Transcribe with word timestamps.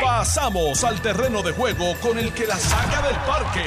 Pasamos 0.00 0.84
al 0.84 1.00
terreno 1.00 1.42
de 1.42 1.52
juego 1.52 1.94
con 2.00 2.18
el 2.18 2.32
que 2.32 2.46
la 2.46 2.56
saca 2.56 3.02
del 3.02 3.16
parque. 3.16 3.64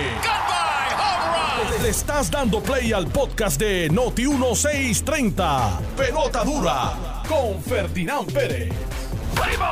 Le 1.82 1.90
estás 1.90 2.32
dando 2.32 2.62
play 2.62 2.94
al 2.94 3.08
podcast 3.08 3.60
de 3.60 3.90
Noti 3.90 4.28
1630. 4.28 5.80
Pelota 5.98 6.44
dura 6.44 7.24
con 7.28 7.62
Ferdinand 7.62 8.32
Pérez. 8.32 8.74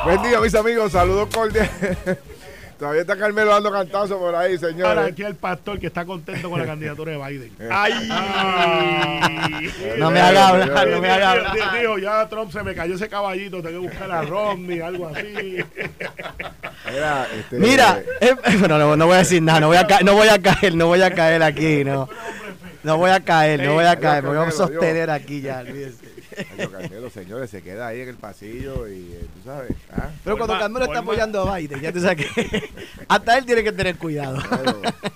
Buen 0.04 0.22
día, 0.22 0.40
mis 0.40 0.54
amigos. 0.54 0.92
Saludos 0.92 1.28
cordiales. 1.32 2.18
Todavía 2.84 3.00
está 3.00 3.16
Carmelo 3.16 3.50
dando 3.50 3.72
cantazo 3.72 4.18
por 4.18 4.34
ahí, 4.34 4.56
Ahora 4.56 4.68
señores. 4.68 5.04
aquí 5.06 5.22
el 5.22 5.36
pastor 5.36 5.80
que 5.80 5.86
está 5.86 6.04
contento 6.04 6.50
con 6.50 6.60
la 6.60 6.66
candidatura 6.66 7.12
de 7.12 7.16
Biden. 7.16 7.50
¡Ay! 7.70 7.94
No 9.96 10.10
me 10.10 10.20
haga 10.20 10.48
hablar, 10.48 10.88
no 10.88 11.00
me 11.00 11.08
haga 11.10 11.30
hablar. 11.30 11.80
dijo, 11.80 11.96
ya 11.98 12.28
Trump 12.28 12.52
se 12.52 12.62
me 12.62 12.74
cayó 12.74 12.96
ese 12.96 13.08
caballito, 13.08 13.62
tengo 13.62 13.80
que 13.80 13.88
buscar 13.88 14.10
a 14.10 14.20
Romney, 14.20 14.80
algo 14.80 15.08
así. 15.08 15.64
Mira, 16.92 17.26
este, 17.34 17.56
Mira, 17.56 18.02
eh, 18.20 18.36
bueno, 18.58 18.76
no, 18.76 18.96
no 18.98 19.06
voy 19.06 19.14
a 19.14 19.18
decir 19.20 19.42
nada, 19.42 19.60
no 19.60 19.68
voy 19.68 19.78
a, 19.78 19.86
no 20.04 20.12
voy 20.12 20.28
a 20.28 20.38
caer, 20.42 20.74
no 20.74 20.86
voy 20.86 21.00
a 21.00 21.10
caer 21.10 21.42
aquí, 21.42 21.84
no. 21.84 22.06
No 22.82 22.98
voy 22.98 23.12
a 23.12 23.20
caer, 23.20 23.62
no 23.62 23.72
voy 23.72 23.86
a 23.86 23.98
caer, 23.98 24.24
me 24.24 24.36
voy 24.36 24.46
a 24.46 24.50
sostener 24.50 25.08
aquí 25.08 25.40
ya, 25.40 25.60
olvídese. 25.60 26.13
Ay, 26.58 26.66
Carmelo, 26.68 27.10
señores, 27.10 27.50
se 27.50 27.62
queda 27.62 27.88
ahí 27.88 28.00
en 28.00 28.08
el 28.08 28.16
pasillo 28.16 28.88
y 28.88 29.12
eh, 29.12 29.26
tú 29.34 29.48
sabes. 29.48 29.72
¿ah? 29.92 30.10
Pero 30.24 30.36
cuando 30.36 30.58
Carmelo 30.58 30.84
está 30.86 30.98
apoyando 31.00 31.48
a 31.48 31.56
Biden, 31.58 31.80
ya 31.80 31.92
tú 31.92 32.00
sabes 32.00 32.26
que 32.26 32.70
hasta 33.08 33.38
él 33.38 33.46
tiene 33.46 33.62
que 33.64 33.72
tener 33.72 33.96
cuidado 33.96 34.36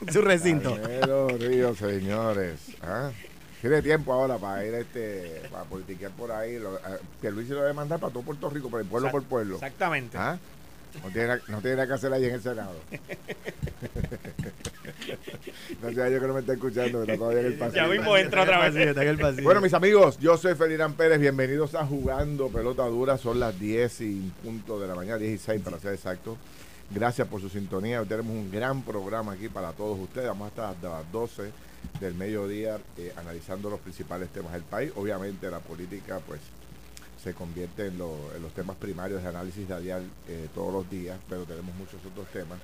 en 0.00 0.12
su 0.12 0.20
recinto. 0.22 0.74
Carmelo 0.76 1.28
Ríos, 1.28 1.78
señores. 1.78 2.58
¿ah? 2.82 3.10
Tiene 3.60 3.82
tiempo 3.82 4.12
ahora 4.12 4.38
para 4.38 4.64
ir 4.64 4.74
este, 4.74 5.42
para 5.50 5.64
politiquear 5.64 6.12
por 6.12 6.30
ahí. 6.30 6.58
Lo, 6.58 6.74
a- 6.76 6.98
Pierluisi 7.20 7.50
lo 7.50 7.60
debe 7.62 7.72
mandar 7.72 7.98
para 7.98 8.12
todo 8.12 8.22
Puerto 8.22 8.48
Rico, 8.50 8.70
por 8.70 8.80
el 8.80 8.86
pueblo 8.86 9.10
por 9.10 9.24
pueblo. 9.24 9.56
Exactamente. 9.56 10.16
¿Ah? 10.16 10.38
No 11.02 11.10
tiene, 11.10 11.28
na- 11.28 11.40
no 11.48 11.60
tiene 11.60 11.76
nada 11.76 11.86
que 11.88 11.94
hacer 11.94 12.12
ahí 12.12 12.24
en 12.24 12.34
el 12.34 12.42
Senado. 12.42 12.74
no 15.82 15.88
sé, 15.90 16.12
yo 16.12 16.20
que 16.20 16.26
no 16.26 16.34
me 16.34 16.40
está 16.40 16.52
escuchando, 16.54 17.04
que 17.04 17.12
está 17.12 17.18
todavía 17.18 17.40
en 17.40 17.46
el 17.46 17.54
pasillo. 17.54 17.82
Ya 17.82 17.88
mismo 17.88 18.16
entra 18.16 18.42
otra 18.42 18.58
vez. 18.68 18.76
Está 18.88 19.02
en 19.02 19.08
el 19.08 19.18
pasillo. 19.18 19.42
Bueno, 19.44 19.60
mis 19.60 19.74
amigos, 19.74 20.18
yo 20.18 20.36
soy 20.36 20.54
Ferdinand 20.54 20.96
Pérez. 20.96 21.20
Bienvenidos 21.20 21.74
a 21.74 21.86
Jugando 21.86 22.48
Pelota 22.48 22.84
Dura. 22.86 23.18
Son 23.18 23.38
las 23.38 23.58
10 23.58 24.00
y 24.02 24.04
un 24.04 24.30
punto 24.42 24.80
de 24.80 24.88
la 24.88 24.94
mañana, 24.94 25.18
16 25.18 25.62
para 25.62 25.78
ser 25.78 25.94
exacto. 25.94 26.36
Gracias 26.90 27.28
por 27.28 27.40
su 27.40 27.48
sintonía. 27.50 28.00
Hoy 28.00 28.08
tenemos 28.08 28.32
un 28.32 28.50
gran 28.50 28.82
programa 28.82 29.32
aquí 29.32 29.48
para 29.48 29.72
todos 29.72 29.98
ustedes. 29.98 30.26
Vamos 30.28 30.46
a 30.46 30.48
estar 30.48 30.70
hasta 30.70 30.88
las 30.88 31.12
12 31.12 31.50
del 32.00 32.14
mediodía 32.14 32.78
eh, 32.96 33.12
analizando 33.16 33.70
los 33.70 33.80
principales 33.80 34.28
temas 34.30 34.52
del 34.52 34.62
país. 34.62 34.90
Obviamente 34.96 35.50
la 35.50 35.60
política, 35.60 36.18
pues, 36.26 36.40
se 37.28 37.34
convierte 37.34 37.86
en, 37.86 37.98
lo- 37.98 38.34
en 38.34 38.42
los 38.42 38.52
temas 38.52 38.76
primarios 38.76 39.22
de 39.22 39.28
análisis 39.28 39.68
radial 39.68 40.02
eh, 40.28 40.48
todos 40.54 40.72
los 40.72 40.90
días, 40.90 41.18
pero 41.28 41.44
tenemos 41.44 41.74
muchos 41.76 41.96
otros 42.10 42.26
temas. 42.32 42.58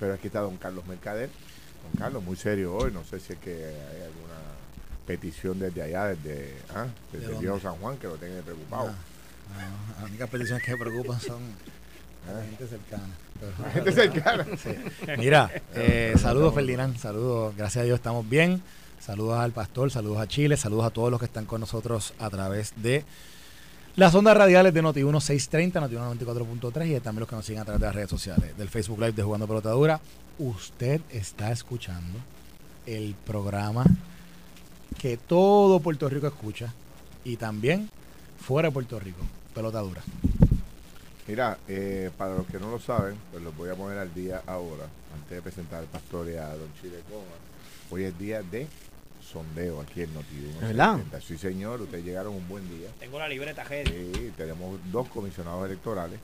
Pero 0.00 0.14
aquí 0.14 0.28
está 0.28 0.40
don 0.40 0.56
Carlos 0.56 0.86
Mercader. 0.86 1.28
Don 1.82 1.92
Carlos, 1.98 2.22
muy 2.22 2.36
serio 2.36 2.74
hoy. 2.74 2.90
No 2.92 3.04
sé 3.04 3.20
si 3.20 3.32
es 3.34 3.38
que 3.38 3.52
hay 3.52 4.02
alguna 4.02 4.38
petición 5.06 5.58
desde 5.58 5.82
allá, 5.82 6.06
desde, 6.06 6.54
ah, 6.74 6.86
desde 7.12 7.28
¿De 7.28 7.38
viejo 7.38 7.58
San 7.60 7.74
Juan, 7.76 7.96
que 7.98 8.06
lo 8.06 8.16
tiene 8.16 8.40
preocupado. 8.42 8.86
No, 8.88 8.94
las 10.00 10.08
únicas 10.10 10.28
peticiones 10.30 10.62
que 10.64 10.72
me 10.72 10.78
preocupan 10.78 11.20
son 11.20 11.40
la 12.32 12.42
gente 12.44 12.66
cercana. 12.66 13.08
La 13.62 13.70
gente 13.70 13.92
cercana. 13.92 14.46
Sí. 14.62 14.70
Mira, 15.18 15.50
eh, 15.74 16.14
saludos 16.18 16.54
Ferdinand, 16.54 16.96
saludos, 16.98 17.54
gracias 17.56 17.82
a 17.82 17.84
Dios 17.86 17.96
estamos 17.98 18.28
bien. 18.28 18.62
Saludos 19.00 19.38
al 19.38 19.52
pastor, 19.52 19.90
saludos 19.90 20.18
a 20.18 20.26
Chile, 20.28 20.56
saludos 20.56 20.84
a 20.86 20.90
todos 20.90 21.10
los 21.10 21.18
que 21.20 21.26
están 21.26 21.46
con 21.46 21.60
nosotros 21.60 22.12
a 22.18 22.28
través 22.30 22.72
de 22.76 23.04
las 23.98 24.14
ondas 24.14 24.36
radiales 24.36 24.72
de 24.72 24.80
Noti 24.80 25.02
1630, 25.02 25.80
Noti 25.80 25.96
94.3 25.96 26.96
y 26.96 27.00
también 27.00 27.18
los 27.18 27.28
que 27.28 27.34
nos 27.34 27.44
siguen 27.44 27.62
a 27.62 27.64
través 27.64 27.80
de 27.80 27.86
las 27.88 27.94
redes 27.96 28.10
sociales, 28.10 28.56
del 28.56 28.68
Facebook 28.68 29.00
Live 29.00 29.10
de 29.10 29.24
Jugando 29.24 29.48
Pelotadura. 29.48 30.00
Usted 30.38 31.00
está 31.10 31.50
escuchando 31.50 32.16
el 32.86 33.16
programa 33.26 33.84
que 35.00 35.16
todo 35.16 35.80
Puerto 35.80 36.08
Rico 36.08 36.28
escucha 36.28 36.72
y 37.24 37.38
también 37.38 37.90
fuera 38.40 38.68
de 38.68 38.72
Puerto 38.72 39.00
Rico, 39.00 39.18
Pelotadura. 39.52 40.00
Mira, 41.26 41.58
eh, 41.66 42.12
para 42.16 42.36
los 42.36 42.46
que 42.46 42.60
no 42.60 42.70
lo 42.70 42.78
saben, 42.78 43.16
pues 43.32 43.42
los 43.42 43.56
voy 43.56 43.70
a 43.70 43.74
poner 43.74 43.98
al 43.98 44.14
día 44.14 44.42
ahora, 44.46 44.86
antes 45.12 45.30
de 45.30 45.42
presentar 45.42 45.80
al 45.80 45.86
pastor 45.86 46.28
y 46.28 46.36
a 46.36 46.46
don 46.50 46.72
Chile 46.80 47.00
Coma. 47.10 47.24
Hoy 47.90 48.04
es 48.04 48.16
día 48.16 48.42
de 48.42 48.68
sondeo 49.30 49.80
aquí 49.80 50.02
en 50.02 50.14
Noti 50.14 50.36
¿Es 50.54 50.60
verdad? 50.60 50.98
Sí, 51.20 51.36
señor, 51.36 51.82
ustedes 51.82 52.04
llegaron 52.04 52.34
un 52.34 52.48
buen 52.48 52.68
día. 52.68 52.88
Tengo 52.98 53.18
la 53.18 53.28
libreta 53.28 53.62
ready. 53.64 53.90
Sí, 53.90 54.32
tenemos 54.36 54.78
dos 54.90 55.08
comisionados 55.08 55.66
electorales 55.66 56.18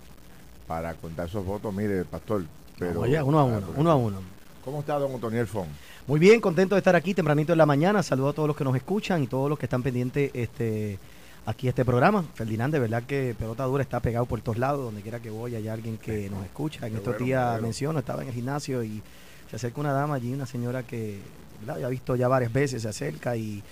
para 0.66 0.94
contar 0.94 1.28
esos 1.28 1.44
votos. 1.44 1.72
Mire, 1.75 2.04
pastor, 2.04 2.44
pero... 2.78 3.00
Oye, 3.00 3.22
uno 3.22 3.38
a 3.38 3.44
uno, 3.44 3.66
uno 3.76 3.91
a 3.91 3.94
uno. 3.94 4.20
¿Cómo 4.64 4.81
está 4.81 4.98
don 4.98 5.14
Otoniel 5.14 5.47
Fon? 5.47 5.69
Muy 6.06 6.19
bien, 6.19 6.41
contento 6.41 6.75
de 6.75 6.78
estar 6.78 6.97
aquí 6.97 7.12
tempranito 7.12 7.53
en 7.53 7.59
la 7.59 7.66
mañana. 7.66 8.03
Saludo 8.03 8.31
a 8.31 8.32
todos 8.32 8.48
los 8.48 8.56
que 8.56 8.64
nos 8.64 8.75
escuchan 8.75 9.22
y 9.22 9.26
todos 9.26 9.50
los 9.50 9.59
que 9.59 9.66
están 9.66 9.82
pendientes 9.82 10.31
este, 10.32 10.98
aquí 11.44 11.66
a 11.66 11.70
este 11.70 11.84
programa. 11.84 12.25
Ferdinand, 12.34 12.72
de 12.72 12.78
verdad 12.78 13.03
que 13.03 13.37
Pelota 13.38 13.64
Dura 13.64 13.82
está 13.82 14.00
pegado 14.00 14.25
por 14.25 14.41
todos 14.41 14.56
lados. 14.56 14.87
Donde 14.87 15.03
quiera 15.03 15.20
que 15.20 15.28
voy 15.28 15.54
hay 15.54 15.69
alguien 15.69 15.98
que 15.98 16.31
nos 16.31 16.43
escucha. 16.44 16.87
En 16.87 16.97
estos 16.97 17.19
días 17.19 17.60
menciono, 17.60 17.98
estaba 17.98 18.22
en 18.22 18.28
el 18.28 18.34
gimnasio 18.34 18.82
y 18.82 19.03
se 19.50 19.56
acerca 19.56 19.82
una 19.82 19.93
dama 19.93 20.14
allí, 20.14 20.32
una 20.32 20.47
señora 20.47 20.82
que 20.82 21.20
ya 21.64 21.86
ha 21.86 21.88
visto 21.88 22.16
ya 22.16 22.28
varias 22.28 22.52
veces, 22.52 22.82
se 22.82 22.88
acerca 22.88 23.36
y 23.36 23.62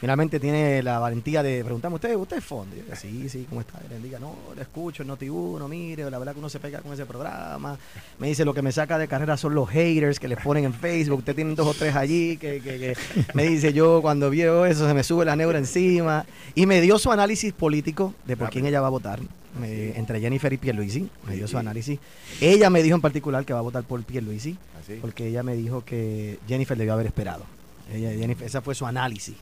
finalmente 0.00 0.38
tiene 0.40 0.82
la 0.82 0.98
valentía 0.98 1.42
de 1.42 1.62
preguntarme, 1.64 1.96
¿usted, 1.96 2.14
usted 2.16 2.38
es 2.38 2.44
yo, 2.48 2.64
sí, 2.96 3.28
sí, 3.28 3.46
¿cómo 3.48 3.60
está? 3.60 3.80
Y 3.86 3.92
le 3.92 3.98
diga, 4.00 4.18
no, 4.18 4.34
le 4.54 4.62
escucho 4.62 5.02
el 5.02 5.08
Noti 5.08 5.28
Uno, 5.28 5.68
mire, 5.68 6.08
la 6.10 6.18
verdad 6.18 6.32
que 6.32 6.38
uno 6.38 6.48
se 6.48 6.60
pega 6.60 6.80
con 6.80 6.92
ese 6.92 7.06
programa. 7.06 7.78
Me 8.18 8.28
dice, 8.28 8.44
lo 8.44 8.54
que 8.54 8.62
me 8.62 8.72
saca 8.72 8.98
de 8.98 9.08
carrera 9.08 9.36
son 9.36 9.54
los 9.54 9.68
haters 9.68 10.18
que 10.20 10.28
les 10.28 10.38
ponen 10.38 10.64
en 10.64 10.74
Facebook. 10.74 11.18
Usted 11.20 11.34
tiene 11.34 11.54
dos 11.54 11.66
o 11.66 11.74
tres 11.74 11.94
allí 11.96 12.36
que, 12.36 12.60
que- 12.60 12.78
que 12.78 12.96
me 13.34 13.44
dice, 13.44 13.72
yo 13.72 14.00
cuando 14.02 14.30
veo 14.30 14.64
eso 14.66 14.86
se 14.86 14.94
me 14.94 15.02
sube 15.02 15.24
la 15.24 15.36
neura 15.36 15.58
encima. 15.58 16.24
Y 16.54 16.66
me 16.66 16.80
dio 16.80 16.98
su 16.98 17.10
análisis 17.12 17.52
político 17.52 18.14
de 18.26 18.36
por 18.36 18.50
quién 18.50 18.66
ella 18.66 18.80
va 18.80 18.86
a 18.88 18.90
votar. 18.90 19.20
Me- 19.60 19.96
entre 19.98 20.20
Jennifer 20.20 20.52
y 20.52 20.56
Pierluisi, 20.58 21.08
me 21.26 21.34
dio 21.34 21.48
su 21.48 21.58
análisis. 21.58 21.98
Ella 22.40 22.70
me 22.70 22.82
dijo 22.82 22.94
en 22.94 23.00
particular 23.00 23.44
que 23.44 23.52
va 23.52 23.58
a 23.58 23.62
votar 23.62 23.82
por 23.82 24.02
Pierluisi, 24.04 24.56
¿Así? 24.80 24.98
porque 25.00 25.26
ella 25.26 25.42
me 25.42 25.56
dijo 25.56 25.84
que 25.84 26.38
Jennifer 26.46 26.76
debió 26.78 26.92
haber 26.92 27.06
esperado. 27.06 27.44
Ella, 27.92 28.10
Jennifer, 28.10 28.46
esa 28.46 28.60
fue 28.60 28.74
su 28.74 28.86
análisis. 28.86 29.34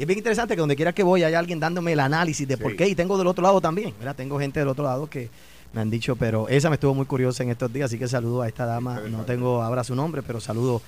Y 0.00 0.04
es 0.04 0.06
bien 0.06 0.16
interesante 0.18 0.54
que 0.54 0.60
donde 0.60 0.76
quiera 0.76 0.94
que 0.94 1.02
voy 1.02 1.22
hay 1.24 1.34
alguien 1.34 1.60
dándome 1.60 1.92
el 1.92 2.00
análisis 2.00 2.48
de 2.48 2.56
por 2.56 2.74
qué. 2.74 2.88
Y 2.88 2.94
tengo 2.94 3.18
del 3.18 3.26
otro 3.26 3.42
lado 3.42 3.60
también, 3.60 3.92
¿verdad? 3.98 4.16
Tengo 4.16 4.38
gente 4.40 4.58
del 4.58 4.68
otro 4.68 4.82
lado 4.84 5.10
que 5.10 5.28
me 5.74 5.82
han 5.82 5.90
dicho, 5.90 6.16
pero 6.16 6.48
esa 6.48 6.70
me 6.70 6.76
estuvo 6.76 6.94
muy 6.94 7.04
curiosa 7.04 7.42
en 7.42 7.50
estos 7.50 7.70
días, 7.70 7.90
así 7.90 7.98
que 7.98 8.08
saludo 8.08 8.40
a 8.40 8.48
esta 8.48 8.64
dama. 8.64 8.98
No 9.10 9.26
tengo 9.26 9.60
ahora 9.60 9.84
su 9.84 9.94
nombre, 9.94 10.22
pero 10.22 10.40
saludo 10.40 10.80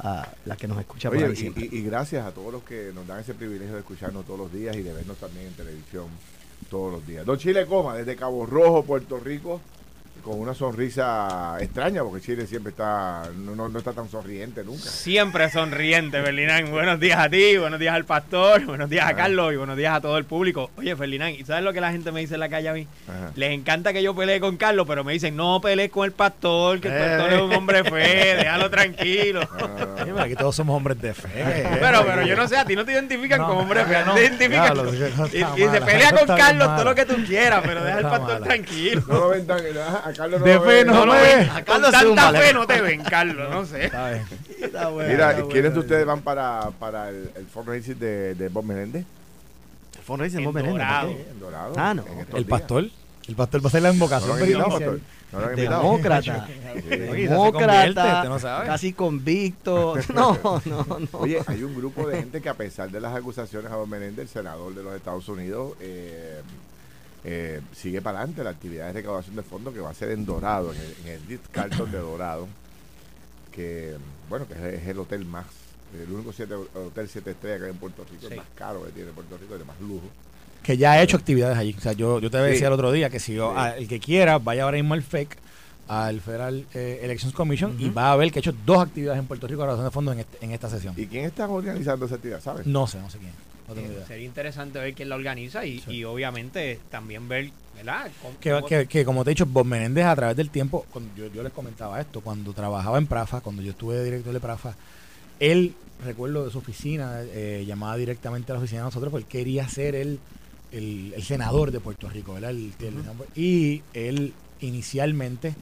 a 0.00 0.28
la 0.44 0.54
que 0.54 0.68
nos 0.68 0.78
escucha 0.80 1.08
por 1.08 1.16
Oye, 1.16 1.26
ahí 1.28 1.32
y, 1.32 1.36
siempre. 1.36 1.66
y- 1.72 1.76
y 1.78 1.82
gracias 1.82 2.26
a 2.26 2.30
todos 2.32 2.52
los 2.52 2.62
que 2.62 2.90
nos 2.94 3.06
dan 3.06 3.20
ese 3.20 3.32
privilegio 3.32 3.72
de 3.72 3.80
escucharnos 3.80 4.26
todos 4.26 4.38
los 4.38 4.52
días 4.52 4.76
y 4.76 4.82
de 4.82 4.92
vernos 4.92 5.16
también 5.16 5.46
en 5.46 5.54
televisión 5.54 6.04
todos 6.68 6.92
los 6.92 7.06
días. 7.06 7.24
Don 7.24 7.38
Chile 7.38 7.64
Coma, 7.64 7.94
desde 7.96 8.16
Cabo 8.16 8.44
Rojo, 8.44 8.82
Puerto 8.84 9.18
Rico, 9.18 9.62
con 10.22 10.38
una 10.40 10.52
sonrisa 10.54 11.56
extraña, 11.60 12.02
porque 12.02 12.20
Chile 12.20 12.46
siempre 12.46 12.70
está, 12.70 13.22
no, 13.36 13.54
no- 13.54 13.68
no 13.68 13.78
está 13.78 13.92
tan 13.92 14.08
sonriente 14.10 14.62
nunca. 14.64 14.82
Siempre 14.82 15.50
sonriente, 15.50 16.20
Ferdinand. 16.22 16.68
Buenos 16.70 17.00
días 17.00 17.18
a 17.18 17.28
ti, 17.30 17.56
buenos 17.56 17.80
días 17.80 17.94
al 17.94 18.04
pastor, 18.04 18.64
buenos 18.66 18.90
días 18.90 19.06
a 19.06 19.14
Carlos 19.14 19.52
y 19.52 19.56
buenos 19.56 19.76
días 19.76 19.94
a 19.94 20.00
todo 20.00 20.18
el 20.18 20.24
público. 20.24 20.70
Oye, 20.76 20.94
Ferdinand, 20.96 21.34
¿y 21.38 21.44
sabes 21.44 21.62
lo 21.64 21.72
que 21.72 21.80
la 21.80 21.90
gente 21.92 22.12
me 22.12 22.20
dice 22.20 22.34
en 22.34 22.40
la 22.40 22.48
calle 22.48 22.68
a 22.68 22.72
mí? 22.74 22.86
Ajá. 23.08 23.32
Les 23.36 23.52
encanta 23.52 23.92
que 23.92 24.02
yo 24.02 24.14
pelee 24.14 24.40
con 24.40 24.56
Carlos, 24.56 24.86
pero 24.86 25.02
me 25.04 25.12
dicen, 25.12 25.34
no 25.36 25.60
pelees 25.60 25.90
con 25.90 26.04
el 26.04 26.12
pastor, 26.12 26.80
que 26.80 26.88
el 26.88 26.94
Eh. 26.94 26.98
pastor 27.08 27.32
es 27.32 27.40
un 27.40 27.54
hombre 27.54 27.84
fe, 27.84 28.36
déjalo 28.38 28.70
tranquilo. 28.70 29.40
Ah, 29.50 30.04
no, 30.06 30.18
aquí 30.20 30.34
todos 30.34 30.54
somos 30.56 30.76
hombres 30.76 31.00
de 31.00 31.14
fe. 31.14 31.28
Pero, 31.80 32.04
pero 32.04 32.22
yo 32.26 32.36
no 32.36 32.46
sé, 32.48 32.56
a 32.56 32.64
ti 32.64 32.76
no 32.76 32.84
te 32.84 32.92
identifican 32.92 33.38
No, 33.40 33.48
como 33.48 33.60
hombre 33.60 33.84
fe, 33.84 33.96
a 33.96 34.02
ti 34.02 34.08
no. 34.08 34.14
te 34.14 34.20
identifican. 34.22 34.76
Y, 35.32 35.62
y 35.62 35.68
se 35.68 35.80
pelea 35.80 36.12
con 36.12 36.36
Carlos 36.36 36.68
todo 36.76 36.84
lo 36.84 36.94
que 36.94 37.04
tú 37.06 37.14
quieras, 37.26 37.62
pero 37.64 37.82
deja 37.84 37.98
al 37.98 38.02
pastor 38.02 38.32
mala. 38.34 38.46
tranquilo. 38.46 39.02
No 39.08 39.14
lo 39.14 39.28
ven 39.30 39.46
tan, 39.46 39.58
ajá, 39.78 40.07
a 40.08 40.12
Carlos 40.12 40.40
no 40.40 40.46
De 40.46 40.60
fe 40.60 40.84
no 40.84 41.06
No 41.06 41.12
ven. 41.12 41.48
A 41.50 41.54
Con 41.54 41.64
Carlos 41.64 41.90
tanta 41.90 42.00
zúmbale. 42.06 42.38
fe 42.40 42.52
no 42.54 42.66
te 42.66 42.80
ven, 42.80 43.02
Carlos, 43.04 43.50
no 43.50 43.64
sé. 43.66 43.86
Está 43.86 44.10
bien. 44.10 44.24
Está 44.60 44.88
bueno, 44.88 45.10
Mira, 45.10 45.30
está 45.32 45.44
¿y 45.44 45.48
¿quiénes 45.48 45.74
de 45.74 45.80
ustedes 45.80 46.06
van 46.06 46.20
para, 46.22 46.70
para 46.78 47.08
el, 47.10 47.30
el 47.36 47.46
fundraising 47.46 47.98
de, 47.98 48.34
de 48.34 48.48
Bob 48.48 48.64
Menéndez? 48.64 49.04
El 49.96 50.02
fundraising 50.02 50.40
En 50.40 50.44
Bob 50.46 50.54
Menéndez. 50.54 50.80
En 51.30 51.40
Dorado. 51.40 51.74
Ah, 51.76 51.94
no. 51.94 52.04
en 52.06 52.36
El 52.36 52.44
pastor. 52.46 52.84
El 53.28 53.34
pastor 53.36 53.60
va 53.60 53.64
a 53.66 53.68
hacer 53.68 53.82
la 53.82 53.88
¿No 53.88 53.92
lo 53.92 53.94
invocación 53.94 54.38
pastor? 54.38 55.00
¿No 55.32 55.40
lo? 55.40 55.48
Demócrata. 55.56 56.48
Convierte, 56.72 56.96
Demócrata. 56.96 58.24
no. 58.24 58.38
Casi 58.38 58.92
convicto. 58.94 59.94
No, 60.14 60.38
no, 60.64 60.86
no. 60.88 61.08
Oye, 61.12 61.42
hay 61.46 61.62
un 61.62 61.74
grupo 61.76 62.08
de 62.08 62.16
gente 62.18 62.40
que 62.40 62.48
a 62.48 62.54
pesar 62.54 62.90
de 62.90 63.00
las 63.00 63.14
acusaciones 63.14 63.70
a 63.70 63.76
Bob 63.76 63.88
Menéndez, 63.88 64.20
el 64.22 64.28
senador 64.28 64.74
de 64.74 64.82
los 64.82 64.94
Estados 64.94 65.28
Unidos, 65.28 65.74
eh, 65.80 66.40
eh, 67.24 67.60
sigue 67.74 68.00
para 68.00 68.18
adelante 68.18 68.44
la 68.44 68.50
actividad 68.50 68.86
de 68.86 68.92
recaudación 68.94 69.36
de 69.36 69.42
fondos 69.42 69.74
que 69.74 69.80
va 69.80 69.90
a 69.90 69.94
ser 69.94 70.10
en 70.10 70.24
Dorado, 70.24 70.72
en 70.72 70.80
el, 70.80 70.94
en 71.04 71.08
el 71.14 71.26
Ritz 71.26 71.48
Carlton 71.50 71.90
de 71.90 71.98
Dorado, 71.98 72.46
que 73.52 73.96
bueno, 74.28 74.46
que 74.46 74.54
es, 74.54 74.82
es 74.82 74.88
el 74.88 74.98
hotel 74.98 75.24
más, 75.24 75.46
el 76.00 76.12
único 76.12 76.32
siete, 76.32 76.54
hotel 76.54 77.08
siete 77.08 77.30
estrellas 77.32 77.58
que 77.60 77.64
hay 77.66 77.70
en 77.72 77.78
Puerto 77.78 78.04
Rico, 78.10 78.20
Sí. 78.26 78.32
el 78.32 78.36
más 78.36 78.46
caro 78.54 78.84
que 78.84 78.90
tiene 78.92 79.10
Puerto 79.12 79.36
Rico, 79.38 79.54
el 79.54 79.60
de 79.60 79.64
más 79.66 79.80
lujo. 79.80 80.04
Que 80.62 80.76
ya 80.76 80.92
ha 80.92 81.02
hecho 81.02 81.16
actividades 81.16 81.56
allí. 81.56 81.74
O 81.78 81.80
sea, 81.80 81.92
yo, 81.92 82.20
yo 82.20 82.30
te 82.30 82.38
Sí. 82.44 82.50
decía 82.52 82.66
el 82.66 82.72
otro 82.74 82.92
día 82.92 83.08
que 83.10 83.20
si 83.20 83.34
yo, 83.34 83.54
Sí. 83.56 83.62
el 83.78 83.88
que 83.88 84.00
quiera, 84.00 84.38
vaya 84.38 84.64
ahora 84.64 84.76
mismo 84.76 84.94
al 84.94 85.02
FEC 85.02 85.36
al 85.88 86.20
Federal 86.20 86.66
eh, 86.74 87.00
Elections 87.02 87.32
Commission 87.32 87.74
y 87.80 87.88
va 87.88 88.12
a 88.12 88.16
ver 88.16 88.30
que 88.30 88.40
ha 88.40 88.40
hecho 88.40 88.52
dos 88.66 88.78
actividades 88.82 89.18
en 89.20 89.26
Puerto 89.26 89.46
Rico 89.46 89.60
de 89.62 89.66
grabación 89.66 89.86
de 89.86 89.90
fondos 89.90 90.12
en, 90.14 90.20
este- 90.20 90.44
en 90.44 90.50
esta 90.52 90.68
sesión. 90.68 90.92
¿Y 90.98 91.06
quién 91.06 91.24
está 91.24 91.48
organizando 91.48 92.04
esa 92.04 92.16
actividad? 92.16 92.42
¿Sabes? 92.42 92.66
No 92.66 92.86
sé, 92.86 92.98
no 93.00 93.08
sé 93.08 93.16
quién. 93.18 93.32
No 93.68 93.74
Eh. 93.80 94.04
Sería 94.06 94.24
interesante 94.26 94.78
ver 94.78 94.94
quién 94.94 95.08
la 95.10 95.16
organiza 95.16 95.64
y, 95.64 95.80
Sí. 95.80 95.92
y 95.96 96.04
obviamente 96.04 96.78
también 96.90 97.28
ver, 97.28 97.50
¿verdad? 97.76 98.10
Cómo- 98.22 98.38
Que, 98.40 98.50
cómo- 98.52 98.66
que- 98.66 98.86
que, 98.86 99.04
como 99.04 99.24
te 99.24 99.30
he 99.30 99.34
dicho, 99.34 99.46
Bob 99.46 99.66
Menéndez 99.66 100.04
a 100.06 100.16
través 100.16 100.36
del 100.36 100.50
tiempo, 100.50 100.86
cuando 100.90 101.14
yo, 101.16 101.26
yo 101.32 101.42
les 101.42 101.52
comentaba 101.52 102.00
esto, 102.00 102.20
cuando 102.22 102.52
trabajaba 102.52 102.96
en 102.98 103.06
Prafa, 103.06 103.40
cuando 103.40 103.60
yo 103.62 103.70
estuve 103.72 103.96
de 103.96 104.04
director 104.04 104.32
de 104.32 104.40
Prafa, 104.40 104.74
él, 105.38 105.74
recuerdo 106.04 106.44
de 106.44 106.50
su 106.50 106.58
oficina, 106.58 107.20
eh, 107.22 107.64
llamaba 107.66 107.96
directamente 107.96 108.52
a 108.52 108.54
la 108.54 108.60
oficina 108.60 108.80
de 108.80 108.84
nosotros 108.86 109.10
porque 109.10 109.24
él 109.24 109.28
quería 109.44 109.68
ser 109.68 109.94
el, 109.94 110.18
el, 110.72 111.12
el 111.14 111.22
senador 111.22 111.70
de 111.70 111.80
Puerto 111.80 112.08
Rico, 112.08 112.34
¿verdad? 112.34 112.50
El- 112.50 112.72
el- 112.80 112.94
y 113.36 113.82
él 113.94 114.32
inicialmente, 114.60 115.54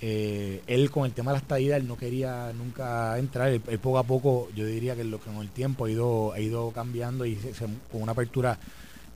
eh, 0.00 0.62
él 0.66 0.90
con 0.90 1.06
el 1.06 1.12
tema 1.12 1.30
de 1.32 1.36
la 1.36 1.40
estadía, 1.42 1.76
él 1.76 1.88
no 1.88 1.96
quería 1.96 2.52
nunca 2.52 3.18
entrar, 3.18 3.48
él, 3.48 3.62
él 3.68 3.78
poco 3.78 3.98
a 3.98 4.02
poco, 4.04 4.48
yo 4.54 4.66
diría 4.66 4.94
que 4.94 5.04
lo 5.04 5.18
que 5.18 5.30
con 5.30 5.36
el 5.42 5.48
tiempo 5.50 5.86
ha 5.86 5.90
ido, 5.90 6.32
ha 6.32 6.40
ido 6.40 6.70
cambiando 6.72 7.24
y 7.24 7.36
se- 7.36 7.54
se- 7.54 7.66
con 7.90 8.02
una 8.02 8.12
apertura 8.12 8.58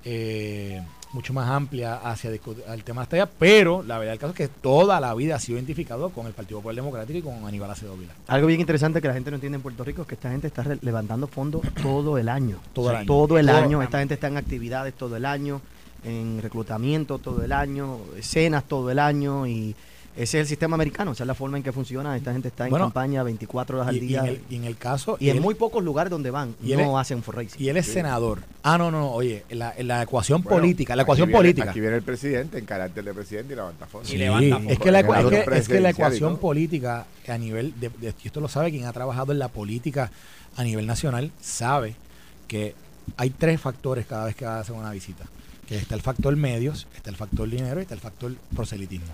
eh, 0.04 0.80
mucho 1.12 1.32
más 1.34 1.50
amplia 1.50 1.96
hacia 1.96 2.30
el 2.30 2.38
tema 2.38 2.54
de 2.72 2.94
la 2.94 3.02
estadía, 3.02 3.26
pero 3.26 3.82
la 3.82 3.98
verdad 3.98 4.12
del 4.12 4.18
caso 4.20 4.30
es 4.32 4.36
que 4.36 4.48
toda 4.48 5.00
la 5.00 5.12
vida 5.14 5.34
ha 5.34 5.38
sido 5.40 5.58
identificado 5.58 6.10
con 6.10 6.26
el 6.26 6.32
Partido 6.32 6.58
Popular 6.60 6.76
Democrático 6.76 7.18
y 7.18 7.22
con 7.22 7.44
Aníbal 7.46 7.70
Acevedo 7.70 7.96
Vila. 7.96 8.14
Algo 8.28 8.46
bien 8.46 8.60
interesante 8.60 9.02
que 9.02 9.08
la 9.08 9.14
gente 9.14 9.30
no 9.30 9.34
entiende 9.34 9.56
en 9.56 9.62
Puerto 9.62 9.82
Rico 9.84 10.02
es 10.02 10.08
que 10.08 10.14
esta 10.14 10.30
gente 10.30 10.46
está 10.46 10.64
levantando 10.80 11.26
fondos 11.26 11.62
todo 11.82 12.16
el 12.16 12.28
año. 12.28 12.58
Todo 12.72 12.86
O 12.86 12.90
el 12.90 12.96
año. 12.98 13.06
Todo 13.06 13.22
el 13.24 13.28
Todo 13.28 13.38
el 13.38 13.48
año. 13.50 13.78
año. 13.78 13.82
Esta 13.82 13.98
gente 13.98 14.14
está 14.14 14.28
en 14.28 14.36
actividades 14.38 14.94
todo 14.94 15.16
el 15.16 15.26
año, 15.26 15.60
en 16.04 16.40
reclutamiento 16.40 17.18
todo 17.18 17.42
el 17.44 17.52
año, 17.52 17.98
escenas 18.16 18.64
todo 18.64 18.90
el 18.90 19.00
año 19.00 19.46
y 19.48 19.74
ese 20.16 20.38
es 20.38 20.42
el 20.42 20.46
sistema 20.48 20.74
americano, 20.74 21.12
esa 21.12 21.22
es 21.22 21.26
la 21.28 21.34
forma 21.34 21.56
en 21.56 21.62
que 21.62 21.72
funciona. 21.72 22.16
Esta 22.16 22.32
gente 22.32 22.48
está 22.48 22.64
en 22.64 22.70
Bueno, 22.70 22.86
campaña 22.86 23.22
24 23.22 23.76
horas 23.78 23.88
al 23.88 23.96
y 23.96 24.00
día 24.00 24.20
en 24.20 24.26
el, 24.26 24.42
y 24.50 24.56
en 24.56 24.64
el 24.64 24.76
caso... 24.76 25.16
y 25.20 25.30
en 25.30 25.36
él- 25.36 25.42
muy 25.42 25.54
pocos 25.54 25.82
lugares 25.84 26.10
donde 26.10 26.30
van 26.30 26.54
y 26.62 26.72
no 26.74 26.98
es- 26.98 27.02
hacen 27.06 27.22
for 27.22 27.36
racing. 27.36 27.58
y 27.58 27.68
él 27.68 27.76
es 27.76 27.86
senador. 27.86 28.40
Ah, 28.62 28.76
no, 28.76 28.90
no, 28.90 29.10
oye, 29.12 29.44
la, 29.50 29.72
la 29.78 30.02
ecuación 30.02 30.42
Bueno, 30.42 30.58
política, 30.58 30.96
la 30.96 31.02
aquí 31.02 31.06
ecuación 31.06 31.28
viene- 31.28 31.38
política. 31.38 31.70
Aquí 31.70 31.80
viene 31.80 31.96
el 31.96 32.02
presidente 32.02 32.58
en 32.58 32.64
carácter 32.66 33.04
de 33.04 33.14
presidente 33.14 33.52
y 33.52 33.56
levanta 33.56 33.86
fondos. 33.86 34.12
Y 34.12 34.16
levanta 34.16 34.46
es 34.46 34.52
fondos. 34.54 34.78
que 34.78 34.90
la, 34.90 35.00
es 35.00 35.04
que- 35.06 35.10
orden 35.12 35.52
es 35.54 35.68
que 35.68 35.80
la 35.80 35.90
ecuación 35.90 36.36
política 36.38 37.06
a 37.28 37.38
nivel 37.38 37.72
de, 37.78 37.88
de- 37.90 38.14
y 38.22 38.26
esto 38.26 38.40
lo 38.40 38.48
sabe 38.48 38.70
quien 38.70 38.86
ha 38.86 38.92
trabajado 38.92 39.32
en 39.32 39.38
la 39.38 39.48
política 39.48 40.10
a 40.56 40.64
nivel 40.64 40.86
nacional 40.86 41.30
sabe 41.40 41.94
que 42.48 42.74
hay 43.16 43.30
tres 43.30 43.60
factores 43.60 44.06
cada 44.06 44.24
vez 44.26 44.34
que 44.34 44.44
hace 44.44 44.72
una 44.72 44.90
visita 44.90 45.24
que 45.70 45.76
está 45.76 45.94
el 45.94 46.02
factor 46.02 46.34
medios 46.36 46.86
está 46.96 47.10
el 47.10 47.16
factor 47.16 47.48
dinero 47.48 47.78
y 47.78 47.82
está 47.82 47.94
el 47.94 48.00
factor 48.00 48.34
proselitismo. 48.54 49.06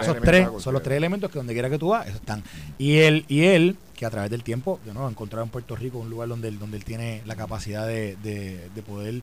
Esos 0.00 0.16
tres 0.22 0.46
son 0.62 0.72
los 0.72 0.82
tres 0.84 0.96
elementos 0.96 1.28
que 1.30 1.38
donde 1.38 1.52
quiera 1.54 1.68
que 1.68 1.76
tú 1.78 1.88
vas 1.88 2.06
esos 2.06 2.20
están. 2.20 2.42
Y 2.78 2.98
él 2.98 3.24
y 3.28 3.42
él 3.42 3.76
que 3.96 4.06
a 4.06 4.10
través 4.10 4.30
del 4.30 4.44
tiempo 4.44 4.78
yo 4.86 4.94
no 4.94 5.06
ha 5.06 5.10
encontrado 5.10 5.42
en 5.44 5.50
Puerto 5.50 5.74
Rico 5.74 5.98
un 5.98 6.08
lugar 6.08 6.28
donde 6.28 6.46
él, 6.48 6.58
donde 6.60 6.76
él 6.76 6.84
tiene 6.84 7.20
la 7.26 7.34
capacidad 7.34 7.84
de, 7.86 8.16
de- 8.22 8.68
de 8.72 8.82
poder 8.82 9.22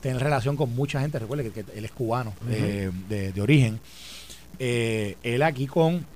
tener 0.00 0.22
relación 0.22 0.56
con 0.56 0.74
mucha 0.74 1.00
gente 1.02 1.18
recuerde 1.18 1.50
que, 1.50 1.62
que 1.62 1.78
él 1.78 1.84
es 1.84 1.90
cubano 1.92 2.32
eh, 2.50 2.90
de, 3.10 3.32
de 3.32 3.40
origen 3.42 3.78
eh, 4.58 5.16
él 5.22 5.42
aquí 5.42 5.66
con 5.66 6.06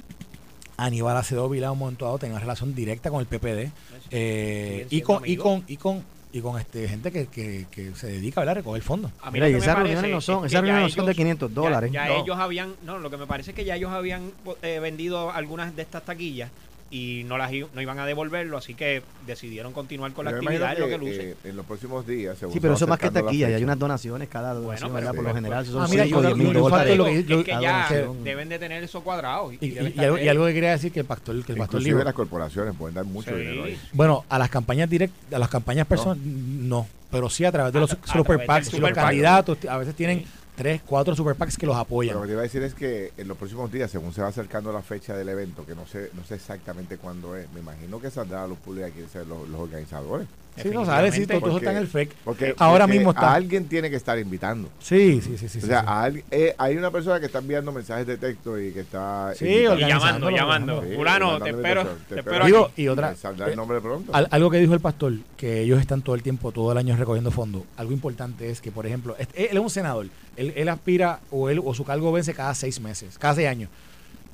Aníbal 0.79 1.17
Acevedo 1.19 1.49
Vilá 1.51 1.71
un 1.71 1.79
momento 1.79 2.07
dado 2.07 2.19
tenía 2.19 2.33
una 2.35 2.41
relación 2.41 2.75
directa 2.75 3.11
con 3.11 3.21
el 3.21 3.27
PPD 3.27 3.71
eh, 4.11 4.87
y 5.27 5.37
con 5.37 5.63
y 5.69 5.77
con 5.77 6.03
y 6.35 6.41
con 6.41 6.59
este 6.59 6.89
gente 6.89 7.13
que, 7.13 7.27
que, 7.29 7.67
que 7.71 7.95
se 7.95 8.09
dedica 8.09 8.43
a 8.43 8.53
recoger 8.55 8.83
fondos 8.83 9.13
A 9.23 9.27
mí 9.31 9.35
Mira, 9.35 9.49
y 9.49 9.55
esas 9.55 9.77
reuniones 9.77 10.11
no 10.11 10.19
es 10.19 10.25
son, 10.25 10.41
que 10.41 10.47
esas 10.49 10.53
ya 10.53 10.61
reuniones 10.63 10.83
no 10.91 10.97
son 10.97 11.07
de 11.07 11.13
ellos- 11.13 11.17
500 11.17 11.49
ya- 11.51 11.55
dólares. 11.55 11.93
Ya, 11.93 12.09
No. 12.09 12.15
ellos 12.23 12.37
habían, 12.39 12.75
no, 12.85 12.99
lo 12.99 13.09
que 13.09 13.17
me 13.17 13.27
parece 13.27 13.53
es 13.53 13.57
que 13.57 13.65
ya 13.65 13.77
ellos 13.77 13.93
habían 13.93 14.33
eh, 14.63 14.81
vendido 14.81 15.31
algunas 15.31 15.75
de 15.77 15.83
estas 15.83 16.05
taquillas 16.05 16.51
y 16.95 17.25
no 17.25 17.37
las 17.39 17.51
no 17.75 17.81
iban 17.83 17.99
a 17.99 18.07
devolverlo, 18.07 18.57
así 18.57 18.75
que 18.75 19.03
decidieron 19.27 19.73
continuar 19.73 20.13
con 20.13 20.27
la 20.27 20.31
Yo 20.31 20.37
imagino 20.39 20.65
actividad, 20.65 20.73
es 20.75 20.79
lo 20.79 20.87
que 20.87 20.93
que, 20.93 21.17
luce. 21.17 21.31
eh, 21.31 21.51
en 21.51 21.57
los 21.57 21.67
próximos 21.67 22.07
días. 22.07 22.39
según 22.39 22.53
Sí, 22.55 22.61
pero 22.61 22.75
eso 22.75 22.87
más 22.87 23.01
que 23.01 23.07
la 23.07 23.13
taquilla, 23.13 23.49
hay 23.49 23.65
unas 23.65 23.79
donaciones 23.81 24.29
cada 24.29 24.55
donación, 24.55 24.91
pero 24.93 24.95
¿verdad? 24.95 25.15
Por 25.15 25.25
lo 25.25 25.35
general, 25.35 25.67
son 25.67 25.83
Ah, 25.83 25.89
mira, 25.91 26.05
5 26.05 26.19
o 26.19 26.23
yo- 26.23 26.29
10 26.29 26.39
mil 26.39 26.53
dólares. 26.53 27.01
es 27.29 27.45
que 27.45 27.51
ya 27.61 27.89
deben 28.23 28.49
de 28.49 28.59
tener 28.61 28.85
eso 28.85 29.01
cuadrado. 29.03 29.53
Y, 29.53 29.57
y, 29.61 29.93
y 29.97 29.99
algo, 30.05 30.19
y 30.19 30.29
algo 30.29 30.47
que 30.47 30.55
quería 30.55 30.71
decir 30.71 30.93
que 30.93 31.01
el 31.01 31.07
pastor 31.07 31.35
que 31.45 31.53
el 31.53 31.59
pastor 31.59 31.81
Inclusive 31.81 31.95
dijo 31.97 32.05
las 32.05 32.15
corporaciones 32.15 32.75
pueden 32.79 32.95
dar 32.95 33.05
mucho 33.05 33.31
Sí. 33.31 33.37
dinero 33.39 33.65
ahí. 33.65 33.77
Bueno, 33.93 34.25
a 34.29 34.39
las 34.39 34.49
campañas 34.51 34.89
directas, 34.89 35.19
a 35.35 35.39
las 35.41 35.49
campañas 35.49 35.89
personas, 35.89 36.19
no. 36.19 36.87
Pero 37.11 37.29
sí 37.29 37.45
a 37.45 37.51
través 37.51 37.73
de 37.73 37.81
los 37.81 37.93
a 37.93 37.99
super 38.13 38.47
PACs. 38.47 38.73
Los 38.79 38.93
candidatos 38.93 39.59
a 39.69 39.79
veces 39.79 39.97
tienen 39.97 40.21
Sí. 40.21 40.27
Tres, 40.55 40.83
cuatro 40.85 41.15
super 41.15 41.35
PACs 41.35 41.57
que 41.57 41.67
los 41.67 41.77
apoyan. 41.77 42.15
lo 42.15 42.23
que 42.23 42.29
te 42.29 42.33
iba 42.33 42.41
a 42.41 42.45
decir 42.45 42.63
es 42.63 42.75
que 42.75 43.13
en 43.17 43.29
los 43.29 43.37
próximos 43.37 43.71
días, 43.71 43.91
según 43.91 44.13
se 44.13 44.23
va 44.23 44.29
acercando 44.29 44.73
la 44.73 44.83
fecha 44.83 45.17
del 45.17 45.29
evento, 45.29 45.67
que 45.67 45.75
no 45.75 45.87
sé, 45.87 46.11
no 46.15 46.25
sé 46.25 46.37
exactamente 46.37 46.99
cuándo 46.99 47.37
es, 47.37 47.51
me 47.53 47.61
imagino 47.61 48.01
que 48.01 48.11
saldrá 48.11 48.45
a 48.45 48.47
los 48.47 48.59
públicos 48.59 49.15
los, 49.27 49.49
los 49.49 49.61
organizadores. 49.61 50.29
Sí, 50.57 50.69
no 50.71 50.85
sale, 50.87 51.11
sí, 51.11 51.27
todo, 51.27 51.41
Porque- 51.41 51.57
está 51.57 51.71
en 51.73 51.77
el 51.79 51.89
FEC. 51.89 52.15
Porque, 52.25 52.55
Ahora 52.59 52.85
porque 52.85 52.99
mismo 52.99 53.11
está. 53.11 53.33
a 53.33 53.35
alguien 53.35 53.67
tiene 53.69 53.91
que 53.91 53.97
estar 53.97 54.17
invitando. 54.19 54.69
Sí, 54.79 55.21
sí, 55.21 55.37
sí, 55.37 55.49
sí. 55.49 55.59
o 55.59 55.61
sí, 55.63 55.67
sea, 55.67 55.81
sí. 55.81 55.87
a 55.89 56.03
alguien- 56.03 56.25
eh, 56.31 56.55
hay 56.59 56.77
una 56.77 56.91
persona 56.91 57.19
que 57.19 57.27
está 57.27 57.39
enviando 57.41 57.73
mensajes 57.73 58.07
de 58.07 58.17
texto 58.19 58.59
y 58.61 58.73
que 58.73 58.81
está. 58.81 59.33
Sí. 59.37 59.47
Y 59.47 59.63
llamando, 59.65 60.31
llamando. 60.31 60.83
mandando 60.83 61.45
te 61.45 61.51
espero, 61.51 61.85
te 62.09 62.19
espero 62.21 62.47
Digo, 62.47 62.71
y 62.77 62.89
otra, 62.89 63.15
Saldrá 63.17 63.49
el 63.49 63.57
nombre 63.57 63.81
pronto. 63.81 64.15
Al- 64.15 64.29
algo 64.31 64.51
que 64.51 64.59
dijo 64.59 64.75
el 64.75 64.81
pastor, 64.81 65.15
que 65.37 65.61
ellos 65.63 65.81
están 65.81 66.03
todo 66.03 66.15
el 66.15 66.23
tiempo, 66.23 66.53
todo 66.53 66.71
el 66.73 66.79
año 66.79 66.97
recogiendo 66.97 67.31
fondos. 67.31 67.63
Algo 67.77 67.93
importante 67.93 68.49
es 68.51 68.61
que, 68.61 68.71
por 68.71 68.87
ejemplo, 68.87 69.17
este- 69.19 69.51
él 69.51 69.57
es 69.57 69.63
un 69.63 69.71
senador. 69.71 70.07
Él, 70.37 70.53
él 70.57 70.69
aspira 70.69 71.21
o 71.31 71.49
él 71.51 71.61
o 71.65 71.75
su 71.75 71.85
cargo 71.85 72.13
vence 72.13 72.33
cada 72.35 72.55
seis 72.55 72.81
meses, 72.81 73.19
cada 73.19 73.35
seis 73.35 73.49
años. 73.49 73.71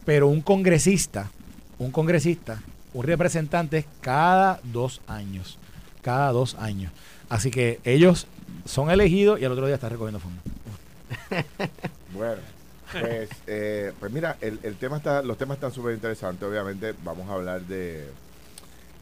Pero 0.04 0.28
un 0.28 0.40
congresista, 0.40 1.30
un 1.78 1.90
congresista, 1.90 2.60
un 2.92 3.04
representante 3.04 3.78
es 3.78 3.84
cada 4.00 4.60
dos 4.64 5.00
años. 5.06 5.58
Cada 6.02 6.32
dos 6.32 6.54
años. 6.56 6.92
Así 7.28 7.50
que 7.50 7.80
ellos 7.84 8.26
son 8.64 8.90
elegidos 8.90 9.40
y 9.40 9.44
al 9.44 9.52
otro 9.52 9.66
día 9.66 9.76
están 9.76 9.90
recogiendo 9.90 10.20
fondos. 10.20 10.42
Bueno, 12.12 12.40
pues, 12.92 13.30
eh, 13.46 13.92
pues 14.00 14.10
mira, 14.10 14.36
el, 14.40 14.58
tema 14.76 14.96
está, 14.96 15.22
los 15.22 15.38
temas 15.38 15.56
están 15.56 15.72
súper 15.72 15.94
interesantes. 15.94 16.42
Obviamente, 16.46 16.92
vamos 17.04 17.28
a 17.30 17.34
hablar 17.34 17.62
de, 17.62 18.08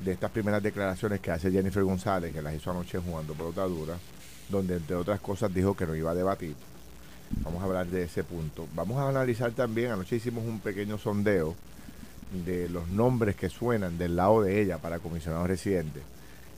de 0.04 0.12
estas 0.12 0.30
primeras 0.30 0.62
declaraciones 0.62 1.20
que 1.20 1.30
hace 1.30 1.50
Jennifer 1.50 1.82
González, 1.82 2.32
que 2.32 2.42
las 2.42 2.54
hizo 2.54 2.70
anoche 2.70 2.98
jugando 2.98 3.32
pelota 3.32 3.64
dura, 3.64 3.96
donde 4.50 4.76
entre 4.76 4.94
otras 4.94 5.20
cosas 5.20 5.52
dijo 5.54 5.74
que 5.74 5.86
no 5.86 5.94
iba 5.94 6.10
a 6.10 6.14
debatir. 6.14 6.54
Vamos 7.42 7.62
a 7.62 7.64
hablar 7.66 7.86
de 7.86 8.04
ese 8.04 8.24
punto. 8.24 8.66
Vamos 8.74 8.98
a 8.98 9.08
analizar 9.08 9.52
también, 9.52 9.90
anoche 9.92 10.16
hicimos 10.16 10.44
un 10.44 10.60
pequeño 10.60 10.98
sondeo 10.98 11.54
de 12.44 12.68
los 12.68 12.88
nombres 12.88 13.36
que 13.36 13.48
suenan 13.48 13.96
del 13.96 14.16
lado 14.16 14.42
de 14.42 14.60
ella 14.60 14.78
para 14.78 14.98
comisionado 14.98 15.46
residente. 15.46 16.00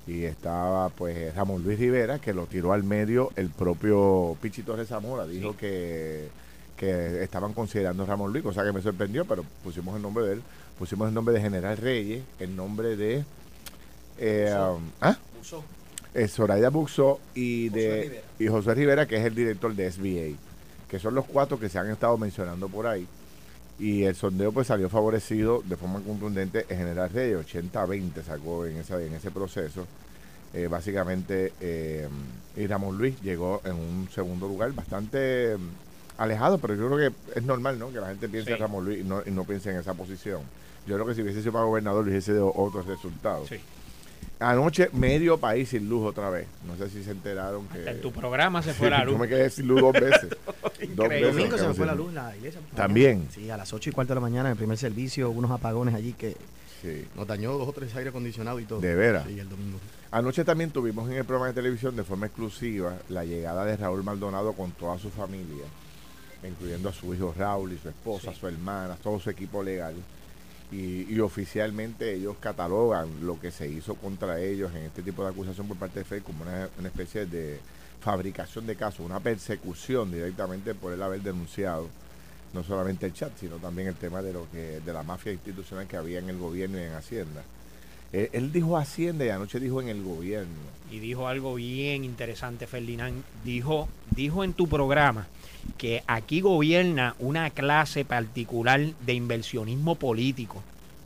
Y 0.06 0.24
estaba 0.24 0.88
pues 0.88 1.34
Ramón 1.34 1.62
Luis 1.62 1.78
Rivera, 1.78 2.18
que 2.18 2.32
lo 2.34 2.46
tiró 2.46 2.72
al 2.72 2.82
medio 2.82 3.30
el 3.36 3.50
propio 3.50 4.36
Pichi 4.40 4.62
Torres 4.62 4.88
Zamora. 4.88 5.26
Dijo 5.26 5.56
que, 5.56 6.28
que 6.76 7.22
estaban 7.22 7.52
considerando 7.52 8.02
a 8.02 8.06
Ramón 8.06 8.32
Luis, 8.32 8.42
cosa 8.42 8.64
que 8.64 8.72
me 8.72 8.82
sorprendió, 8.82 9.24
pero 9.24 9.44
pusimos 9.62 9.94
el 9.96 10.02
nombre 10.02 10.24
de 10.24 10.32
él. 10.34 10.42
Pusimos 10.78 11.08
el 11.08 11.14
nombre 11.14 11.34
de 11.34 11.40
General 11.42 11.76
Reyes, 11.76 12.22
el 12.38 12.56
nombre 12.56 12.96
de... 12.96 13.24
eh, 14.18 14.54
um, 14.58 14.82
¿ah? 15.00 15.16
eh, 16.14 16.26
Soraya 16.28 16.70
Buxo 16.70 17.20
y 17.34 17.68
de 17.68 18.22
y 18.38 18.48
José 18.48 18.74
Rivera, 18.74 19.06
que 19.06 19.16
es 19.16 19.24
el 19.24 19.34
director 19.34 19.74
de 19.74 19.90
SBA, 19.92 20.36
que 20.88 20.98
son 20.98 21.14
los 21.14 21.26
cuatro 21.26 21.60
que 21.60 21.68
se 21.68 21.78
han 21.78 21.90
estado 21.90 22.16
mencionando 22.16 22.68
por 22.68 22.86
ahí. 22.86 23.06
Y 23.80 24.04
el 24.04 24.14
sondeo 24.14 24.52
pues 24.52 24.66
salió 24.66 24.88
favorecido 24.90 25.62
de 25.64 25.76
forma 25.76 26.00
contundente 26.00 26.66
en 26.68 26.78
General 26.78 27.08
Reyes, 27.10 27.38
80-20 27.46 28.22
sacó 28.22 28.66
en, 28.66 28.76
esa, 28.76 29.02
en 29.02 29.14
ese 29.14 29.30
proceso. 29.30 29.86
Eh, 30.52 30.66
básicamente, 30.66 31.52
eh, 31.60 32.08
y 32.56 32.66
Ramón 32.66 32.98
Luis 32.98 33.20
llegó 33.22 33.62
en 33.64 33.72
un 33.76 34.08
segundo 34.12 34.48
lugar 34.48 34.72
bastante 34.72 35.56
mm, 35.56 36.20
alejado, 36.20 36.58
pero 36.58 36.74
yo 36.74 36.90
creo 36.90 37.10
que 37.10 37.38
es 37.38 37.44
normal, 37.44 37.78
¿no? 37.78 37.90
Que 37.92 38.00
la 38.00 38.08
gente 38.08 38.28
piense 38.28 38.48
Sí. 38.48 38.52
en 38.54 38.58
Ramón 38.60 38.84
Luis 38.84 39.00
y 39.00 39.04
no, 39.04 39.22
y 39.24 39.30
no 39.30 39.44
piense 39.44 39.70
en 39.70 39.76
esa 39.76 39.94
posición. 39.94 40.42
Yo 40.86 40.96
creo 40.96 41.06
que 41.06 41.14
si 41.14 41.22
hubiese 41.22 41.40
sido 41.40 41.52
para 41.52 41.64
gobernador, 41.64 42.06
hubiese 42.06 42.32
dado 42.34 42.52
otros 42.54 42.84
resultados. 42.86 43.48
Sí. 43.48 43.60
Anoche, 44.38 44.88
medio 44.94 45.38
país 45.38 45.68
sin 45.68 45.88
luz 45.88 46.06
otra 46.06 46.30
vez. 46.30 46.46
No 46.66 46.74
sé 46.76 46.88
si 46.88 47.04
se 47.04 47.10
enteraron 47.10 47.66
que. 47.68 47.88
En 47.90 48.00
tu 48.00 48.10
programa 48.10 48.62
se 48.62 48.72
Sí, 48.72 48.78
fue 48.78 48.88
la 48.90 49.00
Yo 49.04 49.10
luz. 49.10 49.20
me 49.20 49.28
quedé 49.28 49.50
sin 49.50 49.68
luz 49.68 49.80
dos 49.82 49.92
veces. 49.92 50.28
dos. 50.94 51.10
El 51.10 51.22
domingo 51.22 51.58
se 51.58 51.68
me 51.68 51.74
fue 51.74 51.84
la 51.86 51.94
luz 51.94 52.08
en 52.08 52.14
la 52.14 52.36
iglesia. 52.36 52.60
También. 52.74 53.28
Sí, 53.34 53.50
a 53.50 53.56
las 53.58 53.72
8 53.72 53.90
y 53.90 53.92
cuarto 53.92 54.12
de 54.12 54.14
la 54.14 54.20
mañana 54.22 54.48
en 54.48 54.52
el 54.52 54.56
primer 54.58 54.78
servicio, 54.78 55.30
unos 55.30 55.50
apagones 55.50 55.94
allí 55.94 56.14
que 56.14 56.36
Sí, 56.80 57.06
nos 57.14 57.26
dañó 57.26 57.52
dos 57.52 57.68
o 57.68 57.72
tres 57.74 57.94
aire 57.96 58.08
acondicionado 58.08 58.58
y 58.58 58.64
todo. 58.64 58.80
de 58.80 58.94
veras. 58.94 59.26
Sí, 59.28 59.38
el 59.38 59.48
domingo. 59.50 59.78
Anoche 60.10 60.42
también 60.46 60.70
tuvimos 60.70 61.10
en 61.10 61.18
el 61.18 61.24
programa 61.26 61.48
de 61.48 61.52
televisión 61.52 61.94
de 61.94 62.02
forma 62.04 62.24
exclusiva 62.26 62.94
la 63.10 63.22
llegada 63.26 63.66
de 63.66 63.76
Raúl 63.76 64.02
Maldonado 64.02 64.54
con 64.54 64.70
toda 64.72 64.98
su 64.98 65.10
familia, 65.10 65.64
incluyendo 66.42 66.88
a 66.88 66.92
su 66.94 67.14
hijo 67.14 67.34
Raúl 67.36 67.72
y 67.74 67.78
su 67.78 67.90
esposa, 67.90 68.32
su 68.32 68.48
hermana, 68.48 68.96
todo 69.02 69.20
su 69.20 69.28
equipo 69.28 69.62
legal. 69.62 69.94
Y, 70.72 71.12
y 71.12 71.18
oficialmente 71.20 72.14
ellos 72.14 72.36
catalogan 72.38 73.08
lo 73.26 73.40
que 73.40 73.50
se 73.50 73.68
hizo 73.68 73.96
contra 73.96 74.40
ellos 74.40 74.70
en 74.74 74.82
este 74.82 75.02
tipo 75.02 75.24
de 75.24 75.30
acusación 75.30 75.66
por 75.66 75.76
parte 75.76 76.00
de 76.00 76.04
FED 76.04 76.22
como 76.22 76.42
una, 76.44 76.68
una 76.78 76.88
especie 76.88 77.26
de 77.26 77.58
fabricación 78.00 78.66
de 78.66 78.76
casos, 78.76 79.00
una 79.00 79.20
persecución 79.20 80.12
directamente 80.12 80.74
por 80.74 80.92
él 80.92 81.02
haber 81.02 81.22
denunciado 81.22 81.88
no 82.52 82.64
solamente 82.64 83.06
el 83.06 83.12
chat, 83.12 83.32
sino 83.38 83.56
también 83.56 83.88
el 83.88 83.94
tema 83.94 84.22
de 84.22 84.32
lo 84.32 84.50
que 84.50 84.80
de 84.80 84.92
la 84.92 85.02
mafia 85.02 85.32
institucional 85.32 85.86
que 85.86 85.96
había 85.96 86.18
en 86.18 86.28
el 86.28 86.38
gobierno 86.38 86.78
y 86.78 86.82
en 86.82 86.94
Hacienda. 86.94 87.44
Él, 88.12 88.28
él 88.32 88.52
dijo 88.52 88.76
Hacienda 88.76 89.24
y 89.24 89.28
anoche 89.28 89.60
dijo 89.60 89.80
en 89.80 89.88
el 89.88 90.02
gobierno. 90.02 90.50
Y 90.90 90.98
dijo 90.98 91.28
algo 91.28 91.54
bien 91.54 92.04
interesante, 92.04 92.66
Ferdinand. 92.66 93.22
Dijo, 93.44 93.88
dijo 94.10 94.42
en 94.42 94.52
tu 94.52 94.68
programa 94.68 95.28
que 95.78 96.02
aquí 96.06 96.40
gobierna 96.40 97.14
una 97.18 97.50
clase 97.50 98.04
particular 98.04 98.80
de 99.06 99.14
inversionismo 99.14 99.94
político. 99.94 100.62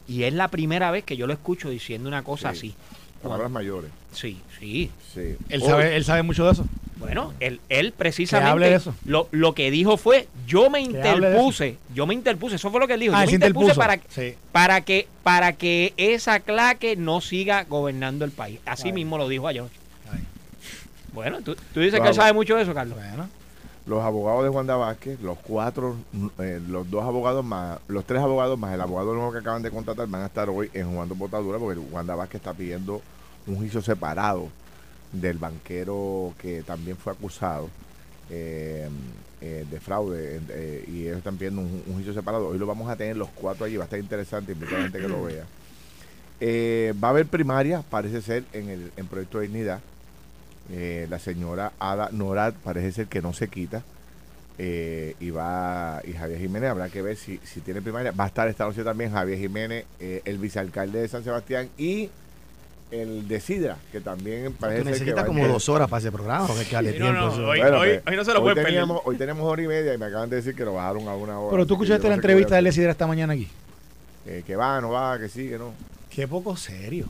Y 0.09 0.25
es 0.25 0.33
la 0.35 0.49
primera 0.49 0.91
vez 0.91 1.05
que 1.05 1.17
yo 1.17 1.27
lo 1.27 1.33
escucho 1.33 1.71
diciendo 1.71 2.09
una 2.09 2.23
cosa 2.23 2.53
Sí. 2.53 2.59
así. 2.69 2.75
Palabras 3.23 3.51
mayores. 3.51 3.91
Sí, 4.13 4.39
sí. 4.61 4.91
Sí. 5.15 5.37
Él 5.49 5.63
Hoy- 5.63 5.69
sabe, 5.69 5.97
él 5.97 6.05
sabe 6.05 6.23
mucho 6.23 6.45
de 6.45 6.53
eso. 6.53 6.67
Bueno, 6.97 7.33
él, 7.41 7.61
él 7.71 7.93
precisamente 7.93 8.51
hable 8.51 8.69
de 8.71 8.77
eso. 8.77 8.95
Lo, 9.05 9.29
lo 9.31 9.55
que 9.55 9.71
dijo 9.71 9.97
fue, 9.97 10.29
yo 10.47 10.71
me 10.71 10.81
interpuse, 10.81 11.77
yo 11.95 12.07
me 12.07 12.15
interpuse, 12.15 12.57
eso 12.57 12.71
fue 12.71 12.81
lo 12.81 12.87
que 12.87 12.95
él 12.95 13.01
dijo, 13.01 13.15
Ah, 13.15 13.21
yo 13.21 13.27
me 13.27 13.31
se 13.31 13.35
interpuse 13.37 13.73
interpuso. 13.73 13.81
para, 13.81 14.01
Sí. 14.09 14.35
para 14.53 14.81
que 14.83 15.09
para 15.23 15.55
que 15.55 15.93
esa 15.97 16.41
claque 16.41 16.97
no 16.97 17.21
siga 17.21 17.65
gobernando 17.65 18.25
el 18.25 18.31
país. 18.31 18.61
Así 18.67 18.93
mismo 18.93 19.17
lo 19.19 19.29
dijo 19.29 19.49
ayer. 19.49 19.65
Ay. 20.13 20.21
Bueno, 21.13 21.41
tú, 21.43 21.57
tú 21.73 21.81
dices 21.81 22.01
que 22.01 22.09
él 22.09 22.15
sabe 22.15 22.33
mucho 22.33 22.57
de 22.57 22.63
eso, 22.63 22.75
Carlos. 22.75 22.97
Bueno, 22.99 23.29
los 23.87 24.03
abogados 24.03 24.45
de 24.45 24.49
Wanda 24.49 24.77
Vázquez, 24.77 25.21
los 25.21 25.39
cuatro, 25.39 25.97
eh, 26.39 26.61
los 26.69 26.91
dos 26.91 27.05
abogados 27.05 27.45
más, 27.45 27.79
los 27.87 28.05
tres 28.05 28.23
abogados 28.23 28.59
más 28.59 28.73
el 28.73 28.81
abogado 28.81 29.15
nuevo 29.15 29.33
que 29.33 29.39
acaban 29.39 29.63
de 29.63 29.71
contratar 29.71 30.09
van 30.09 30.23
a 30.23 30.27
estar 30.27 30.49
hoy 30.49 30.71
en 30.73 30.91
Jugando 30.91 31.15
Botadura 31.15 31.59
porque 31.59 31.79
Wanda 31.79 32.15
Vázquez 32.15 32.41
está 32.41 32.55
pidiendo 32.55 33.03
un 33.47 33.57
juicio 33.57 33.83
separado 33.83 34.49
del 35.13 35.37
banquero 35.37 36.33
que 36.39 36.63
también 36.63 36.97
fue 36.97 37.13
acusado 37.13 37.69
eh, 38.31 38.89
eh, 39.43 39.67
de 39.71 39.81
fraude 39.81 40.41
y 40.89 41.03
ellos 41.03 41.19
están 41.19 41.37
pidiendo 41.37 41.61
un, 41.61 41.83
juicio 41.93 42.15
separado. 42.15 42.49
Hoy 42.49 42.59
lo 42.59 42.67
vamos 42.67 42.89
a 42.89 42.97
tener 42.97 43.19
los 43.19 43.29
cuatro 43.29 43.67
allí, 43.67 43.77
va 43.77 43.85
a 43.85 43.87
estar 43.87 43.99
interesante, 43.99 44.53
invito 44.53 44.75
a 44.77 44.81
gente 44.81 44.99
que 44.99 45.09
lo 45.09 45.25
vea. 45.25 45.45
Va 46.95 47.09
a 47.09 47.11
haber 47.11 47.27
primaria, 47.27 47.83
parece 47.91 48.23
ser, 48.23 48.45
en 48.55 48.71
el 48.71 48.93
en 48.97 49.07
Proyecto 49.07 49.41
de 49.41 49.47
Dignidad. 49.47 49.81
Eh, 50.71 51.07
la 51.11 51.19
señora 51.19 51.73
Ada 51.79 52.09
Norad 52.13 52.55
parece 52.65 52.93
ser 52.93 53.07
que 53.07 53.21
no 53.23 53.33
se 53.33 53.49
quita. 53.49 53.83
Eh, 54.57 55.17
y 55.19 55.31
va 55.31 56.01
y 56.07 56.13
Javier 56.13 56.39
Jiménez 56.39 56.71
habrá 56.71 56.89
que 56.89 57.03
ver 57.03 57.17
si, 57.17 57.39
si 57.45 57.61
tiene 57.61 57.83
primaria. 57.83 58.13
Va 58.13 58.25
a 58.25 58.27
estar 58.29 58.47
esta 58.49 58.65
noche 58.65 58.85
también 58.85 59.11
Javier 59.13 59.39
Jiménez, 59.39 59.85
eh, 60.01 60.23
el 60.25 60.39
vicealcalde 60.39 61.01
de 61.01 61.09
San 61.09 61.25
Sebastián 61.25 61.69
y 61.77 62.09
el 62.93 63.27
de 63.27 63.41
Sidra, 63.41 63.77
que 63.91 64.01
también 64.01 64.53
Tú 64.53 64.59
parece 64.61 64.77
ser 64.77 64.85
que 64.85 64.91
necesitas 64.93 65.23
va 65.25 65.27
como 65.27 65.45
a- 65.45 65.49
dos 65.49 65.69
horas 65.69 65.91
para 65.91 65.99
ese 66.01 66.13
programa, 66.13 66.47
porque 66.47 66.63
que 66.63 66.69
Sí, 66.69 66.75
no, 66.77 66.83
tiempo. 66.93 67.13
no, 67.13 67.33
eso. 67.33 67.47
hoy- 67.49 67.59
Bueno, 67.61 67.79
hoy- 67.81 67.89
pues, 67.89 68.03
hoy 68.07 68.17
no 68.17 68.25
se 68.25 68.33
lo 68.33 68.43
hoy 68.43 68.55
perder. 68.55 68.85
hoy 69.05 69.17
tenemos 69.17 69.45
hora 69.45 69.63
y 69.63 69.67
media 69.67 69.93
y 69.95 69.99
me 69.99 70.07
acaban 70.07 70.31
de 70.31 70.37
decir 70.37 70.55
que 70.55 70.65
lo 70.65 70.75
bajaron 70.75 71.09
a 71.09 71.17
una 71.17 71.41
hora. 71.41 71.51
pero 71.51 71.67
tú 71.67 71.77
que 71.77 71.85
escuchaste 71.85 72.09
la 72.09 72.15
entrevista 72.15 72.55
a 72.55 72.57
de. 72.57 72.63
Lesidra 72.63 72.93
esta 72.93 73.07
mañana 73.09 73.33
aquí. 73.33 73.49
Eh, 74.27 74.45
que 74.47 74.55
va, 74.55 74.81
no 74.81 74.91
va, 74.91 75.19
que 75.19 75.29
sí, 75.29 75.49
que 75.49 75.59
no. 75.59 75.73
Qué 76.11 76.29
poco 76.29 76.57
serio. 76.57 77.07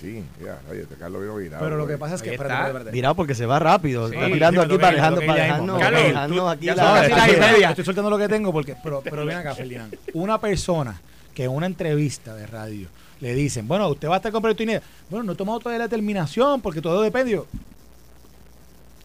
Sí, 0.00 0.22
ya, 0.44 0.60
oye, 0.70 0.82
este 0.82 0.94
Carlos 0.94 1.22
vino 1.22 1.36
virado. 1.36 1.64
Pero 1.64 1.76
lo 1.76 1.86
que 1.86 1.98
pasa 1.98 2.14
es 2.14 2.22
que. 2.22 2.30
Espérate, 2.30 2.52
está. 2.54 2.66
espérate, 2.66 2.78
espérate. 2.78 2.94
Virado 2.96 3.14
porque 3.16 3.34
se 3.34 3.46
va 3.46 3.58
rápido. 3.58 4.08
Sí, 4.08 4.14
está 4.14 4.26
tirando 4.28 4.60
sí, 4.62 4.66
aquí. 4.66 4.78
Carlos, 4.78 5.00
dejarnos 5.20 6.38
tú- 6.38 6.48
aquí 6.48 6.66
la- 6.66 6.72
estoy, 7.06 7.18
soltando- 7.18 7.46
media. 7.52 7.68
estoy 7.70 7.84
soltando 7.84 8.10
lo 8.10 8.18
que 8.18 8.28
tengo 8.28 8.52
porque, 8.52 8.76
pero, 8.82 9.00
pero 9.02 9.26
ven 9.26 9.38
acá, 9.38 9.54
Ferdinand. 9.56 9.96
Una 10.14 10.40
persona 10.40 11.00
que 11.34 11.44
en 11.44 11.50
una 11.50 11.66
entrevista 11.66 12.34
de 12.34 12.46
radio 12.46 12.88
le 13.20 13.34
dicen, 13.34 13.66
bueno, 13.66 13.88
usted 13.88 14.08
va 14.08 14.14
a 14.14 14.16
estar 14.18 14.30
con 14.30 14.40
Proyecto 14.40 14.60
Dignidad. 14.62 14.82
Bueno, 15.10 15.24
no 15.24 15.32
he 15.32 15.36
tomado 15.36 15.58
todavía 15.58 15.78
la 15.78 15.84
determinación 15.86 16.60
porque 16.60 16.80
todo 16.80 17.02
depende. 17.02 17.32
Yo, 17.32 17.46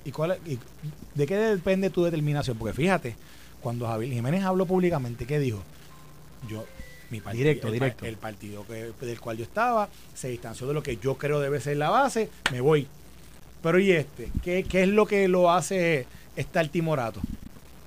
¿Y, 0.06 0.12
cuál 0.12 0.38
y 0.46 0.60
de 1.16 1.26
qué 1.26 1.36
depende 1.38 1.90
tu 1.90 2.04
determinación? 2.04 2.58
Porque 2.58 2.74
fíjate, 2.74 3.16
cuando 3.62 3.88
Javier 3.88 4.14
Jiménez 4.14 4.44
habló 4.44 4.66
públicamente, 4.66 5.26
¿qué 5.26 5.40
dijo? 5.40 5.64
Yo, 6.50 6.66
mi 7.14 7.22
partido, 7.22 7.44
Directo, 7.46 7.68
el, 7.68 7.74
directo. 7.74 8.06
el 8.06 8.18
partido 8.18 8.66
que, 8.68 8.92
del 9.06 9.20
cual 9.22 9.38
yo 9.38 9.44
estaba 9.44 9.88
se 10.14 10.28
distanció 10.30 10.68
de 10.68 10.74
lo 10.74 10.84
que 10.84 10.98
yo 10.98 11.16
creo 11.16 11.40
debe 11.40 11.62
ser 11.62 11.78
la 11.78 11.90
base, 11.90 12.30
me 12.52 12.60
voy. 12.60 12.88
Pero 13.62 13.80
¿y 13.80 13.92
este? 13.92 14.30
¿Qué, 14.44 14.64
qué 14.68 14.84
es 14.84 14.90
lo 14.90 15.06
que 15.06 15.28
lo 15.28 15.52
hace 15.52 16.06
estar 16.36 16.68
timorato? 16.68 17.22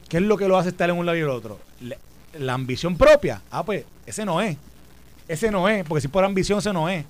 ¿Qué 0.08 0.16
es 0.18 0.22
lo 0.22 0.36
que 0.38 0.48
lo 0.48 0.56
hace 0.56 0.70
estar 0.70 0.88
en 0.88 0.96
un 0.96 1.04
lado 1.04 1.18
y 1.18 1.20
el 1.20 1.28
otro? 1.28 1.58
La, 1.82 1.96
la 2.38 2.54
ambición 2.54 2.96
propia. 2.96 3.42
Ah, 3.50 3.62
pues, 3.64 3.84
ese 4.06 4.24
no 4.24 4.40
es. 4.40 4.56
Ese 5.28 5.50
no 5.50 5.68
es, 5.68 5.84
porque 5.84 6.00
si 6.02 6.08
por 6.08 6.24
ambición, 6.24 6.60
ese 6.60 6.72
no 6.72 6.88
es. 6.88 7.04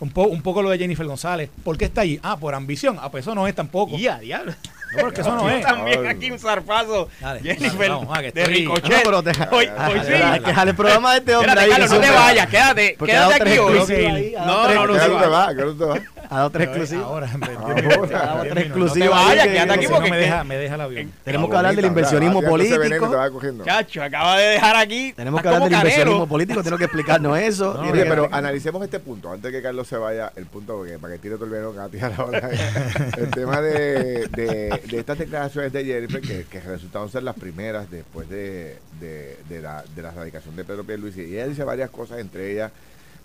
Un, 0.00 0.10
po- 0.10 0.24
un 0.26 0.42
poco 0.42 0.62
lo 0.62 0.70
de 0.70 0.78
Jennifer 0.78 1.06
González. 1.06 1.48
¿Por 1.62 1.78
qué 1.78 1.84
está 1.84 2.00
allí? 2.00 2.18
Ah, 2.24 2.36
por 2.36 2.54
ambición. 2.56 2.96
Ah, 3.00 3.08
pues 3.10 3.22
eso 3.24 3.34
no 3.36 3.46
es 3.46 3.54
tampoco. 3.54 3.96
Y 3.96 4.08
a 4.08 4.18
diablo. 4.18 4.52
No, 4.92 4.98
porque 5.00 5.20
eso 5.22 5.34
no 5.34 5.48
es. 5.50 5.64
También 5.64 6.06
aquí 6.06 6.30
un 6.30 6.38
zarpazo. 6.38 7.08
Dale, 7.20 7.40
Jennifer, 7.40 7.78
dale, 7.78 7.88
vamos, 7.88 8.18
que 8.18 8.32
de 8.32 8.44
Ricochet. 8.46 8.90
No, 8.90 8.96
pero 9.04 9.22
deja- 9.22 9.48
hoy, 9.52 9.66
hoy 9.66 10.00
sí. 10.06 10.12
Hay 10.12 10.40
que 10.40 10.46
dejar 10.46 10.68
el 10.68 10.74
programa 10.76 11.12
de 11.12 11.18
este 11.18 11.34
hombre 11.34 11.50
Espérate, 11.52 11.64
ahí. 11.64 11.70
Carlos, 11.70 11.90
no 11.90 12.00
te 12.00 12.10
vayas, 12.10 12.46
quédate. 12.48 12.96
Quédate 12.96 13.34
aquí 13.42 13.58
hoy. 13.58 14.34
No, 14.38 14.68
no, 14.68 14.86
no, 14.86 14.92
¿Qué 14.94 15.00
se 15.00 15.08
no 15.08 15.18
te 15.20 15.26
va. 15.26 15.46
va? 15.46 15.54
¿Qué 15.54 15.62
no 15.64 15.72
te 15.74 15.84
va? 15.84 15.94
Ha 16.32 16.36
dado 16.36 16.50
tres 16.50 16.68
exclusivas. 16.68 17.04
Ahora, 17.04 17.30
en 17.32 17.40
vez 17.40 17.50
de- 17.50 17.56
Ahora. 17.56 17.74
diez 17.82 18.14
Ha 18.14 18.26
dado 18.26 18.42
tres 18.42 18.54
diez 18.54 18.68
minutos. 18.68 18.96
exclusivas. 18.96 19.10
No 19.10 19.14
te 19.20 19.26
vayas, 19.28 19.42
ahí 19.44 19.48
que- 19.48 19.54
quédate 19.54 19.72
aquí 19.72 19.86
porque 19.88 20.10
me 20.10 20.16
deja, 20.16 20.44
me 20.44 20.56
deja 20.56 20.74
el 20.76 20.80
avión. 20.80 21.12
Tenemos 21.24 21.50
que 21.50 21.56
hablar 21.56 21.76
del 21.76 21.84
inversionismo 21.84 22.42
político. 22.42 22.80
te 23.10 23.16
va 23.16 23.30
cogiendo. 23.30 23.64
Chacho, 23.64 24.02
acaba 24.02 24.38
de 24.38 24.46
dejar 24.48 24.76
aquí. 24.76 25.12
Tenemos 25.12 25.42
que 25.42 25.48
hablar 25.48 25.64
del 25.64 25.72
inversionismo 25.74 26.26
político. 26.26 26.62
Tengo 26.62 26.78
que 26.78 26.84
explicarnos 26.84 27.38
eso. 27.38 27.78
Oye, 27.80 28.04
pero 28.06 28.28
analicemos 28.32 28.82
este 28.82 28.98
punto, 29.00 29.30
antes 29.30 29.50
que 29.52 29.60
Carlos 29.62 29.86
se 29.86 29.96
vaya, 29.96 30.32
el 30.36 30.46
punto, 30.46 30.76
porque 30.78 30.98
para 30.98 31.14
que 31.14 31.18
tire 31.18 31.34
todo 31.34 31.44
el 31.44 31.50
veneno 31.50 31.72
que 31.72 31.78
va 31.78 31.84
a 31.84 31.88
tirar 31.88 32.12
ahora. 32.16 32.48
el 33.18 33.30
tema 33.30 33.60
de, 33.60 34.26
de, 34.28 34.80
de 34.90 34.98
estas 34.98 35.18
declaraciones 35.18 35.72
de 35.72 35.84
Jennifer, 35.84 36.20
que, 36.20 36.44
que 36.44 36.60
resultaron 36.60 37.10
ser 37.10 37.22
las 37.24 37.34
primeras 37.34 37.90
después 37.90 38.28
de, 38.28 38.78
de, 39.00 39.36
de 39.48 39.60
la, 39.60 39.84
de 39.94 40.02
la 40.02 40.10
radicación 40.10 40.56
de 40.56 40.64
Pedro 40.64 40.84
Pierluisi. 40.84 41.22
Y 41.22 41.34
ella 41.34 41.46
dice 41.48 41.64
varias 41.64 41.90
cosas, 41.90 42.18
entre 42.20 42.52
ellas 42.52 42.72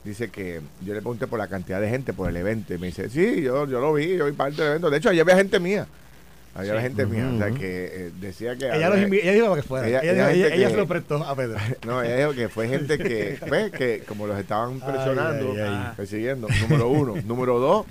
dice 0.04 0.30
que 0.30 0.62
yo 0.86 0.94
le 0.94 1.02
pregunté 1.02 1.28
por 1.28 1.40
la 1.40 1.48
cantidad 1.48 1.80
de 1.82 1.90
gente, 1.90 2.14
por 2.14 2.30
el 2.30 2.38
evento, 2.38 2.74
y 2.74 2.78
me 2.78 2.88
dice, 2.88 3.10
sí, 3.10 3.42
yo, 3.42 3.68
yo 3.68 3.80
lo 3.82 3.94
vi, 3.94 4.16
yo 4.18 4.26
vi 4.26 4.32
parte 4.32 4.58
del 4.62 4.70
evento. 4.72 4.90
De 4.90 4.98
hecho, 4.98 5.10
allá 5.10 5.22
había 5.24 5.36
gente 5.36 5.60
mía. 5.60 5.88
Allá 6.56 6.72
había 6.72 6.82
gente 6.84 7.06
mía. 7.06 7.30
O 7.36 7.38
sea, 7.38 7.52
que 7.52 7.86
eh, 7.92 8.12
decía 8.20 8.56
que... 8.56 8.66
Ella, 8.66 8.90
los 8.90 8.98
ella 9.00 9.32
dijo 9.34 9.48
para 9.50 9.62
que 9.62 9.68
fuera. 9.68 9.88
Ella- 9.88 10.02
Ella, 10.02 10.32
ella 10.32 10.50
que- 10.68 10.70
se 10.72 10.78
lo 10.78 10.88
prestó 10.88 11.18
a 11.24 11.36
Pedro. 11.36 11.58
No, 11.86 12.02
ella 12.02 12.18
dijo 12.18 12.34
que 12.34 12.50
fue 12.50 12.68
gente 12.70 12.98
que, 12.98 13.38
¿ves? 13.50 13.72
Que 13.72 14.04
como 14.08 14.26
los 14.26 14.40
estaban 14.40 14.80
Ay, 14.84 14.92
presionando, 14.92 15.52
ay, 15.54 15.60
ay. 15.62 15.94
persiguiendo. 15.96 16.48
Número 16.68 16.90
uno. 16.90 17.14
Número 17.26 17.60
dos, 17.60 17.86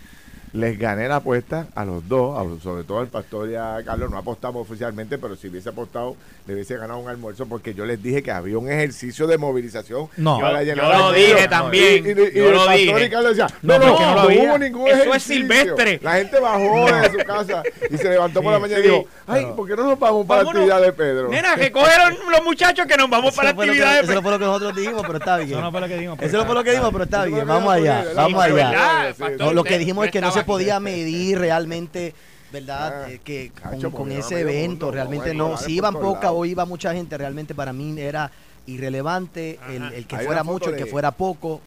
les 0.53 0.79
gané 0.79 1.09
la 1.09 1.17
apuesta 1.17 1.67
a 1.75 1.85
los 1.85 2.09
dos, 2.09 2.39
a- 2.39 2.63
sobre 2.63 2.85
todo 2.85 3.01
al 3.01 3.09
pastor 3.09 3.51
y 3.51 3.55
a 3.57 3.79
Carlos. 3.85 4.11
No 4.11 4.19
apostamos 4.19 4.63
oficialmente, 4.69 5.19
pero 5.19 5.37
si 5.37 5.49
hubiese 5.49 5.69
apostado, 5.69 6.17
le 6.47 6.55
hubiese 6.55 6.77
ganado 6.77 6.99
un 7.01 7.09
almuerzo 7.09 7.47
porque 7.47 7.75
yo 7.75 7.85
les 7.85 8.03
dije 8.03 8.23
que 8.23 8.31
había 8.31 8.57
un 8.59 8.71
ejercicio 8.71 9.27
de 9.27 9.37
movilización. 9.39 10.09
No. 10.17 10.41
Yo- 10.41 10.75
lo 10.77 11.13
dije 11.13 11.49
también. 11.49 12.05
Y, 12.07 12.09
y- 12.09 12.13
y 12.13 12.15
Yo 12.39 12.47
el 12.49 12.53
lo 12.53 12.59
pastor 12.67 12.77
dije. 12.77 13.05
y 13.05 13.11
Carlos 13.11 13.37
decía, 13.37 13.47
No, 13.63 13.79
no, 13.79 13.87
no, 13.87 13.93
porque 13.93 14.05
no 14.05 14.15
no, 14.15 14.49
hubo 14.51 14.59
ningún 14.59 14.89
Eso 14.89 15.15
es 15.15 15.23
silvestre. 15.23 16.01
La 16.03 16.15
gente 16.15 16.41
bajó 16.41 16.87
de 16.87 17.11
su 17.11 17.19
casa 17.27 17.63
y 17.91 17.97
se 17.99 18.09
levantó 18.09 18.43
por 18.43 18.53
la 18.53 18.59
mañana 18.59 18.81
sí, 18.83 18.87
y 18.89 18.91
dijo, 18.91 19.05
ay, 19.27 19.43
pero- 19.43 19.57
¿por 19.57 19.69
qué 19.69 19.77
no 19.77 19.85
nos 19.85 19.99
vamos 19.99 20.27
para 20.27 20.43
la 20.43 20.51
actividad 20.51 20.81
de 20.81 20.93
Pedro? 20.93 21.29
Nena, 21.29 21.57
que 21.57 21.71
cogieron 21.73 22.15
los 22.31 22.45
muchachos 22.45 22.87
que 22.87 22.97
nos 22.97 23.11
vamos 23.11 23.29
Eso 23.33 23.37
para 23.37 23.51
la 23.51 23.55
fue 23.55 23.67
lo 23.67 23.73
que- 23.73 23.79
actividad 23.81 24.05
Eso 24.05 24.13
de 24.15 24.23
fue 24.23 24.31
lo 24.31 24.39
que 24.39 24.45
nosotros 24.45 24.77
dijimos, 24.77 25.03
pero 25.07 25.19
está 25.19 25.37
bien. 25.39 25.51
Eso 25.51 25.61
no 25.61 25.71
fue 25.71 25.81
lo 25.81 25.89
que 25.89 25.95
dijimos. 25.95 26.19
Eso 26.23 26.37
no 26.39 26.47
fue 26.47 26.55
lo 26.55 26.65
que 26.65 26.71
dijimos, 26.71 26.93
pero 26.93 27.05
está 27.05 27.25
bien. 27.25 27.47
Vamos 27.47 27.73
allá, 27.73 28.05
vamos 28.15 28.43
allá. 28.43 29.15
No, 29.39 29.53
lo 29.53 29.65
que 29.65 29.79
dijimos 29.79 30.07
es 30.07 30.13
que 30.13 30.21
no 30.21 30.31
se 30.31 30.45
podía 30.47 30.81
medir 30.81 31.39
realmente, 31.39 32.15
¿verdad? 32.53 33.05
Ah, 33.05 33.11
Eh, 33.11 33.21
que 33.23 33.51
cacho, 33.55 33.91
con, 33.91 34.11
ese 34.13 34.41
evento 34.41 34.87
mundo, 34.87 34.91
realmente 34.93 35.29
bueno, 35.29 35.51
no. 35.51 35.57
Si 35.57 35.75
iban 35.75 35.95
poca 35.95 36.33
o 36.33 36.45
iba 36.45 36.65
mucha 36.65 36.93
gente, 36.95 37.19
realmente 37.19 37.55
para 37.55 37.73
mí 37.73 37.99
era 38.01 38.31
irrelevante 38.67 39.59
el, 39.69 40.07
que 40.07 40.17
Hay 40.17 40.27
fuera 40.27 40.43
mucho, 40.43 40.71
el 40.71 40.77
que 40.77 40.87
fuera 40.87 41.11
poco. 41.13 41.61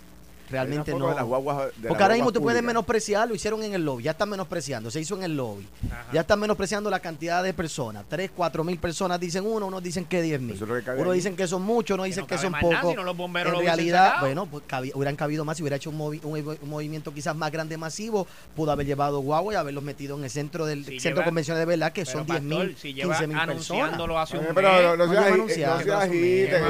Realmente 0.49 0.91
no. 0.93 0.97
guaguas- 1.25 1.71
Porque 1.87 2.03
ahora 2.03 2.15
mismo 2.15 2.31
pueden 2.39 2.59
públicas. 2.59 2.63
menospreciar, 2.67 3.27
lo 3.27 3.35
hicieron 3.35 3.63
en 3.63 3.73
el 3.73 3.85
lobby, 3.85 4.03
ya 4.03 4.11
están 4.11 4.29
menospreciando, 4.29 4.89
se 4.91 4.99
hizo 4.99 5.15
en 5.15 5.23
el 5.23 5.35
lobby. 5.37 5.67
Ajá. 5.91 6.05
Ya 6.13 6.21
están 6.21 6.39
menospreciando 6.39 6.89
la 6.89 6.99
cantidad 6.99 7.43
de 7.43 7.53
personas. 7.53 8.05
3, 8.09 8.31
4 8.35 8.63
mil 8.63 8.77
personas 8.79 9.19
dicen 9.19 9.45
uno, 9.45 9.67
unos 9.67 9.83
dicen 9.83 10.05
que 10.05 10.21
10 10.21 10.41
mil. 10.41 10.57
Unos 10.97 11.13
dicen 11.13 11.35
que 11.35 11.47
son 11.47 11.61
muchos, 11.61 11.95
unos 11.95 12.05
dicen 12.07 12.21
no 12.23 12.27
que, 12.27 12.37
son 12.37 12.53
pocos. 12.53 12.95
no 12.95 13.49
en 13.49 13.53
lo 13.53 13.59
realidad, 13.59 14.15
bueno, 14.21 14.45
pues 14.47 14.63
hubieran 14.95 15.15
cabido 15.15 15.45
más 15.45 15.57
si 15.57 15.63
hubiera 15.63 15.75
hecho 15.75 15.89
un, 15.89 15.97
movi- 15.99 16.21
un, 16.23 16.57
un 16.61 16.69
movimiento 16.69 17.13
quizás 17.13 17.35
más 17.35 17.51
grande, 17.51 17.77
masivo, 17.77 18.25
pudo 18.55 18.71
haber 18.71 18.85
llevado 18.85 19.19
guagua 19.19 19.53
y 19.53 19.55
haberlos 19.55 19.83
metido 19.83 20.17
en 20.17 20.23
el 20.23 20.29
centro 20.29 20.65
del 20.65 20.85
Si 20.85 20.99
centro 20.99 21.09
lleva- 21.11 21.19
de 21.21 21.25
convenciones 21.25 21.59
de 21.59 21.65
verdad, 21.65 21.91
que 21.91 22.05
son 22.05 22.25
10 22.25 22.39
pastor, 22.39 22.65
mil, 22.65 22.77
si 22.77 22.93
lleva 22.93 23.13
15 23.17 23.27
mil 23.27 23.37
personas. 23.37 23.69
anunciándolo 23.71 24.19
hace 24.19 24.37
un 24.37 24.45
pero 24.53 24.81
no, 24.81 24.97
no 24.97 25.13
se 25.13 25.53
se 25.53 25.65
agiten, 25.65 26.63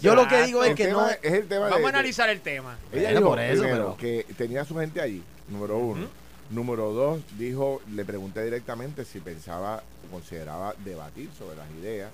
Yo 0.00 0.14
lo 0.14 0.28
que 0.28 0.42
digo 0.42 0.64
es 0.64 0.74
que 0.74 0.88
no. 0.88 1.08
es 1.08 1.18
el 1.32 1.46
tema 1.48 1.66
de- 1.66 1.93
analizar 1.94 2.28
el 2.30 2.40
tema. 2.40 2.76
Ella 2.92 3.02
Bueno, 3.02 3.18
dijo 3.18 3.28
por 3.30 3.40
eso, 3.40 3.62
primero, 3.62 3.84
pero- 3.84 3.96
que 3.96 4.34
tenía 4.34 4.64
su 4.64 4.76
gente 4.76 5.00
allí, 5.00 5.22
número 5.48 5.78
uno. 5.78 6.06
Número 6.50 6.92
dos, 6.92 7.20
dijo, 7.38 7.80
le 7.92 8.04
pregunté 8.04 8.44
directamente 8.44 9.04
si 9.04 9.18
pensaba, 9.20 9.82
consideraba 10.10 10.74
debatir 10.84 11.30
sobre 11.38 11.56
las 11.56 11.66
ideas 11.80 12.10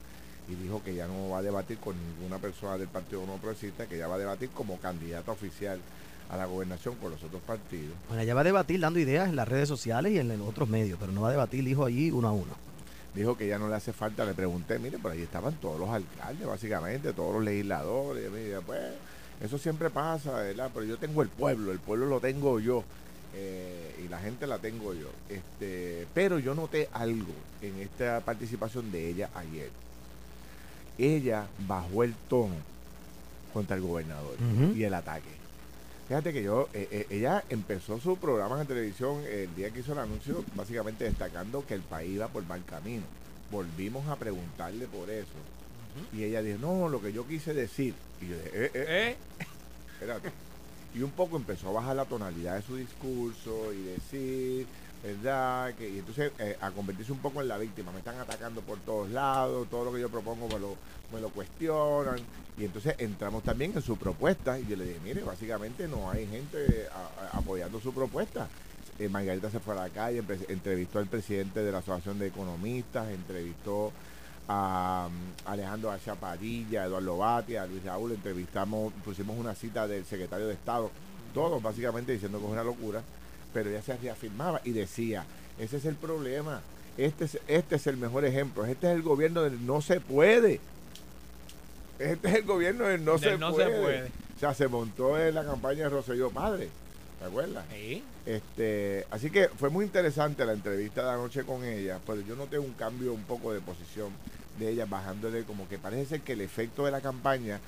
y 0.48 0.54
dijo 0.54 0.82
que 0.84 0.94
ya 0.94 1.06
no 1.08 1.30
va 1.30 1.38
a 1.38 1.42
debatir 1.42 1.78
con 1.78 1.96
ninguna 1.96 2.38
persona 2.38 2.78
del 2.78 2.88
Partido 2.88 3.26
No 3.26 3.34
Progresista, 3.38 3.86
que 3.86 3.98
ya 3.98 4.06
va 4.06 4.14
a 4.14 4.18
debatir 4.18 4.50
como 4.50 4.78
candidata 4.78 5.32
oficial 5.32 5.80
a 6.30 6.36
la 6.36 6.46
gobernación 6.46 6.94
con 6.94 7.10
los 7.10 7.22
otros 7.24 7.42
partidos. 7.42 7.92
Bueno, 8.06 8.22
ella 8.22 8.34
va 8.34 8.42
a 8.42 8.44
debatir 8.44 8.78
dando 8.78 9.00
ideas 9.00 9.28
en 9.28 9.34
las 9.36 9.48
redes 9.48 9.68
sociales 9.68 10.12
y 10.12 10.18
en 10.18 10.28
los 10.28 10.40
otros 10.48 10.68
medios, 10.68 10.96
pero 11.00 11.10
no 11.10 11.22
va 11.22 11.28
a 11.28 11.32
debatir, 11.32 11.64
dijo 11.64 11.84
allí 11.84 12.10
uno 12.12 12.28
a 12.28 12.32
uno. 12.32 12.54
dijo 13.12 13.36
que 13.36 13.48
ya 13.48 13.58
no 13.58 13.68
le 13.68 13.74
hace 13.74 13.92
falta. 13.92 14.24
Le 14.24 14.34
pregunté, 14.34 14.78
mire, 14.78 14.96
por 14.98 15.10
ahí 15.10 15.22
estaban 15.22 15.54
todos 15.54 15.80
los 15.80 15.90
alcaldes, 15.90 16.46
básicamente, 16.46 17.12
todos 17.12 17.34
los 17.34 17.42
legisladores. 17.42 18.24
Y 18.28 18.30
mire, 18.30 18.60
pues, 18.60 18.78
eso 19.40 19.58
siempre 19.58 19.90
pasa, 19.90 20.32
¿verdad? 20.32 20.70
Pero 20.72 20.86
yo 20.86 20.96
tengo 20.98 21.22
el 21.22 21.28
pueblo, 21.28 21.72
el 21.72 21.78
pueblo 21.78 22.06
lo 22.06 22.20
tengo 22.20 22.60
yo. 22.60 22.84
eh, 23.34 24.00
y 24.04 24.08
la 24.08 24.18
gente 24.18 24.46
la 24.46 24.58
tengo 24.58 24.92
yo. 24.94 25.08
Este, 25.28 26.06
pero 26.14 26.38
yo 26.38 26.54
noté 26.54 26.88
algo 26.92 27.32
en 27.62 27.78
esta 27.78 28.20
participación 28.20 28.90
de 28.90 29.08
ella 29.08 29.30
ayer. 29.34 29.70
Ella 30.98 31.46
bajó 31.66 32.02
el 32.04 32.14
tono 32.28 32.54
contra 33.54 33.76
el 33.76 33.82
gobernador 33.82 34.36
y 34.76 34.82
el 34.84 34.94
ataque. 34.94 35.28
Fíjate 36.08 36.32
que 36.32 36.42
yo, 36.42 36.68
eh, 36.74 36.88
eh, 36.90 37.06
ella 37.10 37.44
empezó 37.48 38.00
su 38.00 38.16
programa 38.16 38.60
en 38.60 38.66
televisión 38.66 39.22
el 39.30 39.54
día 39.54 39.70
que 39.70 39.80
hizo 39.80 39.92
el 39.92 40.00
anuncio, 40.00 40.44
básicamente 40.56 41.04
destacando 41.04 41.64
que 41.64 41.74
el 41.74 41.82
país 41.82 42.10
iba 42.16 42.26
por 42.28 42.44
mal 42.46 42.64
camino. 42.64 43.04
Volvimos 43.52 44.08
a 44.08 44.16
preguntarle 44.16 44.86
por 44.86 45.08
eso. 45.08 45.28
Y 46.12 46.24
ella 46.24 46.42
dijo, 46.42 46.58
no, 46.58 46.88
lo 46.88 47.00
que 47.00 47.12
yo 47.12 47.26
quise 47.26 47.54
decir. 47.54 47.94
Y 48.20 48.28
yo 48.28 48.36
dije, 48.36 48.50
eh, 48.52 48.70
eh, 48.74 48.86
¿Eh? 48.88 49.16
espérate. 49.94 50.30
Y 50.94 51.02
un 51.02 51.10
poco 51.12 51.36
empezó 51.36 51.68
a 51.68 51.72
bajar 51.72 51.96
la 51.96 52.04
tonalidad 52.04 52.56
de 52.56 52.62
su 52.62 52.76
discurso 52.76 53.72
y 53.72 53.82
decir, 53.82 54.66
¿verdad? 55.04 55.72
Que, 55.74 55.88
y 55.88 55.98
entonces 56.00 56.32
eh, 56.38 56.56
a 56.60 56.70
convertirse 56.72 57.12
un 57.12 57.18
poco 57.20 57.40
en 57.40 57.48
la 57.48 57.58
víctima. 57.58 57.92
Me 57.92 57.98
están 57.98 58.18
atacando 58.18 58.60
por 58.60 58.78
todos 58.80 59.08
lados, 59.10 59.68
todo 59.70 59.84
lo 59.84 59.92
que 59.92 60.00
yo 60.00 60.08
propongo 60.08 60.48
me 60.48 60.58
lo, 60.58 60.76
me 61.12 61.20
lo 61.20 61.28
cuestionan. 61.30 62.18
Y 62.58 62.64
entonces 62.64 62.96
entramos 62.98 63.42
también 63.44 63.72
en 63.74 63.82
su 63.82 63.96
propuesta 63.96 64.58
y 64.58 64.66
yo 64.66 64.76
le 64.76 64.84
dije, 64.84 65.00
mire, 65.04 65.22
básicamente 65.22 65.86
no 65.86 66.10
hay 66.10 66.26
gente 66.26 66.88
a- 66.92 67.36
a- 67.36 67.38
apoyando 67.38 67.80
su 67.80 67.94
propuesta. 67.94 68.48
Eh, 68.98 69.08
Margarita 69.08 69.48
se 69.48 69.60
fue 69.60 69.74
a 69.74 69.84
la 69.84 69.88
calle, 69.90 70.22
entrevistó 70.48 70.98
al 70.98 71.06
presidente 71.06 71.60
de 71.62 71.72
la 71.72 71.78
Asociación 71.78 72.18
de 72.18 72.26
Economistas, 72.26 73.08
entrevistó 73.10 73.92
a 74.52 75.06
um, 75.06 75.14
Alejandro 75.46 75.90
García 75.90 76.16
Padilla, 76.16 76.84
Eduardo 76.84 77.16
Batia, 77.16 77.62
a 77.62 77.66
Luis 77.66 77.84
Raúl, 77.84 78.10
entrevistamos, 78.10 78.92
pusimos 79.04 79.38
una 79.38 79.54
cita 79.54 79.86
del 79.86 80.04
secretario 80.04 80.48
de 80.48 80.54
Estado, 80.54 80.90
todos 81.32 81.62
básicamente 81.62 82.10
diciendo 82.10 82.40
que 82.40 82.46
es 82.46 82.50
una 82.50 82.64
locura, 82.64 83.00
pero 83.54 83.70
ella 83.70 83.80
se 83.80 83.96
reafirmaba 83.96 84.60
y 84.64 84.72
decía, 84.72 85.24
ese 85.56 85.76
es 85.76 85.84
el 85.84 85.94
problema, 85.94 86.62
este 86.98 87.26
es, 87.26 87.38
este 87.46 87.76
es 87.76 87.86
el 87.86 87.96
mejor 87.96 88.24
ejemplo, 88.24 88.66
este 88.66 88.88
es 88.88 88.96
el 88.96 89.02
gobierno 89.02 89.42
del 89.42 89.64
no 89.64 89.80
se 89.80 90.00
puede. 90.00 90.58
Este 92.00 92.28
es 92.28 92.34
el 92.34 92.44
gobierno 92.44 92.86
del 92.86 93.04
no, 93.04 93.18
Del 93.18 93.32
se, 93.32 93.38
no 93.38 93.54
se 93.54 93.66
puede. 93.66 94.08
O 94.36 94.40
sea, 94.40 94.52
se 94.54 94.66
montó 94.66 95.16
en 95.16 95.34
la 95.34 95.44
campaña 95.44 95.84
de 95.84 95.90
Roselló 95.90 96.30
Padre, 96.30 96.70
¿te 97.20 97.24
acuerdas? 97.26 97.64
Sí. 97.70 98.02
Este, 98.26 99.06
así 99.10 99.30
que 99.30 99.48
fue 99.48 99.70
muy 99.70 99.84
interesante 99.84 100.44
la 100.44 100.54
entrevista 100.54 101.04
de 101.04 101.10
anoche 101.10 101.44
con 101.44 101.62
ella, 101.64 102.00
pero 102.04 102.20
yo 102.22 102.34
noté 102.34 102.58
un 102.58 102.72
cambio 102.72 103.12
un 103.12 103.22
poco 103.22 103.52
de 103.52 103.60
posición 103.60 104.10
de 104.60 104.70
ella, 104.70 104.86
bajándole 104.86 105.42
como 105.42 105.68
que 105.68 105.78
parece 105.78 106.06
ser 106.06 106.20
que 106.20 106.34
el 106.34 106.40
efecto 106.40 106.84
de 106.84 106.92
la 106.92 107.00
campaña 107.00 107.60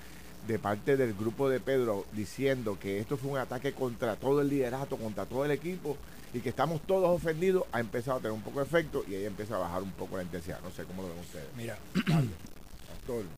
de 0.47 0.59
parte 0.59 0.97
del 0.97 1.15
grupo 1.15 1.49
de 1.49 1.61
Pedro 1.61 2.05
diciendo 2.13 2.79
que 2.81 2.99
esto 2.99 3.17
fue 3.17 3.31
un 3.31 3.39
ataque 3.39 3.73
contra 3.73 4.17
todo 4.17 4.41
el 4.41 4.49
liderato, 4.49 4.97
contra 4.97 5.27
todo 5.27 5.45
el 5.45 5.53
equipo 5.53 5.97
y 6.35 6.41
que 6.41 6.49
estamos 6.49 6.81
todos 6.83 7.15
ofendidos, 7.15 7.65
ha 7.73 7.81
empezado 7.81 8.19
a 8.19 8.21
tener 8.21 8.33
un 8.33 8.43
poco 8.43 8.61
de 8.61 8.67
efecto 8.67 9.05
y 9.09 9.15
ella 9.15 9.27
empieza 9.27 9.57
a 9.57 9.59
bajar 9.59 9.83
un 9.83 9.93
poco 9.93 10.17
la 10.17 10.23
intensidad. 10.23 10.61
No 10.63 10.71
sé 10.71 10.85
cómo 10.85 11.03
lo 11.03 11.09
ven 11.09 11.19
ustedes. 11.19 11.47
Mira, 11.57 11.79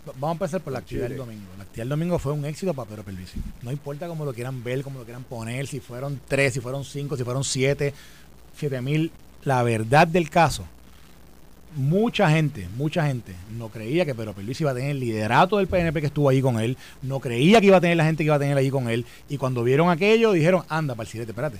vamos 0.06 0.28
a 0.28 0.32
empezar 0.32 0.60
por 0.60 0.72
la 0.72 0.78
actividad 0.78 1.08
del 1.08 1.18
domingo. 1.18 1.46
La 1.56 1.64
actividad 1.64 1.82
del 1.82 1.88
domingo 1.88 2.18
fue 2.18 2.32
un 2.32 2.44
éxito 2.44 2.72
para 2.72 2.88
Pedro 2.88 3.04
Pelvisi. 3.04 3.40
No 3.62 3.72
importa 3.72 4.06
cómo 4.06 4.24
lo 4.24 4.32
quieran 4.32 4.62
ver, 4.62 4.82
cómo 4.82 5.00
lo 5.00 5.04
quieran 5.04 5.24
poner, 5.24 5.66
si 5.66 5.80
fueron 5.80 6.20
tres, 6.26 6.54
si 6.54 6.60
fueron 6.60 6.84
cinco, 6.84 7.16
si 7.16 7.24
fueron 7.24 7.44
siete, 7.44 7.92
siete 8.56 8.80
mil. 8.80 9.10
La 9.42 9.62
verdad 9.62 10.06
del 10.06 10.30
caso, 10.30 10.64
mucha 11.74 12.30
gente, 12.30 12.68
mucha 12.76 13.06
gente 13.06 13.34
no 13.58 13.68
creía 13.68 14.04
que 14.04 14.14
Pedro 14.14 14.32
Pelvisi 14.32 14.62
iba 14.62 14.70
a 14.70 14.74
tener 14.74 14.90
el 14.90 15.00
liderato 15.00 15.58
del 15.58 15.66
PNP 15.66 16.00
que 16.00 16.06
estuvo 16.06 16.28
ahí 16.28 16.40
con 16.40 16.60
él, 16.60 16.76
no 17.02 17.20
creía 17.20 17.60
que 17.60 17.66
iba 17.66 17.76
a 17.76 17.80
tener 17.80 17.96
la 17.96 18.04
gente 18.04 18.22
que 18.22 18.26
iba 18.26 18.36
a 18.36 18.38
tener 18.38 18.56
ahí 18.56 18.70
con 18.70 18.88
él, 18.88 19.04
y 19.28 19.36
cuando 19.36 19.62
vieron 19.64 19.90
aquello 19.90 20.32
dijeron, 20.32 20.64
anda, 20.68 20.94
para 20.94 21.08
espérate. 21.08 21.58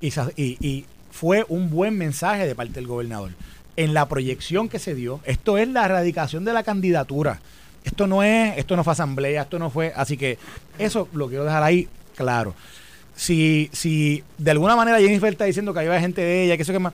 Y 0.00 0.84
fue 1.10 1.44
un 1.48 1.70
buen 1.70 1.96
mensaje 1.98 2.46
de 2.46 2.54
parte 2.54 2.74
del 2.74 2.86
gobernador. 2.86 3.32
En 3.76 3.94
la 3.94 4.08
proyección 4.08 4.68
que 4.68 4.78
se 4.78 4.94
dio, 4.94 5.20
esto 5.24 5.58
es 5.58 5.68
la 5.68 5.84
erradicación 5.84 6.44
de 6.44 6.52
la 6.52 6.62
candidatura. 6.62 7.40
Esto 7.84 8.06
no 8.06 8.22
es, 8.22 8.56
esto 8.58 8.76
no 8.76 8.84
fue 8.84 8.92
asamblea, 8.92 9.42
esto 9.42 9.58
no 9.58 9.70
fue, 9.70 9.92
así 9.96 10.16
que 10.16 10.38
eso 10.78 11.08
lo 11.12 11.28
quiero 11.28 11.44
dejar 11.44 11.62
ahí 11.62 11.88
claro. 12.16 12.54
Si, 13.14 13.68
si 13.72 14.22
de 14.36 14.50
alguna 14.52 14.76
manera 14.76 14.98
Jennifer 14.98 15.32
está 15.32 15.44
diciendo 15.44 15.72
que 15.72 15.80
había 15.80 16.00
gente 16.00 16.20
de 16.20 16.44
ella, 16.44 16.56
que 16.56 16.62
eso 16.62 16.72
que 16.72 16.78
más, 16.78 16.92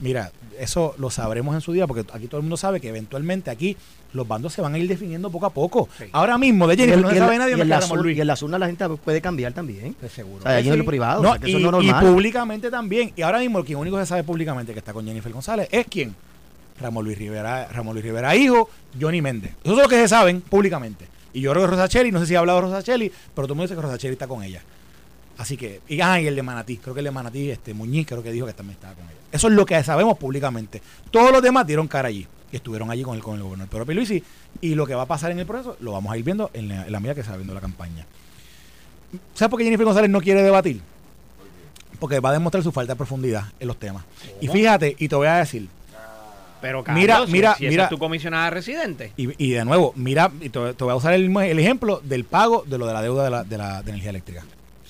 mira, 0.00 0.32
eso 0.58 0.94
lo 0.98 1.10
sabremos 1.10 1.54
en 1.54 1.60
su 1.60 1.72
día, 1.72 1.86
porque 1.86 2.04
aquí 2.12 2.26
todo 2.26 2.38
el 2.38 2.42
mundo 2.42 2.56
sabe 2.56 2.80
que 2.80 2.88
eventualmente 2.88 3.50
aquí 3.50 3.76
los 4.12 4.26
bandos 4.26 4.52
se 4.54 4.62
van 4.62 4.74
a 4.74 4.78
ir 4.78 4.88
definiendo 4.88 5.30
poco 5.30 5.46
a 5.46 5.50
poco. 5.50 5.88
Sí. 5.98 6.04
Ahora 6.12 6.38
mismo 6.38 6.66
de 6.66 6.76
Jennifer 6.76 6.98
en- 6.98 7.02
no 7.02 7.10
se 7.10 7.18
sabe 7.18 7.38
nadie 7.38 7.50
y 7.50 7.54
en 7.54 7.58
que 7.60 7.64
la 7.66 7.80
Ramón 7.80 7.98
sur- 7.98 8.04
Luis. 8.04 8.16
y 8.16 8.20
en 8.20 8.26
la 8.60 8.66
gente 8.66 8.88
puede 9.04 9.20
cambiar 9.20 9.52
también. 9.52 9.94
De 10.00 10.08
seguro. 10.08 10.38
O 10.40 10.42
sea, 10.42 10.56
allí 10.56 10.68
que 10.68 10.72
en 10.72 10.78
lo 10.78 10.84
privado, 10.86 11.22
No, 11.22 11.28
o 11.28 11.32
sea, 11.32 11.40
que 11.40 11.50
y, 11.50 11.56
eso 11.56 11.70
no 11.70 11.78
es 11.80 11.84
y 11.84 11.88
normal. 11.88 12.12
públicamente 12.12 12.70
también. 12.70 13.12
Y 13.16 13.22
ahora 13.22 13.38
mismo 13.38 13.62
quien 13.64 13.78
único 13.78 13.96
que 13.98 14.02
se 14.04 14.08
sabe 14.08 14.24
públicamente 14.24 14.72
que 14.72 14.78
está 14.78 14.92
con 14.92 15.04
Jennifer 15.06 15.32
González 15.32 15.68
es 15.70 15.86
quién. 15.88 16.14
Ramón 16.80 17.04
Luis 17.04 17.18
Rivera, 17.18 17.66
Ramón 17.72 17.94
Luis 17.94 18.04
Rivera 18.04 18.34
hijo, 18.36 18.70
Johnny 19.00 19.20
Méndez. 19.20 19.52
Eso 19.64 19.74
es 19.76 19.82
lo 19.82 19.88
que 19.88 19.96
se 19.96 20.08
saben 20.08 20.40
públicamente. 20.40 21.06
Y 21.34 21.40
yo 21.42 21.50
creo 21.50 21.64
que 21.64 21.70
Rosacheli, 21.72 22.10
no 22.10 22.20
sé 22.20 22.26
si 22.26 22.34
ha 22.34 22.38
hablado 22.38 22.60
Rosacheli, 22.62 23.10
pero 23.34 23.46
todo 23.46 23.52
el 23.54 23.56
mundo 23.58 23.62
dice 23.64 23.74
que 23.74 23.82
Rosacheli 23.82 24.12
está 24.12 24.26
con 24.26 24.42
ella. 24.42 24.62
Así 25.38 25.56
que, 25.56 25.80
y, 25.88 26.00
ah, 26.00 26.20
y 26.20 26.26
el 26.26 26.34
de 26.36 26.42
Manatí, 26.42 26.76
creo 26.78 26.94
que 26.94 27.00
el 27.00 27.04
de 27.04 27.10
Manatí, 27.12 27.50
este 27.50 27.72
Muñiz, 27.72 28.06
creo 28.06 28.22
que 28.22 28.32
dijo 28.32 28.46
que 28.46 28.52
también 28.52 28.74
estaba 28.74 28.94
con 28.94 29.04
ella. 29.04 29.14
Eso 29.32 29.46
es 29.48 29.54
lo 29.54 29.64
que 29.64 29.82
sabemos 29.84 30.18
públicamente. 30.18 30.82
Todos 31.10 31.30
los 31.32 31.40
demás 31.42 31.66
dieron 31.66 31.86
cara 31.88 32.08
allí. 32.08 32.26
Y 32.50 32.56
estuvieron 32.56 32.90
allí 32.90 33.02
con 33.02 33.14
el, 33.14 33.22
con 33.22 33.36
el 33.36 33.42
gobernador 33.42 33.68
Pedro 33.70 33.86
Pierluisi. 33.86 34.22
Y 34.60 34.74
lo 34.74 34.86
que 34.86 34.94
va 34.94 35.02
a 35.02 35.06
pasar 35.06 35.30
en 35.30 35.38
el 35.38 35.46
proceso 35.46 35.76
lo 35.80 35.92
vamos 35.92 36.12
a 36.12 36.16
ir 36.18 36.24
viendo 36.24 36.50
en 36.54 36.68
la, 36.68 36.86
en 36.86 36.92
la 36.92 36.98
medida 36.98 37.14
que 37.14 37.22
se 37.22 37.30
va 37.30 37.36
viendo 37.36 37.54
la 37.54 37.60
campaña. 37.60 38.04
¿Sabes 39.34 39.50
por 39.50 39.58
qué 39.58 39.64
Jennifer 39.64 39.84
González 39.84 40.10
no 40.10 40.20
quiere 40.20 40.42
debatir? 40.42 40.80
Porque 42.00 42.20
va 42.20 42.30
a 42.30 42.32
demostrar 42.32 42.62
su 42.62 42.72
falta 42.72 42.92
de 42.94 42.96
profundidad 42.96 43.44
en 43.60 43.68
los 43.68 43.76
temas. 43.78 44.04
Y 44.40 44.48
fíjate, 44.48 44.96
y 44.98 45.08
te 45.08 45.14
voy 45.16 45.26
a 45.26 45.36
decir, 45.36 45.68
Pero 46.60 46.82
Carlos, 46.82 47.00
Mira, 47.00 47.26
si- 47.26 47.32
mira, 47.32 47.54
si 47.56 47.68
mira. 47.68 47.84
es 47.84 47.90
tu 47.90 47.98
comisionada 47.98 48.50
residente. 48.50 49.12
y, 49.16 49.28
y 49.44 49.50
de 49.52 49.64
nuevo, 49.64 49.92
mira, 49.96 50.30
y 50.40 50.48
te, 50.48 50.74
te 50.74 50.84
voy 50.84 50.92
a 50.92 50.96
usar 50.96 51.14
el 51.14 51.58
ejemplo 51.58 52.00
del 52.02 52.24
pago 52.24 52.64
de 52.66 52.78
lo 52.78 52.86
de 52.86 52.92
la 52.94 53.02
deuda 53.02 53.24
de 53.24 53.30
la, 53.30 53.44
de 53.44 53.58
la 53.58 53.82
de 53.82 53.90
energía 53.90 54.10
eléctrica. 54.10 54.44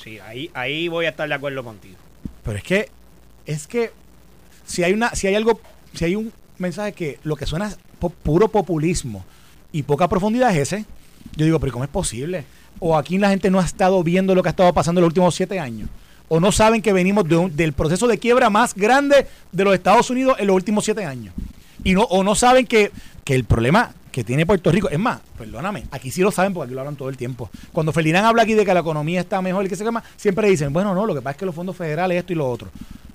Sí, 0.08 0.18
ahí, 0.20 0.50
ahí 0.54 0.88
voy 0.88 1.04
a 1.04 1.10
estar 1.10 1.28
de 1.28 1.34
acuerdo 1.34 1.62
contigo. 1.62 1.96
Pero 2.42 2.56
es 2.56 2.64
que, 2.64 2.88
es 3.44 3.66
que 3.66 3.90
si 4.64 4.82
hay 4.82 4.94
una, 4.94 5.14
si 5.14 5.26
hay 5.26 5.34
algo, 5.34 5.60
si 5.92 6.06
hay 6.06 6.16
un 6.16 6.32
mensaje 6.56 6.92
que 6.92 7.18
lo 7.24 7.36
que 7.36 7.44
suena 7.44 7.68
es 7.68 7.78
puro 8.22 8.48
populismo 8.48 9.22
y 9.70 9.82
poca 9.82 10.08
profundidad 10.08 10.56
es 10.56 10.72
ese, 10.72 10.86
yo 11.36 11.44
digo, 11.44 11.60
pero 11.60 11.74
¿cómo 11.74 11.84
es 11.84 11.90
posible? 11.90 12.46
O 12.78 12.96
aquí 12.96 13.18
la 13.18 13.28
gente 13.28 13.50
no 13.50 13.60
ha 13.60 13.66
estado 13.66 14.02
viendo 14.02 14.34
lo 14.34 14.42
que 14.42 14.48
ha 14.48 14.56
estado 14.56 14.72
pasando 14.72 15.00
en 15.00 15.02
los 15.02 15.10
últimos 15.10 15.34
siete 15.34 15.60
años. 15.60 15.90
O 16.28 16.40
no 16.40 16.52
saben 16.52 16.80
que 16.80 16.94
venimos 16.94 17.26
del 17.54 17.74
proceso 17.74 18.06
de 18.06 18.16
quiebra 18.16 18.48
más 18.48 18.74
grande 18.74 19.26
de 19.52 19.64
los 19.64 19.74
Estados 19.74 20.08
Unidos 20.08 20.36
en 20.38 20.46
los 20.46 20.56
últimos 20.56 20.86
siete 20.86 21.04
años. 21.04 21.34
Y 21.84 21.92
no, 21.92 22.04
o 22.04 22.24
no 22.24 22.34
saben 22.34 22.66
que, 22.66 22.92
que 23.24 23.34
el 23.34 23.44
problema 23.44 23.92
que 24.18 24.24
tiene 24.24 24.44
Puerto 24.44 24.72
Rico, 24.72 24.88
es 24.90 24.98
más, 24.98 25.20
perdóname, 25.38 25.84
aquí 25.92 26.10
sí 26.10 26.22
lo 26.22 26.32
saben 26.32 26.52
porque 26.52 26.66
aquí 26.66 26.74
lo 26.74 26.80
hablan 26.80 26.96
todo 26.96 27.08
el 27.08 27.16
tiempo. 27.16 27.48
Cuando 27.72 27.92
Ferdinand 27.92 28.26
habla 28.26 28.42
aquí 28.42 28.54
de 28.54 28.64
que 28.64 28.74
la 28.74 28.80
economía 28.80 29.20
está 29.20 29.40
mejor 29.40 29.64
y 29.64 29.68
que 29.68 29.76
se 29.76 29.84
llama, 29.84 30.02
siempre 30.16 30.48
dicen, 30.48 30.72
bueno, 30.72 30.92
no, 30.92 31.06
lo 31.06 31.14
que 31.14 31.20
pasa 31.22 31.32
es 31.32 31.36
que 31.36 31.46
los 31.46 31.54
fondos 31.54 31.76
federales, 31.76 32.18
esto 32.18 32.32
y 32.32 32.36
lo 32.36 32.50
otro. 32.50 32.68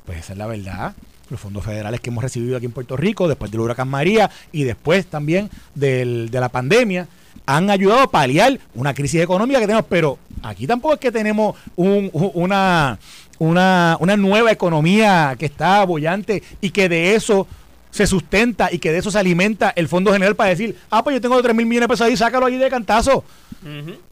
Pues 0.06 0.20
esa 0.20 0.32
es 0.32 0.39
la 0.39 0.48
verdad. 0.48 0.94
Los 1.30 1.42
fondos 1.42 1.66
federales 1.66 2.00
que 2.00 2.10
hemos 2.10 2.24
recibido 2.24 2.56
aquí 2.56 2.68
en 2.68 2.72
Puerto 2.72 2.96
Rico, 2.96 3.28
después 3.28 3.52
del 3.52 3.60
huracán 3.60 3.89
María 3.89 4.32
y 4.54 4.63
después 4.63 5.06
también 5.08 5.50
del- 5.76 6.30
de 6.32 6.39
la 6.39 6.48
pandemia, 6.48 7.06
han 7.46 7.70
ayudado 7.70 8.04
a 8.04 8.10
paliar 8.10 8.58
una 8.74 8.94
crisis 8.94 9.20
económica 9.22 9.60
que 9.60 9.66
tenemos, 9.66 9.86
pero 9.89 10.18
aquí 10.42 10.66
tampoco 10.68 10.94
es 10.94 11.00
que 11.02 11.12
tenemos 11.12 11.58
una, 11.76 12.98
una, 13.39 13.98
una 14.00 14.16
nueva 14.16 14.52
economía 14.54 15.36
que 15.38 15.48
está 15.48 15.84
bollante 15.84 16.42
y 16.62 16.70
que 16.70 16.88
de 16.88 17.16
eso 17.16 17.46
se 17.93 18.08
sustenta 18.08 18.73
y 18.73 18.79
que 18.79 18.91
de 18.91 18.97
eso 18.97 19.12
se 19.12 19.19
alimenta 19.19 19.71
el 19.75 19.88
Fondo 19.88 20.12
General 20.12 20.36
para 20.36 20.49
decir, 20.49 20.75
ah, 20.89 21.03
pues 21.03 21.13
yo 21.13 21.21
tengo 21.21 21.39
3 21.39 21.56
mil 21.56 21.67
millones 21.67 21.88
de 21.88 21.93
pesos 21.93 22.08
ahí, 22.08 22.17
sácalo 22.17 22.47
ahí 22.47 22.58
de 22.58 22.67
cantazo. 22.67 23.23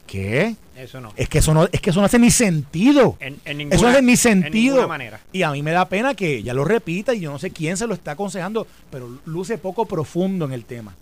¿Qué? 0.05 0.55
Eso 0.77 1.01
no. 1.01 1.11
Es 1.15 1.27
que 1.27 1.39
eso 1.39 1.51
no, 1.55 1.67
es 1.71 1.81
que 1.81 1.89
eso 1.89 1.99
no 1.99 2.05
hace 2.05 2.19
ni 2.19 2.29
sentido. 2.29 3.17
En, 3.19 3.39
en 3.43 3.73
Eso 3.73 3.81
no 3.81 3.87
hace 3.89 4.03
ni 4.03 4.11
en 4.11 4.17
sentido. 4.17 4.75
ninguna 4.75 4.87
manera. 4.87 5.19
Y 5.33 5.41
a 5.41 5.49
mí 5.51 5.63
me 5.63 5.71
da 5.71 5.89
pena 5.89 6.13
que 6.13 6.37
ella 6.37 6.53
lo 6.53 6.63
repita 6.63 7.15
y 7.15 7.21
yo 7.21 7.31
no 7.31 7.39
sé 7.39 7.49
quién 7.49 7.75
se 7.75 7.87
lo 7.87 7.95
está 7.95 8.11
aconsejando, 8.11 8.67
pero 8.91 9.17
luce 9.25 9.57
poco 9.57 9.87
profundo 9.87 10.45
en 10.45 10.51
el 10.53 10.63
tema. 10.63 10.93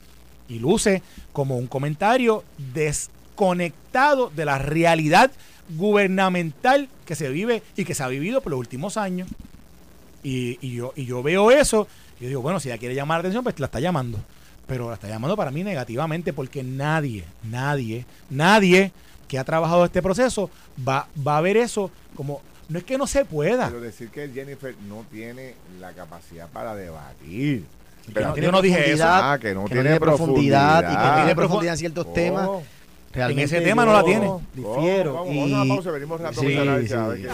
Y 0.48 0.60
luce 0.60 1.04
como 1.34 1.58
un 1.58 1.68
comentario 1.68 2.46
desconectado 2.74 4.32
de 4.34 4.46
la 4.46 4.58
realidad 4.58 5.32
gubernamental 5.78 6.88
que 7.06 7.16
se 7.16 7.28
vive 7.30 7.62
y 7.76 7.84
que 7.84 7.94
se 7.94 8.04
ha 8.04 8.08
vivido 8.08 8.40
por 8.40 8.52
los 8.52 8.60
últimos 8.60 8.96
años. 8.96 9.28
Y, 10.24 10.58
y 10.62 10.76
yo, 10.76 10.94
y 10.96 11.06
yo 11.06 11.22
veo 11.24 11.52
eso 11.52 11.88
yo 12.20 12.28
digo, 12.28 12.42
bueno, 12.42 12.60
si 12.60 12.70
ella 12.70 12.78
quiere 12.78 12.96
llamar 12.96 13.18
la 13.18 13.20
atención, 13.22 13.44
pues 13.44 13.60
la 13.60 13.66
está 13.68 13.80
llamando. 13.80 14.20
Pero 14.68 14.88
la 14.90 14.96
está 14.96 15.08
llamando 15.08 15.36
para 15.36 15.50
mí 15.52 15.64
negativamente 15.64 16.32
porque 16.34 16.62
nadie, 16.64 17.24
nadie, 17.44 18.06
nadie 18.30 18.92
que 19.28 19.40
ha 19.40 19.44
trabajado 19.44 19.86
este 19.86 20.02
proceso 20.02 20.50
va, 20.88 21.08
va 21.28 21.38
a 21.38 21.42
ver 21.42 21.58
eso 21.58 21.90
como, 22.16 22.42
no 22.68 22.78
es 22.78 22.84
que 22.84 22.98
no 22.98 23.08
se 23.08 23.26
pueda. 23.26 23.68
Pero 23.70 23.82
decir 23.82 24.10
que 24.10 24.30
Jennifer 24.30 24.76
no 24.88 25.06
tiene 25.12 25.56
la 25.80 25.92
capacidad 25.94 26.48
para 26.50 26.76
debatir. 26.76 27.66
Pero 28.14 28.36
yo 28.36 28.52
no 28.52 28.62
dije 28.62 28.92
eso. 28.92 29.04
Ah, 29.08 29.38
que 29.40 29.54
no 29.56 29.66
tiene 29.66 30.00
profundidad 30.00 30.84
y 30.84 30.96
que 30.96 31.04
no 31.04 31.16
tiene 31.16 31.36
profundidad 31.36 31.74
en 31.74 31.78
ciertos 31.80 32.06
Oh. 32.08 32.14
temas. 32.14 32.50
Realmente 33.12 33.44
ese 33.46 33.62
tema 33.62 33.86
no 33.86 33.94
la 33.94 34.04
tiene. 34.04 34.32
Difiero. 34.54 35.14
Vamos, 35.16 35.34
y- 35.34 35.40
vamos 35.40 35.54
a 35.54 35.62
una 35.64 35.74
pausa, 35.76 35.92
venimos 35.92 36.22
rato 36.22 36.42
Sí, 36.42 36.56
a 36.56 36.80
sí. 37.16 37.26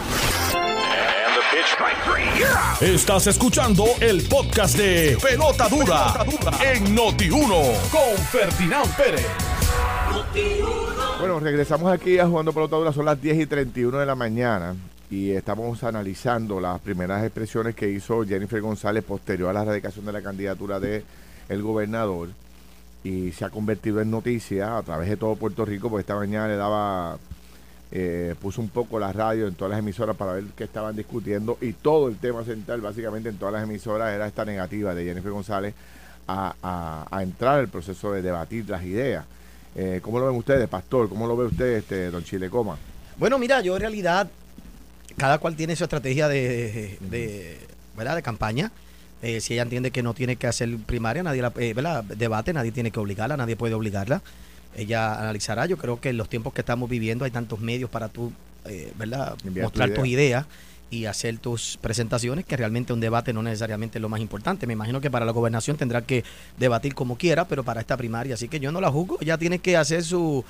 Estás 2.80 3.26
escuchando 3.26 3.84
el 4.00 4.22
podcast 4.28 4.76
de 4.76 5.16
Pelota 5.22 5.68
Dura, 5.68 6.24
en 6.64 6.96
Noti1 6.96 7.90
con 7.90 8.24
Ferdinand 8.26 8.96
Pérez. 8.96 9.26
Bueno, 11.18 11.40
regresamos 11.40 11.92
aquí 11.92 12.18
a 12.18 12.26
Jugando 12.26 12.52
Pelota 12.52 12.76
Dura, 12.76 12.92
son 12.92 13.04
las 13.04 13.20
10 13.20 13.38
y 13.40 13.46
31 13.46 13.98
de 13.98 14.06
la 14.06 14.14
mañana 14.14 14.74
y 15.10 15.30
estamos 15.30 15.82
analizando 15.84 16.60
las 16.60 16.80
primeras 16.80 17.24
expresiones 17.24 17.74
que 17.74 17.88
hizo 17.88 18.24
Jennifer 18.24 18.60
González 18.60 19.04
posterior 19.04 19.50
a 19.50 19.52
la 19.52 19.64
radicación 19.64 20.04
de 20.06 20.12
la 20.12 20.22
candidatura 20.22 20.80
de 20.80 21.04
el 21.48 21.62
gobernador 21.62 22.30
y 23.04 23.30
se 23.32 23.44
ha 23.44 23.50
convertido 23.50 24.00
en 24.00 24.10
noticia 24.10 24.78
a 24.78 24.82
través 24.82 25.08
de 25.08 25.16
todo 25.16 25.36
Puerto 25.36 25.64
Rico, 25.64 25.88
porque 25.88 26.00
esta 26.00 26.16
mañana 26.16 26.48
le 26.48 26.56
daba, 26.56 27.18
eh, 27.92 28.34
puso 28.40 28.60
un 28.60 28.68
poco 28.68 28.98
la 28.98 29.12
radio 29.12 29.46
en 29.46 29.54
todas 29.54 29.70
las 29.70 29.78
emisoras 29.78 30.16
para 30.16 30.32
ver 30.32 30.44
qué 30.56 30.64
estaban 30.64 30.96
discutiendo 30.96 31.56
y 31.60 31.72
todo 31.72 32.08
el 32.08 32.16
tema 32.16 32.42
central 32.44 32.80
básicamente 32.80 33.28
en 33.28 33.36
todas 33.38 33.54
las 33.54 33.62
emisoras 33.64 34.12
era 34.14 34.26
esta 34.26 34.44
negativa 34.44 34.94
de 34.94 35.04
Jennifer 35.04 35.30
González 35.30 35.74
a, 36.26 36.54
a- 36.62 37.06
a 37.10 37.22
entrar 37.22 37.60
al 37.60 37.68
proceso 37.68 38.12
de 38.12 38.22
debatir 38.22 38.68
las 38.68 38.82
ideas. 38.84 39.24
Eh, 39.76 40.00
¿Cómo 40.02 40.18
lo 40.18 40.26
ven 40.26 40.36
ustedes, 40.36 40.68
Pastor? 40.68 41.08
¿Cómo 41.08 41.26
lo 41.26 41.36
ve 41.36 41.46
usted, 41.46 41.76
este, 41.76 42.10
don 42.10 42.24
Chile 42.24 42.48
Coma? 42.50 42.76
Bueno, 43.18 43.38
mira, 43.38 43.60
yo 43.60 43.74
en 43.76 43.80
realidad, 43.82 44.28
cada 45.16 45.38
cual 45.38 45.54
tiene 45.54 45.76
su 45.76 45.84
estrategia 45.84 46.28
de, 46.28 46.98
de, 47.00 47.58
¿verdad? 47.96 48.16
de 48.16 48.22
campaña. 48.22 48.72
Eh, 49.22 49.40
si 49.40 49.54
ella 49.54 49.62
entiende 49.62 49.90
que 49.90 50.02
no 50.02 50.12
tiene 50.12 50.36
que 50.36 50.46
hacer 50.46 50.76
primaria, 50.86 51.22
nadie 51.22 51.40
la, 51.42 51.52
eh, 51.56 51.72
¿verdad? 51.74 52.04
debate, 52.04 52.52
nadie 52.52 52.72
tiene 52.72 52.90
que 52.90 53.00
obligarla, 53.00 53.36
nadie 53.36 53.56
puede 53.56 53.74
obligarla. 53.74 54.22
Ella 54.76 55.18
analizará. 55.18 55.66
Yo 55.66 55.78
creo 55.78 56.00
que 56.00 56.10
en 56.10 56.16
los 56.16 56.28
tiempos 56.28 56.52
que 56.52 56.60
estamos 56.60 56.88
viviendo 56.88 57.24
hay 57.24 57.30
tantos 57.30 57.60
medios 57.60 57.90
para 57.90 58.08
tú, 58.08 58.32
eh, 58.66 58.92
¿verdad? 58.96 59.36
Enviar 59.44 59.64
tu 59.64 59.68
mostrar 59.68 59.88
idea. 59.88 59.96
tus 59.98 60.06
ideas 60.08 60.46
y 60.90 61.06
hacer 61.06 61.38
tus 61.38 61.78
presentaciones, 61.80 62.44
que 62.44 62.56
realmente 62.56 62.92
un 62.92 63.00
debate 63.00 63.32
no 63.32 63.42
necesariamente 63.42 63.98
es 63.98 64.02
lo 64.02 64.08
más 64.08 64.20
importante. 64.20 64.66
Me 64.66 64.74
imagino 64.74 65.00
que 65.00 65.10
para 65.10 65.24
la 65.24 65.32
gobernación 65.32 65.76
tendrá 65.76 66.02
que 66.02 66.24
debatir 66.58 66.94
como 66.94 67.18
quiera, 67.18 67.48
pero 67.48 67.64
para 67.64 67.80
esta 67.80 67.96
primaria, 67.96 68.34
así 68.34 68.48
que 68.48 68.60
yo 68.60 68.70
no 68.70 68.80
la 68.80 68.90
juzgo. 68.90 69.18
Ella 69.20 69.36
tiene 69.36 69.58
que 69.58 69.76
hacer 69.76 70.04
su, 70.04 70.44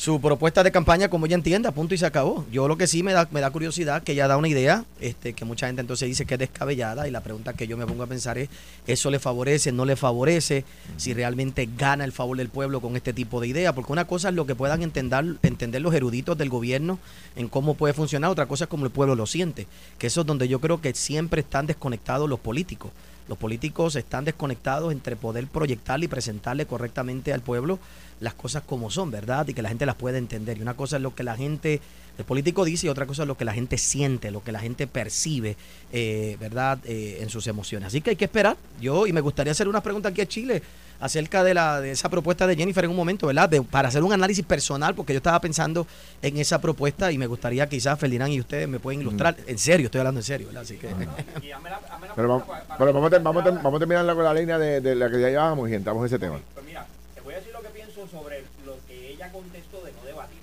su 0.00 0.18
propuesta 0.18 0.62
de 0.62 0.72
campaña 0.72 1.10
como 1.10 1.26
ella 1.26 1.34
entienda, 1.34 1.72
punto 1.72 1.94
y 1.94 1.98
se 1.98 2.06
acabó. 2.06 2.46
Yo 2.50 2.66
lo 2.68 2.78
que 2.78 2.86
sí 2.86 3.02
me 3.02 3.12
da, 3.12 3.28
me 3.32 3.42
da 3.42 3.50
curiosidad 3.50 4.02
que 4.02 4.12
ella 4.12 4.28
da 4.28 4.38
una 4.38 4.48
idea, 4.48 4.86
este, 4.98 5.34
que 5.34 5.44
mucha 5.44 5.66
gente 5.66 5.82
entonces 5.82 6.08
dice 6.08 6.24
que 6.24 6.36
es 6.36 6.40
descabellada, 6.40 7.06
y 7.06 7.10
la 7.10 7.20
pregunta 7.20 7.52
que 7.52 7.66
yo 7.66 7.76
me 7.76 7.86
pongo 7.86 8.04
a 8.04 8.06
pensar 8.06 8.38
es, 8.38 8.48
¿eso 8.86 9.10
le 9.10 9.18
favorece, 9.18 9.72
no 9.72 9.84
le 9.84 9.96
favorece? 9.96 10.64
Si 10.96 11.12
realmente 11.12 11.68
gana 11.76 12.06
el 12.06 12.12
favor 12.12 12.38
del 12.38 12.48
pueblo 12.48 12.80
con 12.80 12.96
este 12.96 13.12
tipo 13.12 13.42
de 13.42 13.48
idea, 13.48 13.74
porque 13.74 13.92
una 13.92 14.06
cosa 14.06 14.30
es 14.30 14.34
lo 14.34 14.46
que 14.46 14.54
puedan 14.54 14.80
entender, 14.80 15.36
entender 15.42 15.82
los 15.82 15.92
eruditos 15.92 16.38
del 16.38 16.48
gobierno 16.48 16.98
en 17.36 17.48
cómo 17.48 17.74
puede 17.74 17.92
funcionar, 17.92 18.30
otra 18.30 18.46
cosa 18.46 18.64
es 18.64 18.70
cómo 18.70 18.86
el 18.86 18.90
pueblo 18.90 19.14
lo 19.14 19.26
siente, 19.26 19.66
que 19.98 20.06
eso 20.06 20.22
es 20.22 20.26
donde 20.26 20.48
yo 20.48 20.62
creo 20.62 20.80
que 20.80 20.94
siempre 20.94 21.42
están 21.42 21.66
desconectados 21.66 22.26
los 22.26 22.40
políticos. 22.40 22.90
Los 23.28 23.38
políticos 23.38 23.94
están 23.94 24.24
desconectados 24.24 24.90
entre 24.90 25.14
poder 25.14 25.46
proyectarle 25.46 26.06
y 26.06 26.08
presentarle 26.08 26.66
correctamente 26.66 27.32
al 27.32 27.42
pueblo 27.42 27.78
las 28.20 28.34
cosas 28.34 28.62
como 28.66 28.90
son, 28.90 29.10
¿verdad? 29.10 29.48
Y 29.48 29.54
que 29.54 29.62
la 29.62 29.68
gente 29.70 29.86
las 29.86 29.96
pueda 29.96 30.18
entender. 30.18 30.58
Y 30.58 30.62
una 30.62 30.74
cosa 30.74 30.96
es 30.96 31.02
lo 31.02 31.14
que 31.14 31.22
la 31.22 31.36
gente, 31.36 31.80
el 32.18 32.24
político 32.24 32.64
dice 32.64 32.86
y 32.86 32.90
otra 32.90 33.06
cosa 33.06 33.22
es 33.22 33.28
lo 33.28 33.36
que 33.36 33.44
la 33.44 33.52
gente 33.54 33.78
siente, 33.78 34.30
lo 34.30 34.42
que 34.42 34.52
la 34.52 34.60
gente 34.60 34.86
percibe, 34.86 35.56
eh, 35.92 36.36
¿verdad? 36.38 36.78
Eh, 36.84 37.18
en 37.20 37.30
sus 37.30 37.46
emociones. 37.46 37.86
Así 37.88 38.00
que 38.00 38.10
hay 38.10 38.16
que 38.16 38.26
esperar. 38.26 38.56
Yo, 38.80 39.06
y 39.06 39.12
me 39.12 39.20
gustaría 39.20 39.52
hacer 39.52 39.68
una 39.68 39.82
pregunta 39.82 40.10
aquí 40.10 40.20
a 40.20 40.26
Chile 40.26 40.62
acerca 41.00 41.42
de, 41.42 41.54
la, 41.54 41.80
de 41.80 41.92
esa 41.92 42.10
propuesta 42.10 42.46
de 42.46 42.54
Jennifer 42.56 42.84
en 42.84 42.90
un 42.90 42.96
momento, 42.96 43.26
¿verdad? 43.26 43.48
De- 43.48 43.62
para 43.62 43.88
hacer 43.88 44.02
un 44.02 44.12
análisis 44.12 44.44
personal, 44.44 44.94
porque 44.94 45.14
yo 45.14 45.16
estaba 45.16 45.40
pensando 45.40 45.86
en 46.20 46.36
esa 46.36 46.60
propuesta 46.60 47.10
y 47.10 47.16
me 47.16 47.26
gustaría 47.26 47.66
quizás 47.70 47.98
Ferdinand 47.98 48.34
y 48.34 48.40
ustedes 48.40 48.68
me 48.68 48.78
pueden 48.78 49.00
ilustrar. 49.00 49.34
En 49.46 49.56
serio, 49.56 49.86
estoy 49.86 50.00
hablando 50.00 50.20
en 50.20 50.24
serio, 50.24 50.48
¿verdad? 50.48 50.62
Así 50.64 50.76
que... 50.76 50.88
Pero, 52.14 52.28
vamos, 52.28 53.06
a 53.06 53.78
terminar 53.78 54.14
con 54.14 54.24
la 54.24 54.34
línea 54.34 54.58
de, 54.58 54.82
de 54.82 54.94
la 54.94 55.10
que 55.10 55.20
ya 55.22 55.28
llevábamos 55.30 55.70
y 55.70 55.74
entramos 55.74 56.02
en 56.02 56.06
ese 56.06 56.18
tema. 56.18 56.38
Pues 56.52 56.66
mira, 56.66 56.86
te 57.14 57.22
voy 57.22 57.32
a 57.32 57.38
decir 57.38 57.52
lo 57.54 57.62
que 57.62 57.68
sobre 58.08 58.44
lo 58.64 58.76
que 58.86 59.10
ella 59.10 59.30
contestó 59.32 59.82
de 59.84 59.92
no 59.92 60.04
debatir. 60.04 60.38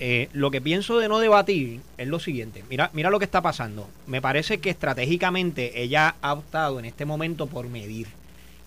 Eh, 0.00 0.28
lo 0.32 0.50
que 0.50 0.60
pienso 0.60 0.98
de 0.98 1.08
no 1.08 1.18
debatir 1.18 1.80
es 1.96 2.06
lo 2.06 2.20
siguiente. 2.20 2.64
Mira, 2.70 2.90
mira 2.92 3.10
lo 3.10 3.18
que 3.18 3.24
está 3.24 3.42
pasando. 3.42 3.88
Me 4.06 4.22
parece 4.22 4.58
que 4.58 4.70
estratégicamente 4.70 5.82
ella 5.82 6.14
ha 6.22 6.32
optado 6.32 6.78
en 6.78 6.84
este 6.84 7.04
momento 7.04 7.46
por 7.46 7.68
medir. 7.68 8.06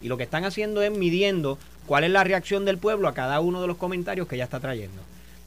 Y 0.02 0.08
lo 0.08 0.17
que 0.17 0.24
están 0.24 0.44
haciendo 0.44 0.82
es 0.82 0.91
midiendo 0.91 1.58
cuál 1.86 2.04
es 2.04 2.12
la 2.12 2.24
reacción 2.24 2.65
del 2.65 2.78
pueblo 2.78 3.08
a 3.08 3.13
cada 3.13 3.39
uno 3.39 3.62
de 3.62 3.67
los 3.67 3.78
comentarios 3.78 4.28
que 4.28 4.36
ella 4.36 4.44
está 4.44 4.60
trayendo. 4.60 5.02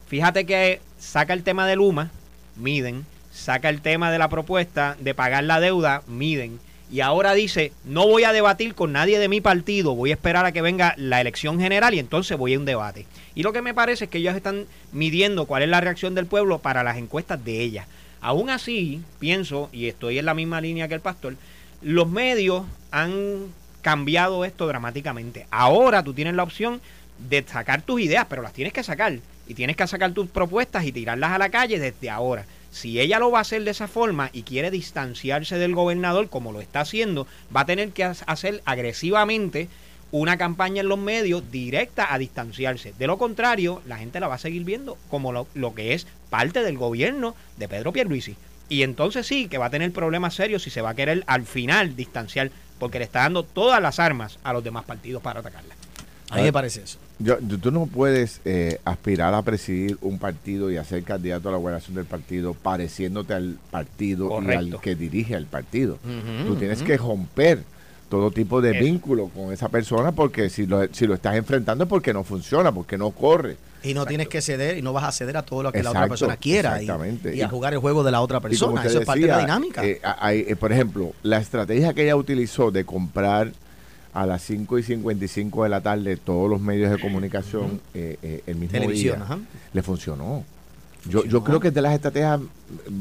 Fíjate 0.07 0.45
que 0.45 0.81
saca 0.97 1.33
el 1.33 1.43
tema 1.43 1.67
de 1.67 1.75
Luma, 1.75 2.09
miden. 2.55 3.05
Saca 3.31 3.69
el 3.69 3.81
tema 3.81 4.11
de 4.11 4.17
la 4.17 4.29
propuesta 4.29 4.95
de 4.99 5.13
pagar 5.13 5.43
la 5.43 5.59
deuda, 5.59 6.03
miden. 6.07 6.59
Y 6.91 7.01
ahora 7.01 7.33
dice, 7.33 7.71
no 7.83 8.07
voy 8.07 8.23
a 8.25 8.31
debatir 8.31 8.75
con 8.75 8.91
nadie 8.91 9.17
de 9.17 9.27
mi 9.27 9.41
partido, 9.41 9.95
voy 9.95 10.11
a 10.11 10.13
esperar 10.13 10.45
a 10.45 10.51
que 10.51 10.61
venga 10.61 10.93
la 10.97 11.19
elección 11.19 11.59
general 11.59 11.93
y 11.93 11.99
entonces 11.99 12.37
voy 12.37 12.53
a 12.53 12.59
un 12.59 12.65
debate. 12.65 13.07
Y 13.33 13.43
lo 13.43 13.53
que 13.53 13.61
me 13.61 13.73
parece 13.73 14.05
es 14.05 14.09
que 14.11 14.19
ellos 14.19 14.35
están 14.35 14.65
midiendo 14.91 15.45
cuál 15.45 15.63
es 15.63 15.69
la 15.69 15.81
reacción 15.81 16.13
del 16.13 16.27
pueblo 16.27 16.59
para 16.59 16.83
las 16.83 16.97
encuestas 16.97 17.43
de 17.43 17.61
ella. 17.61 17.87
Aún 18.21 18.49
así, 18.49 19.01
pienso, 19.19 19.69
y 19.71 19.87
estoy 19.87 20.19
en 20.19 20.25
la 20.25 20.33
misma 20.33 20.61
línea 20.61 20.87
que 20.87 20.93
el 20.93 21.01
pastor, 21.01 21.35
los 21.81 22.09
medios 22.09 22.65
han 22.91 23.47
cambiado 23.81 24.45
esto 24.45 24.65
dramáticamente. 24.67 25.47
Ahora 25.51 26.03
tú 26.03 26.13
tienes 26.13 26.33
la 26.33 26.43
opción 26.43 26.81
de 27.29 27.43
sacar 27.47 27.81
tus 27.81 28.01
ideas, 28.01 28.25
pero 28.29 28.41
las 28.41 28.53
tienes 28.53 28.73
que 28.73 28.83
sacar. 28.83 29.19
Y 29.47 29.53
tienes 29.53 29.75
que 29.75 29.85
sacar 29.85 30.11
tus 30.11 30.27
propuestas 30.27 30.85
y 30.85 30.91
tirarlas 30.91 31.31
a 31.31 31.37
la 31.37 31.49
calle 31.49 31.77
desde 31.77 32.09
ahora. 32.09 32.45
Si 32.75 32.99
ella 32.99 33.19
lo 33.19 33.31
va 33.31 33.37
a 33.37 33.41
hacer 33.43 33.63
de 33.63 33.71
esa 33.71 33.87
forma 33.87 34.29
y 34.33 34.43
quiere 34.43 34.69
distanciarse 34.69 35.57
del 35.57 35.73
gobernador 35.73 36.27
como 36.27 36.51
lo 36.51 36.59
está 36.59 36.81
haciendo, 36.81 37.25
va 37.55 37.61
a 37.61 37.65
tener 37.65 37.91
que 37.91 38.03
ha- 38.03 38.13
hacer 38.27 38.61
agresivamente 38.65 39.69
una 40.11 40.37
campaña 40.37 40.81
en 40.81 40.89
los 40.89 40.99
medios 40.99 41.49
directa 41.51 42.13
a 42.13 42.17
distanciarse. 42.17 42.93
De 42.99 43.07
lo 43.07 43.17
contrario, 43.17 43.81
la 43.87 43.97
gente 43.97 44.19
la 44.19 44.27
va 44.27 44.35
a 44.35 44.39
seguir 44.39 44.65
viendo 44.65 44.97
como 45.09 45.31
lo 45.53 45.73
que 45.73 45.93
es 45.93 46.05
parte 46.29 46.63
del 46.63 46.77
gobierno 46.77 47.33
de 47.55 47.69
Pedro 47.69 47.93
Pierluisi. 47.93 48.35
Y 48.67 48.83
entonces 48.83 49.25
sí 49.25 49.47
que 49.47 49.57
va 49.57 49.67
a 49.67 49.69
tener 49.69 49.93
problemas 49.93 50.33
serios 50.35 50.63
si 50.63 50.69
se 50.69 50.81
va 50.81 50.89
a 50.89 50.95
querer 50.95 51.23
al 51.27 51.45
final 51.45 51.95
distanciar, 51.95 52.51
porque 52.77 52.99
le 52.99 53.05
está 53.05 53.19
dando 53.19 53.43
todas 53.43 53.81
las 53.81 53.99
armas 53.99 54.37
a 54.43 54.51
los 54.51 54.63
demás 54.65 54.83
partidos 54.83 55.21
para 55.21 55.39
atacarla. 55.39 55.75
A 56.29 56.37
mí 56.37 56.43
me 56.43 56.53
parece 56.53 56.81
eso. 56.83 56.97
Yo, 57.19 57.37
tú 57.37 57.71
no 57.71 57.85
puedes 57.85 58.41
eh, 58.45 58.79
aspirar 58.83 59.33
a 59.33 59.41
presidir 59.41 59.97
un 60.01 60.17
partido 60.19 60.69
y 60.71 60.77
a 60.77 60.83
ser 60.83 61.03
candidato 61.03 61.49
a 61.49 61.51
la 61.53 61.57
gobernación 61.57 61.95
del 61.95 62.05
partido 62.05 62.53
pareciéndote 62.53 63.33
al 63.33 63.57
partido 63.71 64.25
y 64.25 64.29
Correcto. 64.29 64.75
al 64.77 64.81
que 64.81 64.95
dirige 64.95 65.35
al 65.35 65.45
partido. 65.45 65.99
Ujú, 66.03 66.47
Tú 66.47 66.55
tienes 66.55 66.79
ujú. 66.79 66.87
que 66.87 66.97
romper 66.97 67.59
todo 68.09 68.31
tipo 68.31 68.59
de 68.61 68.71
Eso. 68.71 68.83
vínculo 68.83 69.29
con 69.29 69.53
esa 69.53 69.69
persona 69.69 70.11
porque 70.11 70.49
si 70.49 70.65
lo, 70.65 70.85
si 70.93 71.07
lo 71.07 71.13
estás 71.13 71.35
enfrentando 71.35 71.83
es 71.85 71.89
porque 71.89 72.11
no 72.13 72.23
funciona, 72.23 72.71
porque 72.71 72.97
no 72.97 73.11
corre. 73.11 73.57
Y 73.83 73.93
no 73.93 74.05
tienes 74.07 74.27
que 74.27 74.41
ceder 74.41 74.77
y 74.79 74.81
no 74.81 74.93
vas 74.93 75.03
a 75.03 75.11
ceder 75.11 75.37
a 75.37 75.43
todo 75.43 75.61
lo 75.63 75.71
que 75.71 75.83
la 75.83 75.91
otra 75.91 76.01
Exacto, 76.05 76.09
persona 76.13 76.37
quiera 76.37 76.77
y, 76.81 76.85
exactamente. 76.85 77.35
y 77.35 77.41
a 77.41 77.45
Y- 77.45 77.49
jugar 77.49 77.73
el 77.73 77.79
juego 77.79 78.03
de 78.03 78.11
la 78.11 78.19
otra 78.21 78.39
Y 78.39 78.41
persona. 78.41 78.83
Eso 78.83 78.99
es 78.99 79.05
parte 79.05 79.21
de 79.21 79.27
la 79.27 79.37
decía, 79.37 79.45
dinámica. 79.45 79.85
eh, 79.85 80.01
hay, 80.19 80.39
eh, 80.47 80.55
por 80.55 80.71
ejemplo, 80.71 81.13
la 81.23 81.37
estrategia 81.37 81.93
que 81.93 82.03
ella 82.03 82.15
utilizó 82.15 82.71
de 82.71 82.83
comprar 82.83 83.51
a 84.15 84.25
las 84.25 84.41
5 84.43 84.79
y 84.79 84.83
55 84.83 85.63
de 85.63 85.69
la 85.69 85.81
tarde 85.81 86.15
todos 86.17 86.49
los 86.49 86.59
medios 86.61 86.89
de 86.89 86.97
comunicación 86.99 87.79
eh, 87.93 88.17
eh, 88.23 88.41
el 88.47 88.55
mismo 88.55 88.71
Televisión, 88.71 89.17
día, 89.17 89.23
ajá. 89.25 89.37
le 89.73 89.83
funcionó. 89.83 90.43
Yo, 91.07 91.23
yo 91.25 91.43
creo 91.43 91.59
que 91.59 91.67
es 91.67 91.73
de 91.73 91.81
las 91.81 91.93
estrategias, 91.93 92.39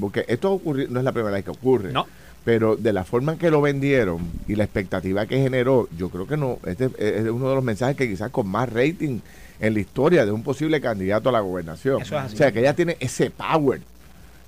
porque 0.00 0.24
esto 0.28 0.52
ocurri- 0.60 0.88
no 0.88 0.98
es 0.98 1.04
la 1.04 1.12
primera 1.12 1.34
vez 1.36 1.44
que 1.44 1.50
ocurre, 1.52 1.92
No. 1.92 2.06
pero 2.44 2.76
de 2.76 2.92
la 2.92 3.04
forma 3.04 3.32
en 3.32 3.38
que 3.38 3.50
lo 3.50 3.62
vendieron 3.62 4.18
y 4.48 4.56
la 4.56 4.64
expectativa 4.64 5.24
que 5.26 5.38
generó, 5.40 5.88
yo 5.96 6.10
creo 6.10 6.26
que 6.26 6.36
no, 6.36 6.58
este 6.66 6.90
es 6.98 7.28
uno 7.30 7.48
de 7.48 7.54
los 7.54 7.64
mensajes 7.64 7.96
que 7.96 8.08
quizás 8.08 8.30
con 8.30 8.46
más 8.48 8.70
rating 8.70 9.20
en 9.60 9.72
la 9.72 9.80
historia 9.80 10.26
de 10.26 10.32
un 10.32 10.42
posible 10.42 10.80
candidato 10.80 11.28
a 11.28 11.32
la 11.32 11.40
gobernación. 11.40 12.02
Eso 12.02 12.16
es 12.18 12.24
así. 12.24 12.34
O 12.34 12.38
sea, 12.38 12.52
que 12.52 12.58
ella 12.58 12.74
tiene 12.74 12.96
ese 13.00 13.30
power. 13.30 13.80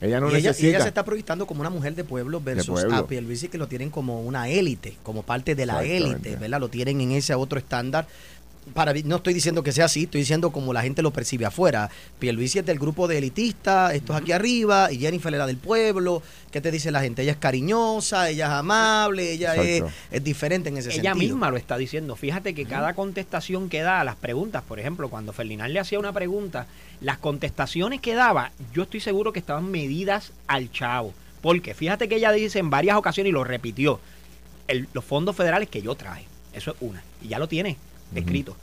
Ella 0.00 0.20
no 0.20 0.26
y, 0.28 0.30
ella, 0.30 0.38
y 0.38 0.42
necesita... 0.42 0.68
ella 0.68 0.80
se 0.82 0.88
está 0.88 1.04
proyectando 1.04 1.46
como 1.46 1.60
una 1.60 1.70
mujer 1.70 1.94
de 1.94 2.04
pueblo 2.04 2.40
versus 2.40 2.66
pueblo. 2.66 2.96
a 2.96 3.06
Pierluisi 3.06 3.48
que 3.48 3.58
lo 3.58 3.66
tienen 3.66 3.90
como 3.90 4.20
una 4.20 4.48
élite, 4.48 4.96
como 5.02 5.22
parte 5.22 5.54
de 5.54 5.66
la 5.66 5.84
élite, 5.84 6.36
¿verdad? 6.36 6.60
Lo 6.60 6.68
tienen 6.68 7.00
en 7.00 7.12
ese 7.12 7.34
otro 7.34 7.58
estándar. 7.58 8.06
Para 8.74 8.92
mí, 8.92 9.02
no 9.04 9.16
estoy 9.16 9.32
diciendo 9.32 9.62
que 9.62 9.70
sea 9.70 9.84
así, 9.84 10.02
estoy 10.04 10.22
diciendo 10.22 10.50
como 10.50 10.72
la 10.72 10.82
gente 10.82 11.00
lo 11.00 11.12
percibe 11.12 11.46
afuera. 11.46 11.88
Pierluisi 12.18 12.58
es 12.58 12.66
del 12.66 12.80
grupo 12.80 13.06
de 13.06 13.18
elitistas, 13.18 13.94
estos 13.94 14.16
aquí 14.16 14.32
arriba, 14.32 14.90
y 14.90 14.98
Jennifer 14.98 15.32
era 15.32 15.46
del 15.46 15.56
pueblo. 15.56 16.20
¿Qué 16.50 16.60
te 16.60 16.72
dice 16.72 16.90
la 16.90 17.00
gente? 17.00 17.22
Ella 17.22 17.30
es 17.32 17.38
cariñosa, 17.38 18.28
ella 18.28 18.46
es 18.46 18.52
amable, 18.52 19.30
ella 19.32 19.54
es, 19.54 19.84
es 20.10 20.24
diferente 20.24 20.68
en 20.68 20.78
ese 20.78 20.88
Ella 20.90 21.12
sentido. 21.12 21.16
misma 21.34 21.50
lo 21.50 21.56
está 21.56 21.78
diciendo. 21.78 22.16
Fíjate 22.16 22.54
que 22.54 22.64
cada 22.66 22.94
contestación 22.94 23.68
que 23.68 23.82
da 23.82 24.00
a 24.00 24.04
las 24.04 24.16
preguntas, 24.16 24.64
por 24.66 24.80
ejemplo, 24.80 25.08
cuando 25.10 25.32
Ferdinand 25.32 25.72
le 25.72 25.78
hacía 25.78 26.00
una 26.00 26.12
pregunta, 26.12 26.66
las 27.00 27.18
contestaciones 27.18 28.00
que 28.00 28.14
daba, 28.14 28.50
yo 28.74 28.82
estoy 28.82 28.98
seguro 29.00 29.32
que 29.32 29.38
estaban 29.38 29.70
medidas 29.70 30.32
al 30.48 30.72
chavo. 30.72 31.14
Porque 31.40 31.72
fíjate 31.74 32.08
que 32.08 32.16
ella 32.16 32.32
dice 32.32 32.58
en 32.58 32.70
varias 32.70 32.96
ocasiones 32.96 33.30
y 33.30 33.32
lo 33.32 33.44
repitió, 33.44 34.00
el- 34.66 34.88
los 34.92 35.04
fondos 35.04 35.36
federales 35.36 35.68
que 35.68 35.82
yo 35.82 35.94
traje. 35.94 36.24
Eso 36.52 36.72
es 36.72 36.76
una. 36.80 37.04
Y 37.22 37.28
ya 37.28 37.38
lo 37.38 37.46
tiene 37.46 37.76
escrito. 38.14 38.56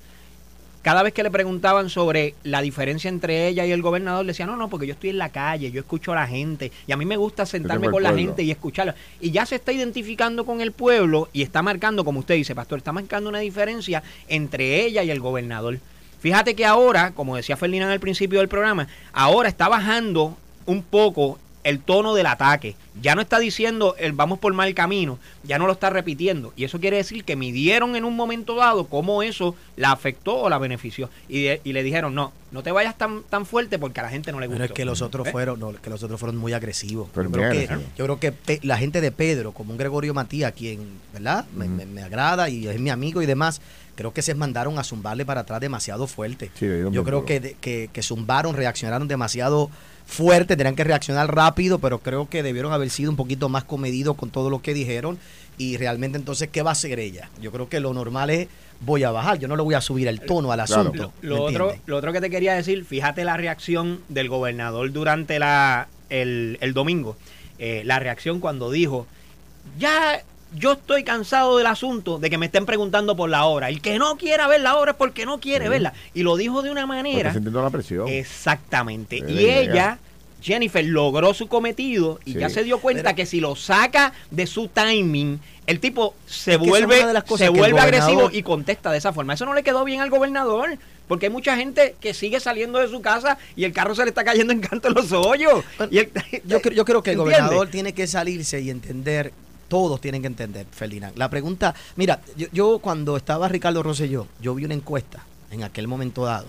Cada 0.84 1.01
vez 1.01 1.13
que 1.13 1.23
le 1.23 1.32
preguntaban 1.32 1.89
sobre 1.89 2.36
la 2.43 2.62
diferencia 2.62 3.08
entre 3.08 3.47
ella 3.47 3.65
y 3.65 3.71
el 3.71 3.82
gobernador, 3.82 4.25
le 4.25 4.34
decía, 4.34 4.45
no, 4.45 4.58
no, 4.58 4.69
porque 4.69 4.86
yo 4.86 4.93
estoy 4.93 5.12
en 5.12 5.17
la 5.17 5.29
calle, 5.29 5.71
yo 5.71 5.79
escucho 5.79 6.12
a 6.12 6.15
la 6.15 6.27
gente, 6.27 6.73
y 6.86 6.91
a 6.91 6.97
mí 6.97 7.06
me 7.06 7.15
gusta 7.15 7.45
sentarme 7.45 7.89
con 7.89 8.03
la 8.03 8.10
pueblo. 8.10 8.27
gente 8.27 8.43
y 8.43 8.51
escucharla. 8.51 8.93
Y 9.21 9.32
ya 9.32 9.45
se 9.45 9.56
está 9.56 9.71
identificando 9.71 10.45
con 10.45 10.60
el 10.60 10.73
pueblo 10.73 11.29
y 11.32 11.41
está 11.41 11.62
marcando, 11.62 12.03
como 12.03 12.19
usted 12.19 12.36
dice, 12.36 12.53
pastor, 12.53 12.79
está 12.79 12.91
marcando 12.91 13.29
una 13.29 13.39
diferencia 13.39 14.03
entre 14.27 14.84
ella 14.84 15.03
y 15.03 15.10
el 15.10 15.21
gobernador. 15.21 15.79
Fíjate 16.19 16.53
que 16.53 16.65
ahora, 16.65 17.12
como 17.12 17.38
decía 17.38 17.56
Ferdinand 17.56 17.91
al 17.91 18.01
principio 18.01 18.39
del 18.39 18.49
programa, 18.49 18.89
ahora 19.13 19.47
está 19.47 19.69
bajando 19.69 20.38
un 20.65 20.84
poco 20.84 21.39
el 21.63 21.80
tono 21.80 22.13
del 22.13 22.26
ataque. 22.26 22.76
Ya 23.02 23.15
no 23.15 23.21
está 23.21 23.39
diciendo 23.39 23.95
el 23.97 24.12
vamos 24.13 24.39
por 24.39 24.54
mal 24.54 24.73
camino, 24.73 25.17
ya 25.43 25.58
no 25.58 25.65
lo 25.65 25.73
está 25.73 25.89
repitiendo. 25.89 26.54
Y 26.56 26.63
eso 26.65 26.80
quiere 26.80 26.97
decir 26.97 27.23
que 27.23 27.36
midieron 27.36 27.95
en 27.95 28.04
un 28.06 28.15
momento 28.15 28.56
dado 28.56 28.86
cómo 28.86 29.23
eso 29.23 29.56
la 29.76 29.91
afectó 29.91 30.36
o 30.38 30.49
la 30.49 30.58
benefició. 30.58 31.10
Y, 31.28 31.43
de- 31.43 31.62
y 31.63 31.73
le 31.73 31.82
dijeron, 31.84 32.13
no, 32.13 32.32
no 32.52 32.62
te 32.63 32.71
vayas 32.71 32.97
tan, 32.97 33.23
tan 33.23 33.45
fuerte 33.45 33.80
porque 33.80 33.99
a 33.99 34.04
la 34.04 34.10
gente 34.10 34.32
no 34.32 34.39
le 34.39 34.47
gusta. 34.47 34.58
Pero 34.63 34.73
es 34.73 34.76
que 34.78 34.86
los 34.86 35.02
otros 35.02 35.28
¿Eh? 35.28 35.32
fueron, 35.32 35.60
no, 35.60 35.73
que 35.73 35.89
los 35.89 36.04
otros 36.04 36.19
fueron 36.19 36.38
muy 36.38 36.54
agresivos. 36.54 37.10
Pero 37.13 37.30
yo, 37.30 37.32
creo 37.32 37.52
que, 37.52 37.67
yo 37.97 38.06
creo 38.06 38.19
que 38.19 38.32
Pe- 38.32 38.60
la 38.63 38.78
gente 38.78 39.02
de 39.02 39.12
Pedro, 39.12 39.54
como 39.54 39.71
un 39.71 39.78
Gregorio 39.78 40.13
Matías, 40.13 40.54
quien, 40.54 40.88
¿verdad? 41.13 41.45
Me, 41.56 41.67
me- 41.67 41.86
me 41.86 42.04
agrada 42.04 42.49
y 42.49 42.67
es 42.67 42.80
mi 42.80 42.89
amigo 42.91 43.21
y 43.21 43.26
demás, 43.26 43.60
creo 43.95 44.13
que 44.13 44.21
se 44.21 44.36
mandaron 44.36 44.78
a 44.78 44.84
zumbarle 44.84 45.26
para 45.26 45.41
atrás 45.41 45.62
demasiado 45.62 46.06
fuerte. 46.08 46.52
Sí, 46.60 46.67
yo 46.91 47.04
creo 47.04 47.26
que, 47.26 47.39
de- 47.39 47.54
que, 47.60 47.89
que 47.91 48.04
zumbaron, 48.04 48.56
reaccionaron 48.56 49.08
demasiado 49.08 49.69
fuerte, 50.05 50.55
tenían 50.57 50.75
que 50.75 50.83
reaccionar 50.83 51.33
rápido, 51.33 51.79
pero 51.79 51.99
creo 51.99 52.29
que 52.29 52.43
debieron 52.43 52.71
haber 52.73 52.89
sido 52.89 53.09
un 53.09 53.17
poquito 53.17 53.49
más 53.49 53.63
comedidos 53.63 54.15
con 54.15 54.29
todo 54.29 54.49
lo 54.49 54.61
que 54.61 54.73
dijeron. 54.73 55.17
Y 55.57 55.77
realmente 55.77 56.17
entonces, 56.17 56.49
¿qué 56.51 56.61
va 56.63 56.71
a 56.71 56.73
hacer 56.73 56.99
ella? 56.99 57.29
Yo 57.41 57.51
creo 57.51 57.69
que 57.69 57.79
lo 57.79 57.93
normal 57.93 58.29
es, 58.31 58.47
voy 58.79 59.03
a 59.03 59.11
bajar, 59.11 59.37
yo 59.39 59.47
no 59.47 59.55
le 59.55 59.61
voy 59.63 59.75
a 59.75 59.81
subir 59.81 60.07
el 60.07 60.19
tono 60.21 60.51
al 60.51 60.63
Claro. 60.65 60.81
asunto. 60.81 61.13
Lo 61.21 61.35
¿me 61.35 61.41
otro, 61.41 61.75
lo 61.85 61.97
otro 61.97 62.11
que 62.11 62.21
te 62.21 62.29
quería 62.29 62.53
decir, 62.55 62.83
fíjate 62.85 63.23
la 63.23 63.37
reacción 63.37 64.01
del 64.09 64.29
gobernador 64.29 64.91
durante 64.91 65.37
la, 65.39 65.87
el, 66.09 66.57
el 66.61 66.73
domingo. 66.73 67.15
Eh, 67.59 67.83
la 67.85 67.99
reacción 67.99 68.39
cuando 68.39 68.71
dijo, 68.71 69.05
ya 69.77 70.23
yo 70.57 70.73
estoy 70.73 71.03
cansado 71.03 71.57
del 71.57 71.67
asunto 71.67 72.19
de 72.19 72.29
que 72.29 72.37
me 72.37 72.47
estén 72.47 72.65
preguntando 72.65 73.15
por 73.15 73.29
la 73.29 73.45
obra. 73.45 73.69
El 73.69 73.81
que 73.81 73.97
no 73.99 74.17
quiera 74.17 74.47
ver 74.47 74.61
la 74.61 74.77
obra 74.77 74.91
es 74.91 74.97
porque 74.97 75.25
no 75.25 75.39
quiere 75.39 75.65
Sí. 75.65 75.69
verla. 75.69 75.93
Y 76.13 76.23
lo 76.23 76.35
dijo 76.37 76.61
de 76.61 76.71
una 76.71 76.81
Porque 76.87 77.03
manera... 77.03 77.33
sintiendo 77.33 77.61
la 77.61 77.69
presión. 77.69 78.07
Exactamente. 78.07 79.17
Sí, 79.25 79.33
y 79.33 79.45
ella, 79.49 79.97
Jennifer, 80.41 80.83
logró 80.85 81.33
su 81.33 81.47
cometido 81.47 82.19
y 82.25 82.33
Sí. 82.33 82.39
ya 82.39 82.49
se 82.49 82.63
dio 82.63 82.79
cuenta 82.79 83.03
Pero- 83.03 83.15
que 83.15 83.25
si 83.25 83.39
lo 83.39 83.55
saca 83.55 84.13
de 84.31 84.45
su 84.47 84.67
timing, 84.67 85.39
el 85.65 85.79
tipo 85.79 86.13
se 86.27 86.53
Es 86.53 86.59
vuelve, 86.59 86.97
una 86.99 87.07
de 87.07 87.13
las 87.13 87.23
cosas 87.23 87.45
se 87.47 87.49
vuelve 87.49 87.79
agresivo 87.79 88.29
y 88.31 88.43
contesta 88.43 88.91
de 88.91 88.97
esa 88.97 89.13
forma. 89.13 89.33
Eso 89.33 89.45
no 89.45 89.53
le 89.53 89.63
quedó 89.63 89.83
bien 89.85 90.01
al 90.01 90.09
gobernador. 90.09 90.77
Porque 91.07 91.25
hay 91.25 91.31
mucha 91.33 91.57
gente 91.57 91.95
que 91.99 92.13
sigue 92.13 92.39
saliendo 92.39 92.79
de 92.79 92.87
su 92.87 93.01
casa 93.01 93.37
y 93.57 93.65
el 93.65 93.73
carro 93.73 93.93
se 93.93 94.03
le 94.03 94.09
está 94.09 94.23
cayendo 94.23 94.53
en 94.53 94.61
canto 94.61 94.87
en 94.87 94.93
los 94.93 95.11
hoyos. 95.11 95.63
Y 95.91 95.97
el- 95.99 96.09
Yo, 96.45 96.61
creo- 96.61 96.73
yo 96.73 96.85
creo 96.85 97.03
que 97.03 97.11
el 97.11 97.19
¿Entiendes? 97.19 97.39
gobernador 97.41 97.67
tiene 97.67 97.93
que 97.93 98.07
salirse 98.07 98.61
y 98.61 98.69
entender, 98.69 99.33
todos 99.67 100.02
tienen 100.02 100.21
que 100.21 100.28
entender, 100.28 100.65
Ferdinand. 100.71 101.17
La 101.17 101.30
pregunta, 101.30 101.73
mira, 101.95 102.21
yo, 102.38 102.47
yo 102.52 102.80
cuando 102.80 103.17
estaba 103.17 103.47
Ricardo 103.47 103.84
Rosselló, 103.84 104.28
yo 104.41 104.56
vi 104.56 104.65
una 104.65 104.73
encuesta 104.73 105.26
en 105.52 105.63
aquel 105.63 105.88
momento 105.88 106.26
dado, 106.26 106.47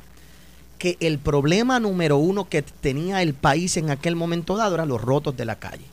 que 0.79 0.97
el 1.01 1.19
problema 1.19 1.81
número 1.81 2.17
uno 2.19 2.49
que 2.49 2.63
tenía 2.63 3.23
el 3.23 3.35
país 3.35 3.77
en 3.77 3.91
aquel 3.91 4.17
momento 4.17 4.57
dado 4.57 4.75
eran 4.75 4.89
los 4.89 5.01
rotos 5.01 5.37
de 5.37 5.45
la 5.45 5.57
calle. 5.57 5.85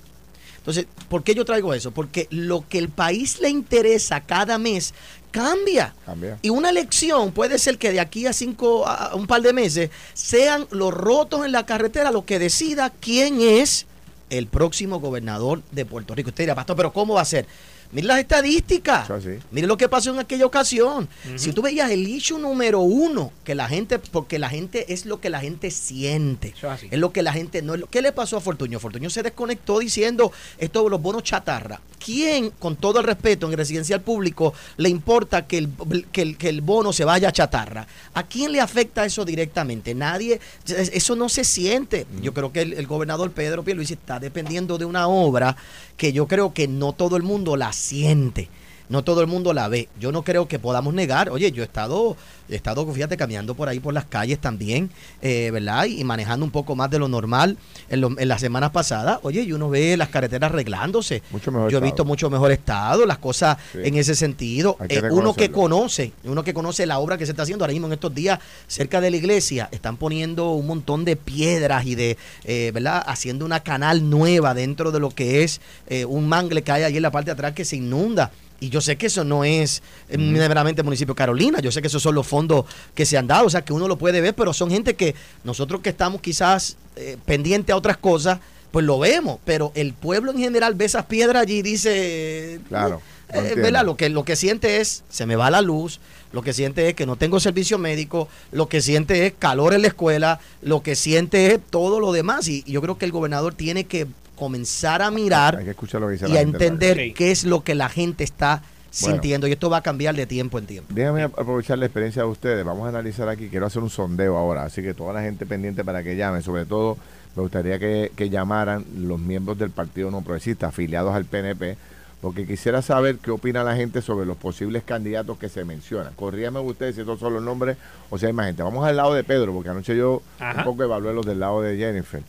Entonces, 0.57 0.85
¿por 1.09 1.23
qué 1.23 1.33
yo 1.33 1.43
traigo 1.43 1.73
eso? 1.73 1.89
Porque 1.89 2.27
lo 2.29 2.67
que 2.69 2.77
el 2.77 2.89
país 2.89 3.39
le 3.39 3.49
interesa 3.49 4.21
cada 4.21 4.59
mes 4.59 4.93
cambia. 5.31 5.95
Cambia. 6.05 6.37
Y 6.43 6.49
una 6.49 6.69
elección 6.69 7.31
puede 7.31 7.57
ser 7.57 7.79
que 7.79 7.91
de 7.91 7.99
aquí 7.99 8.27
a 8.27 8.33
cinco, 8.33 8.87
a 8.87 9.07
a 9.07 9.15
un 9.15 9.25
par 9.25 9.41
de 9.41 9.53
meses, 9.53 9.89
sean 10.13 10.67
los 10.69 10.93
rotos 10.93 11.45
en 11.45 11.51
la 11.51 11.65
carretera 11.65 12.11
lo 12.11 12.25
que 12.25 12.37
decida 12.37 12.91
quién 12.91 13.41
es 13.41 13.87
el 14.31 14.47
próximo 14.47 14.99
gobernador 14.99 15.61
de 15.71 15.85
Puerto 15.85 16.15
Rico. 16.15 16.29
Usted 16.29 16.45
dirá, 16.45 16.55
pastor, 16.55 16.75
pero 16.75 16.91
¿cómo 16.91 17.13
va 17.13 17.21
a 17.21 17.25
ser? 17.25 17.45
Mire 17.91 18.07
las 18.07 18.19
estadísticas. 18.19 19.07
Mire 19.51 19.67
lo 19.67 19.77
que 19.77 19.89
pasó 19.89 20.11
en 20.11 20.19
aquella 20.19 20.45
ocasión. 20.45 21.07
Si 21.35 21.51
tú 21.53 21.61
veías 21.61 21.89
el 21.91 22.07
issue 22.07 22.37
número 22.39 22.79
uno, 22.81 23.31
que 23.43 23.55
la 23.55 23.67
gente, 23.67 23.99
porque 23.99 24.39
la 24.39 24.49
gente 24.49 24.93
es 24.93 25.05
lo 25.05 25.19
que 25.19 25.29
la 25.29 25.39
gente 25.41 25.71
siente. 25.71 26.53
Es 26.91 26.99
lo 26.99 27.11
que 27.11 27.21
la 27.21 27.33
gente 27.33 27.61
no 27.61 27.73
es 27.73 27.81
lo- 27.81 27.87
¿Qué 27.87 28.01
le 28.01 28.11
pasó 28.11 28.37
a 28.37 28.41
Fortuño? 28.41 28.79
Fortuño 28.79 29.09
se 29.09 29.23
desconectó 29.23 29.79
diciendo 29.79 30.31
esto 30.57 30.83
de 30.83 30.89
los 30.89 31.01
bonos 31.01 31.23
chatarra. 31.23 31.81
¿Quién, 32.03 32.49
con 32.51 32.75
todo 32.77 32.99
el 32.99 33.05
respeto, 33.05 33.45
en 33.45 33.51
el 33.51 33.57
residencial 33.59 34.01
público, 34.01 34.53
le 34.77 34.89
importa 34.89 35.45
que 35.45 35.59
el, 35.59 35.69
que 36.11 36.21
el, 36.23 36.37
que 36.37 36.49
el 36.49 36.61
bono 36.61 36.93
se 36.93 37.05
vaya 37.05 37.29
a 37.29 37.31
chatarra? 37.31 37.85
¿A 38.15 38.23
quién 38.23 38.51
le 38.51 38.59
afecta 38.59 39.05
eso 39.05 39.23
directamente? 39.25 39.93
Nadie, 39.93 40.39
es- 40.67 40.91
eso 40.93 41.15
no 41.15 41.29
se 41.29 41.43
siente. 41.43 42.07
Yo 42.21 42.33
creo 42.33 42.51
que 42.51 42.61
el, 42.61 42.73
el 42.73 42.87
gobernador 42.87 43.31
Pedro 43.31 43.63
Pierluisi 43.63 43.93
está 43.93 44.19
dependiendo 44.19 44.77
de 44.77 44.85
una 44.85 45.07
obra 45.07 45.55
que 46.01 46.13
yo 46.13 46.27
creo 46.27 46.51
que 46.51 46.67
no 46.67 46.93
todo 46.93 47.15
el 47.15 47.21
mundo 47.21 47.55
la 47.55 47.73
siente. 47.73 48.49
No 48.91 49.03
todo 49.03 49.21
el 49.21 49.27
mundo 49.27 49.53
la 49.53 49.67
ve. 49.69 49.87
Yo 49.99 50.11
no 50.11 50.21
creo 50.23 50.47
que 50.47 50.59
podamos 50.59 50.93
negar. 50.93 51.29
Oye, 51.29 51.51
yo 51.53 51.63
he 51.63 51.65
estado, 51.65 52.17
he 52.49 52.55
estado, 52.55 52.85
fíjate, 52.91 53.15
caminando 53.15 53.55
por 53.55 53.69
ahí 53.69 53.79
por 53.79 53.93
las 53.93 54.03
calles 54.05 54.37
también, 54.39 54.89
eh, 55.21 55.49
¿verdad? 55.51 55.85
Y 55.85 56.03
manejando 56.03 56.45
un 56.45 56.51
poco 56.51 56.75
más 56.75 56.89
de 56.91 56.99
lo 56.99 57.07
normal 57.07 57.57
en, 57.89 58.01
lo- 58.01 58.19
en 58.19 58.27
las 58.27 58.41
semanas 58.41 58.71
pasadas. 58.71 59.19
Oye, 59.23 59.41
y 59.43 59.53
uno 59.53 59.69
ve 59.69 59.95
las 59.95 60.09
carreteras 60.09 60.51
arreglándose. 60.51 61.23
Mucho 61.31 61.51
mejor 61.51 61.71
Yo 61.71 61.77
he 61.77 61.81
visto 61.81 62.03
mucho 62.03 62.29
mejor 62.29 62.51
estado, 62.51 63.05
las 63.05 63.17
cosas 63.17 63.57
Sí. 63.71 63.79
en 63.83 63.95
ese 63.95 64.13
sentido. 64.13 64.75
Que 64.89 64.95
Eh, 64.97 65.01
uno 65.09 65.33
que 65.33 65.49
conoce, 65.51 66.11
uno 66.25 66.43
que 66.43 66.53
conoce 66.53 66.85
la 66.85 66.99
obra 66.99 67.17
que 67.17 67.25
se 67.25 67.31
está 67.31 67.43
haciendo 67.43 67.63
ahora 67.63 67.71
mismo 67.73 67.87
en 67.87 67.93
estos 67.93 68.13
días 68.13 68.39
cerca 68.67 68.99
de 68.99 69.09
la 69.09 69.15
iglesia, 69.17 69.69
están 69.71 69.95
poniendo 69.95 70.51
un 70.51 70.67
montón 70.67 71.05
de 71.05 71.15
piedras 71.15 71.85
y 71.85 71.95
de, 71.95 72.17
eh, 72.43 72.71
¿verdad? 72.73 73.01
Haciendo 73.07 73.45
una 73.45 73.61
canal 73.61 74.09
nueva 74.09 74.53
dentro 74.53 74.91
de 74.91 74.99
lo 74.99 75.09
que 75.11 75.43
es 75.43 75.61
eh, 75.87 76.03
un 76.03 76.27
mangle 76.27 76.61
que 76.61 76.71
hay 76.73 76.83
allí 76.83 76.97
en 76.97 77.03
la 77.03 77.11
parte 77.11 77.27
de 77.27 77.33
atrás 77.33 77.53
que 77.53 77.63
se 77.63 77.77
inunda. 77.77 78.31
Y 78.61 78.69
yo 78.69 78.79
sé 78.79 78.95
que 78.95 79.07
eso 79.07 79.23
no 79.23 79.43
es 79.43 79.81
eh, 80.07 80.19
meramente 80.19 80.83
municipio 80.83 81.15
de 81.15 81.17
Carolina, 81.17 81.59
yo 81.61 81.71
sé 81.71 81.81
que 81.81 81.87
esos 81.87 82.03
son 82.03 82.13
los 82.13 82.27
fondos 82.27 82.65
que 82.93 83.07
se 83.07 83.17
han 83.17 83.25
dado, 83.25 83.47
o 83.47 83.49
sea 83.49 83.65
que 83.65 83.73
uno 83.73 83.87
lo 83.87 83.97
puede 83.97 84.21
ver, 84.21 84.35
pero 84.35 84.53
son 84.53 84.69
gente 84.69 84.95
que 84.95 85.15
nosotros 85.43 85.81
que 85.81 85.89
estamos 85.89 86.21
quizás 86.21 86.77
eh, 86.95 87.17
pendientes 87.25 87.73
a 87.73 87.75
otras 87.75 87.97
cosas, 87.97 88.39
pues 88.71 88.85
lo 88.85 88.99
vemos, 88.99 89.39
pero 89.45 89.71
el 89.73 89.93
pueblo 89.93 90.31
en 90.31 90.37
general 90.37 90.75
ve 90.75 90.85
esas 90.85 91.05
piedras 91.07 91.41
allí 91.41 91.57
y 91.57 91.61
dice, 91.63 92.59
Claro, 92.69 93.01
eh. 93.33 93.55
¿verdad? 93.55 93.83
Lo 93.83 93.97
que, 93.97 94.09
lo 94.09 94.23
que 94.25 94.35
siente 94.35 94.79
es, 94.79 95.03
se 95.09 95.25
me 95.25 95.35
va 95.35 95.49
la 95.49 95.61
luz, 95.61 95.99
lo 96.31 96.43
que 96.43 96.53
siente 96.53 96.87
es 96.87 96.93
que 96.93 97.07
no 97.07 97.15
tengo 97.15 97.39
servicio 97.39 97.79
médico, 97.79 98.29
lo 98.51 98.69
que 98.69 98.81
siente 98.81 99.25
es 99.25 99.33
calor 99.37 99.73
en 99.73 99.81
la 99.81 99.87
escuela, 99.87 100.39
lo 100.61 100.83
que 100.83 100.95
siente 100.95 101.51
es 101.51 101.59
todo 101.71 101.99
lo 101.99 102.11
demás. 102.11 102.47
Y, 102.47 102.63
y 102.67 102.73
yo 102.73 102.81
creo 102.81 102.99
que 102.99 103.05
el 103.05 103.11
gobernador 103.11 103.55
tiene 103.55 103.85
que 103.85 104.07
comenzar 104.41 105.03
a 105.03 105.11
mirar 105.11 105.57
Hay 105.57 105.65
que 105.65 105.69
escuchar 105.69 106.01
lo 106.01 106.07
que 106.07 106.13
dice 106.13 106.25
y 106.27 106.33
la 106.33 106.39
a 106.39 106.43
gente, 106.43 106.65
entender 106.65 107.13
qué 107.13 107.29
es 107.31 107.43
lo 107.45 107.63
que 107.63 107.75
la 107.75 107.89
gente 107.89 108.23
está 108.23 108.63
Bueno. 109.01 109.13
sintiendo. 109.13 109.47
Y 109.47 109.51
esto 109.51 109.69
va 109.69 109.77
a 109.77 109.81
cambiar 109.83 110.15
de 110.15 110.25
tiempo 110.25 110.57
en 110.57 110.65
tiempo. 110.65 110.91
Déjame 110.93 111.21
aprovechar 111.23 111.77
la 111.77 111.85
experiencia 111.85 112.23
de 112.23 112.27
ustedes. 112.27 112.65
Vamos 112.65 112.87
a 112.87 112.89
analizar 112.89 113.29
aquí. 113.29 113.49
Quiero 113.49 113.67
hacer 113.67 113.83
un 113.83 113.91
sondeo 113.91 114.35
ahora. 114.35 114.63
Así 114.63 114.81
que 114.81 114.95
toda 114.95 115.13
la 115.13 115.21
gente 115.21 115.45
pendiente 115.45 115.85
para 115.85 116.01
que 116.01 116.15
llame. 116.15 116.41
Sobre 116.41 116.65
todo, 116.65 116.97
me 117.35 117.43
gustaría 117.43 117.77
que, 117.77 118.11
que 118.15 118.29
llamaran 118.31 118.83
los 118.97 119.19
miembros 119.19 119.59
del 119.59 119.69
Partido 119.69 120.09
No 120.09 120.21
Progresista 120.23 120.67
afiliados 120.69 121.13
al 121.13 121.25
PNP. 121.25 121.77
Porque 122.19 122.45
quisiera 122.45 122.81
saber 122.81 123.17
qué 123.17 123.31
opina 123.31 123.63
la 123.63 123.75
gente 123.75 124.01
sobre 124.01 124.25
los 124.25 124.37
posibles 124.37 124.83
candidatos 124.83 125.37
que 125.37 125.49
se 125.49 125.63
mencionan. 125.65 126.13
Corríame 126.15 126.59
ustedes 126.59 126.95
si 126.95 127.01
estos 127.01 127.19
son 127.19 127.33
los 127.33 127.41
nombres 127.43 127.77
o 128.09 128.17
si 128.17 128.25
hay 128.25 128.33
más 128.33 128.47
gente. 128.47 128.61
Vamos 128.63 128.85
al 128.87 128.95
lado 128.97 129.13
de 129.13 129.23
Pedro, 129.23 129.53
porque 129.53 129.69
anoche 129.69 129.95
yo 129.95 130.21
Ajá. 130.39 130.59
un 130.59 130.63
poco 130.65 130.83
evalué 130.83 131.13
los 131.13 131.25
del 131.25 131.39
lado 131.39 131.61
de 131.61 131.77
Jennifer. 131.77 132.21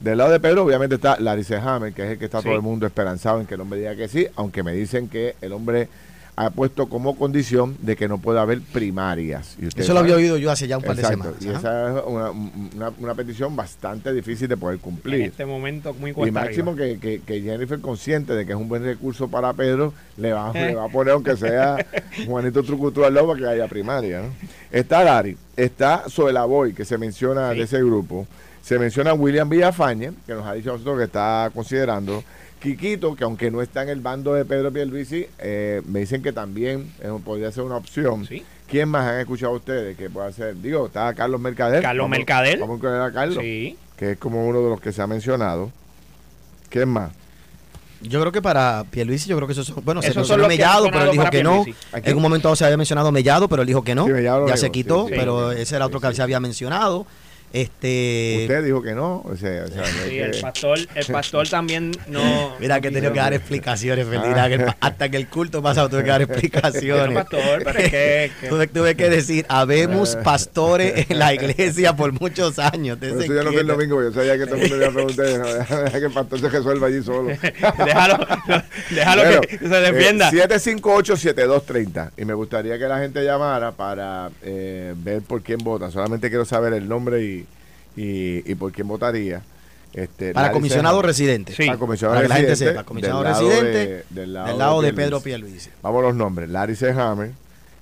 Del 0.00 0.16
lado 0.18 0.30
de 0.32 0.40
Pedro, 0.40 0.64
obviamente 0.64 0.94
está 0.94 1.18
Larry 1.20 1.44
Hammer, 1.62 1.92
que 1.92 2.04
es 2.04 2.10
el 2.12 2.18
que 2.18 2.24
está 2.24 2.38
Sí. 2.38 2.44
todo 2.44 2.56
el 2.56 2.62
mundo 2.62 2.86
esperanzado 2.86 3.40
en 3.40 3.46
que 3.46 3.54
el 3.54 3.60
hombre 3.60 3.78
diga 3.80 3.94
que 3.96 4.08
sí, 4.08 4.26
aunque 4.36 4.62
me 4.62 4.72
dicen 4.72 5.08
que 5.08 5.34
el 5.42 5.52
hombre 5.52 5.88
ha 6.36 6.48
puesto 6.48 6.88
como 6.88 7.16
condición 7.18 7.76
de 7.82 7.96
que 7.96 8.08
no 8.08 8.16
pueda 8.16 8.40
haber 8.40 8.62
primarias. 8.62 9.56
Y 9.60 9.66
usted 9.66 9.82
Eso 9.82 9.92
lo 9.92 10.00
había 10.00 10.14
oído 10.16 10.38
yo 10.38 10.50
hace 10.50 10.66
ya 10.66 10.78
un 10.78 10.82
par 10.84 10.96
de 10.96 11.04
semanas. 11.04 11.34
Y 11.40 11.48
Ajá. 11.50 11.58
esa 11.58 11.98
es 11.98 12.04
una, 12.06 12.30
una- 12.30 12.92
una 12.98 13.14
petición 13.14 13.54
bastante 13.54 14.10
difícil 14.14 14.48
de 14.48 14.56
poder 14.56 14.76
En 14.76 14.80
cumplir. 14.80 15.20
este 15.22 15.44
momento 15.44 15.92
muy 15.92 16.12
Y 16.12 16.14
cuesta 16.14 16.40
máximo 16.40 16.70
arriba. 16.70 16.98
que, 16.98 16.98
que, 16.98 17.20
que 17.20 17.42
Jennifer, 17.42 17.78
consciente 17.80 18.32
de 18.32 18.46
que 18.46 18.52
es 18.52 18.58
un 18.58 18.68
buen 18.70 18.82
recurso 18.84 19.28
para 19.28 19.52
Pedro, 19.52 19.92
le 20.16 20.32
va, 20.32 20.50
le 20.54 20.74
va 20.76 20.86
a 20.86 20.88
poner, 20.88 21.12
aunque 21.12 21.36
sea 21.36 21.76
Juanito 22.26 22.62
Trucutú 22.62 23.04
al 23.04 23.12
para 23.14 23.38
que 23.38 23.46
haya 23.46 23.68
primaria. 23.68 24.22
¿no? 24.22 24.28
Está 24.72 25.04
Larry, 25.04 25.36
está 25.58 26.04
Zoela 26.08 26.46
Boy, 26.46 26.72
que 26.72 26.86
se 26.86 26.96
menciona 26.96 27.52
Sí. 27.52 27.58
de 27.58 27.64
ese 27.64 27.78
grupo. 27.82 28.26
Se 28.70 28.78
menciona 28.78 29.14
William 29.14 29.48
Villafañe, 29.48 30.12
que 30.24 30.32
nos 30.32 30.46
ha 30.46 30.52
dicho 30.52 30.70
a 30.70 30.74
nosotros 30.74 30.98
que 30.98 31.02
está 31.06 31.50
considerando. 31.52 32.22
Quiquito, 32.62 33.16
que 33.16 33.24
aunque 33.24 33.50
no 33.50 33.62
está 33.62 33.82
en 33.82 33.88
el 33.88 33.98
bando 33.98 34.32
de 34.32 34.44
Pedro 34.44 34.70
Pierluisi, 34.70 35.26
eh, 35.40 35.82
me 35.88 35.98
dicen 35.98 36.22
que 36.22 36.32
también 36.32 36.92
eh, 37.00 37.08
podría 37.24 37.50
ser 37.50 37.64
una 37.64 37.74
opción. 37.76 38.24
Sí. 38.28 38.44
¿Quién 38.68 38.88
más 38.88 39.08
han 39.08 39.18
escuchado 39.18 39.54
ustedes 39.54 39.96
que 39.96 40.08
pueda 40.08 40.30
ser? 40.30 40.54
Digo, 40.62 40.86
está 40.86 41.12
Carlos 41.14 41.40
Mercader. 41.40 41.82
Carlos 41.82 42.04
Vamos- 42.04 42.16
Mercader. 42.18 42.60
Vamos 42.60 42.74
a 42.74 42.76
incluir 42.76 42.94
a 43.00 43.12
Carlos 43.12 43.38
Sí. 43.42 43.76
que 43.96 44.12
es 44.12 44.18
como 44.18 44.46
uno 44.46 44.62
de 44.62 44.68
los 44.70 44.80
que 44.80 44.92
se 44.92 45.02
ha 45.02 45.08
mencionado. 45.08 45.72
¿Quién 46.68 46.90
más? 46.90 47.10
Yo 48.02 48.20
creo 48.20 48.30
que 48.30 48.40
para 48.40 48.84
Pierluisi, 48.88 49.28
yo 49.28 49.34
creo 49.36 49.48
que 49.48 49.52
eso 49.52 49.64
son, 49.64 49.84
bueno, 49.84 50.00
se 50.00 50.10
Esos 50.10 50.28
son 50.28 50.38
mencionó 50.40 50.48
Mellado, 50.48 50.90
pero 50.92 51.04
él 51.06 51.10
dijo 51.10 51.28
que 51.28 51.42
no. 51.42 51.64
En 51.92 52.16
un 52.16 52.22
momento 52.22 52.54
se 52.54 52.64
había 52.66 52.76
mencionado 52.76 53.10
Mellado, 53.10 53.48
pero 53.48 53.62
él 53.62 53.66
dijo 53.66 53.82
que 53.82 53.96
no. 53.96 54.06
Sí, 54.06 54.12
ya 54.22 54.56
se 54.56 54.70
quitó, 54.70 55.08
sí, 55.08 55.14
sí, 55.14 55.18
pero 55.18 55.52
sí, 55.52 55.60
ese 55.60 55.74
era 55.74 55.86
otro 55.86 55.98
sí, 55.98 56.06
que 56.06 56.12
sí. 56.12 56.16
se 56.18 56.22
había 56.22 56.38
mencionado. 56.38 57.04
Este, 57.52 58.38
Usted 58.42 58.64
dijo 58.64 58.80
que 58.80 58.94
no. 58.94 59.22
O 59.24 59.36
sea, 59.36 59.64
o 59.64 59.68
sea, 59.68 59.84
Sí, 59.84 60.18
es 60.20 60.24
el 60.26 60.30
que- 60.32 60.40
pastor, 60.40 60.78
el 60.94 61.06
pastor 61.06 61.48
también 61.48 61.90
no. 62.06 62.54
Mira 62.60 62.80
que 62.80 62.88
he 62.88 62.90
tenido 62.92 63.12
que 63.12 63.18
dar 63.18 63.32
explicaciones, 63.34 64.06
Ah. 64.08 64.46
que 64.48 64.54
el 64.54 64.66
hasta 64.80 65.08
que 65.08 65.16
el 65.16 65.26
culto 65.28 65.60
pasado 65.62 65.88
tuve 65.88 66.04
que 66.04 66.10
dar 66.10 66.22
explicaciones. 66.30 67.14
Pastor, 67.14 67.62
pero 67.64 67.78
que- 67.80 68.30
que- 68.40 68.48
tuve, 68.48 68.66
tuve 68.68 68.94
que 68.94 69.08
decir, 69.10 69.46
habemos 69.48 70.14
pastores 70.16 71.10
en 71.10 71.18
la 71.18 71.34
iglesia 71.34 71.94
por 71.96 72.12
muchos 72.20 72.58
años. 72.60 73.00
Dese 73.00 73.24
eso 73.24 73.34
yo 73.34 73.42
no 73.42 73.50
fui 73.50 73.60
el 73.60 73.66
domingo, 73.66 74.00
yo 74.02 74.12
sabía 74.12 74.38
que 74.38 74.46
todo 74.46 74.54
el 74.56 74.60
mundo 74.62 74.76
me 74.76 74.82
iba 74.82 74.90
a 74.90 74.94
preguntar. 74.94 75.26
Deja 75.84 75.98
que 76.00 76.06
el 76.06 76.12
pastor 76.12 76.40
se 76.40 76.48
resuelva 76.50 76.86
allí 76.86 77.02
solo. 77.02 77.30
déjalo 77.84 78.26
déjalo 78.90 79.22
Bueno, 79.24 79.40
que 79.42 79.58
se 79.58 79.68
defienda. 79.68 80.28
eh, 80.28 80.32
758-7230. 80.48 82.10
Y 82.16 82.24
me 82.24 82.34
gustaría 82.34 82.78
que 82.78 82.86
la 82.86 82.98
gente 82.98 83.24
llamara 83.24 83.72
para 83.72 84.30
eh, 84.42 84.94
ver 84.96 85.22
por 85.22 85.42
quién 85.42 85.58
vota. 85.58 85.90
Solamente 85.90 86.28
quiero 86.28 86.44
saber 86.44 86.72
el 86.74 86.88
nombre 86.88 87.22
y, 87.22 87.39
y, 88.02 88.50
y 88.50 88.54
por 88.54 88.72
quién 88.72 88.88
votaría. 88.88 89.42
Este, 89.92 90.32
Para 90.32 90.52
comisionado 90.52 91.02
residente. 91.02 91.52
Sí. 91.52 91.66
Para 91.66 91.78
comisionado 91.78 92.14
Para 92.16 92.22
que 92.22 92.28
la 92.28 92.36
gente 92.36 92.56
sepa, 92.56 92.84
comisionado 92.84 93.22
del 93.24 93.32
lado 93.32 93.48
residente 93.50 93.78
de- 93.88 94.04
del 94.10 94.32
lado, 94.32 94.46
del 94.48 94.58
lado 94.58 94.82
de 94.82 94.92
Pierluisi. 94.92 94.96
Pedro 95.10 95.20
Pierluisi. 95.20 95.70
Vamos 95.82 95.98
a 95.98 96.06
los 96.06 96.14
nombres. 96.16 96.48
Larry 96.48 96.76
C. 96.76 96.90
Hammer, 96.92 97.32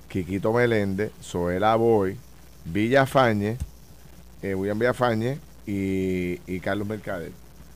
Quiquito 0.07 0.51
Meléndez, 0.51 1.11
Zoela 1.21 1.75
Boy, 1.75 2.17
Villa 2.65 3.05
Fañe, 3.05 3.57
eh, 4.41 4.55
William 4.55 4.79
Villafañe 4.79 5.37
y, 5.67 6.39
y 6.47 6.59
Carlos 6.61 6.87
Mercader. 6.87 7.31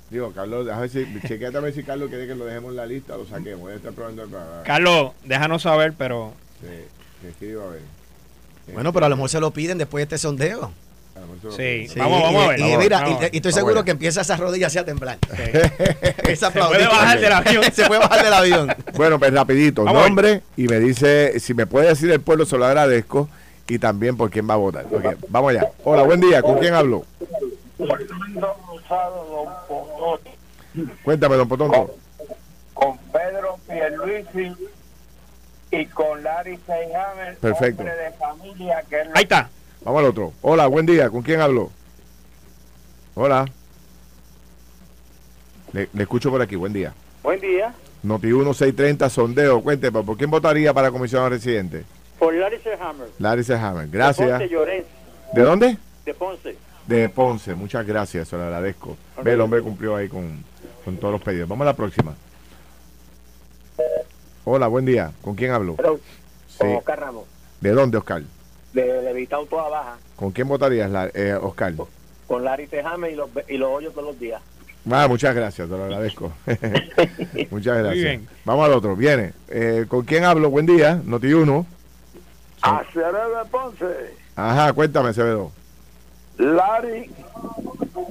Digo, 0.09 0.31
Carlos, 0.31 0.65
déjame 0.65 0.87
ver 0.87 0.89
si, 1.21 1.27
chequeate 1.27 1.57
a 1.57 1.61
ver 1.61 1.73
si 1.73 1.83
Carlos 1.83 2.09
quiere 2.09 2.25
que 2.27 2.35
lo 2.35 2.45
dejemos 2.45 2.71
en 2.71 2.77
la 2.77 2.85
lista, 2.87 3.15
lo 3.17 3.25
saquemos. 3.27 3.61
Voy 3.61 3.73
a 3.73 3.75
estar 3.75 3.93
probando 3.93 4.25
para, 4.27 4.63
Carlos, 4.63 5.11
déjanos 5.25 5.61
saber, 5.63 5.93
pero 5.97 6.33
sí, 6.61 6.67
que 7.21 7.29
escriba 7.29 7.65
a 7.65 7.69
ver. 7.71 7.81
Bueno, 8.73 8.93
pero 8.93 9.05
a 9.05 9.09
lo 9.09 9.15
mejor 9.15 9.29
se 9.29 9.39
lo 9.39 9.51
piden 9.51 9.77
después 9.77 10.01
de 10.01 10.03
este 10.15 10.17
sondeo. 10.17 10.71
Sí. 11.55 11.87
Vamos, 11.97 12.21
vamos 12.23 12.41
y, 12.41 12.45
a 12.45 12.47
ver, 12.49 12.59
y 12.59 12.77
mira, 12.77 13.01
vamos 13.01 13.23
y- 13.31 13.37
estoy 13.37 13.51
seguro 13.51 13.83
que 13.83 13.91
empieza 13.91 14.21
esa 14.21 14.35
rodilla 14.37 14.67
así 14.67 14.77
a 14.79 14.85
temblar. 14.85 15.17
sí. 15.35 15.43
Esa 16.29 16.51
se 16.51 16.59
puede 16.59 16.87
bajar 16.87 17.19
del 17.19 17.31
avión. 17.31 17.63
se 17.73 17.85
puede 17.85 17.99
bajar 17.99 18.23
del 18.23 18.33
avión. 18.33 18.75
Bueno, 18.95 19.19
pues 19.19 19.33
rapidito, 19.33 19.83
Vamos 19.83 20.03
nombre 20.05 20.41
y 20.57 20.67
me 20.67 20.79
dice, 20.79 21.39
si 21.39 21.53
me 21.53 21.65
puede 21.67 21.89
decir 21.89 22.09
el 22.11 22.21
pueblo, 22.21 22.45
se 22.45 22.57
lo 22.57 22.65
agradezco 22.65 23.29
y 23.67 23.77
también 23.79 24.17
por 24.17 24.29
quién 24.31 24.49
va 24.49 24.53
a 24.55 24.57
votar. 24.57 24.85
Ok, 24.91 25.05
vamos 25.29 25.51
allá. 25.51 25.69
Hola, 25.83 26.03
buen 26.03 26.19
día, 26.21 26.41
¿con 26.41 26.57
quién 26.59 26.73
hablo? 26.73 27.05
Cuéntame, 31.03 31.35
don 31.35 31.47
Potonto. 31.47 31.95
con 32.73 32.97
Pedro 33.11 33.59
Pierluisi 33.67 34.51
y 35.71 35.85
con 35.87 36.23
Larry 36.23 36.57
Seyhammer, 36.65 37.37
Perfecto. 37.37 37.81
hombre 37.83 37.95
de 37.95 38.11
familia 38.13 38.83
que 38.89 39.01
es 39.01 39.07
Ahí 39.13 39.23
está. 39.23 39.49
Vamos 39.83 39.99
al 39.99 40.05
otro. 40.05 40.33
Hola, 40.41 40.67
buen 40.67 40.85
día. 40.85 41.09
¿Con 41.09 41.21
quién 41.21 41.41
hablo? 41.41 41.69
Hola. 43.15 43.45
Le, 45.73 45.89
le 45.93 46.03
escucho 46.03 46.29
por 46.31 46.41
aquí. 46.41 46.55
Buen 46.55 46.73
día. 46.73 46.93
Buen 47.21 47.39
día, 47.39 47.73
Noti 48.03 48.27
1630, 48.27 49.09
sondeo. 49.09 49.61
Cuénteme, 49.61 50.03
¿por 50.03 50.17
quién 50.17 50.29
votaría 50.29 50.73
para 50.73 50.91
comisionado 50.91 51.29
residente? 51.29 51.85
por 52.19 52.33
Larry 52.33 52.59
Seyhammer. 52.59 53.07
Larry 53.19 53.43
Sejamen. 53.43 53.91
De 53.91 53.97
Gracias. 53.97 54.29
Ponce, 54.29 54.49
Llorens, 54.49 54.85
¿De 55.33 55.41
dónde? 55.41 55.77
de 56.05 56.13
Ponce. 56.13 56.55
De 56.87 57.09
Ponce. 57.09 57.53
Muchas 57.55 57.85
gracias, 57.85 58.27
se 58.29 58.37
lo 58.37 58.43
agradezco. 58.43 58.95
Ve, 59.23 59.33
el 59.33 59.41
hombre 59.41 59.61
cumplió 59.61 59.95
ahí 59.95 60.07
con, 60.07 60.43
con 60.85 60.97
todos 60.97 61.13
los 61.13 61.21
pedidos. 61.21 61.49
Vamos 61.49 61.63
a 61.63 61.71
la 61.71 61.75
próxima. 61.75 62.13
Hola, 64.45 64.67
buen 64.67 64.85
día. 64.85 65.11
¿Con 65.21 65.35
quién 65.35 65.51
hablo? 65.51 65.75
Pero, 65.75 65.99
Sí. 66.47 66.57
con 66.59 66.75
Oscar 66.75 66.99
Ramos, 66.99 67.23
¿De 67.61 67.71
dónde, 67.71 67.97
Oscar? 67.97 68.21
De 68.73 69.01
Levitao 69.03 69.45
toda 69.45 69.69
baja, 69.69 69.97
¿Con 70.15 70.31
quién 70.31 70.47
votarías, 70.47 70.89
la- 70.89 71.09
eh, 71.13 71.33
Oscar? 71.39 71.73
con 72.27 72.43
Larry 72.43 72.67
Seyhammer 72.67 73.11
y 73.11 73.15
los, 73.15 73.29
y 73.47 73.57
los 73.57 73.69
hoyos 73.69 73.93
todos 73.93 74.07
los 74.07 74.19
días. 74.19 74.41
Ah, 74.89 75.07
muchas 75.07 75.33
gracias, 75.35 75.69
te 75.69 75.77
lo 75.77 75.83
agradezco. 75.83 76.31
muchas 77.51 77.77
gracias. 77.77 77.93
bien. 78.03 78.27
Vamos 78.43 78.65
al 78.65 78.73
otro. 78.73 78.95
Viene. 78.95 79.33
Eh, 79.47 79.85
¿Con 79.87 80.03
quién 80.03 80.25
hablo? 80.25 80.49
Buen 80.49 80.65
día. 80.65 80.99
Noti 81.05 81.31
1. 81.33 81.65
Acevedo 82.61 83.37
de 83.43 83.49
Ponce, 83.49 83.85
Ajá, 84.35 84.73
cuéntame, 84.73 85.09
Acevedo. 85.09 85.51
Larry, 86.37 87.09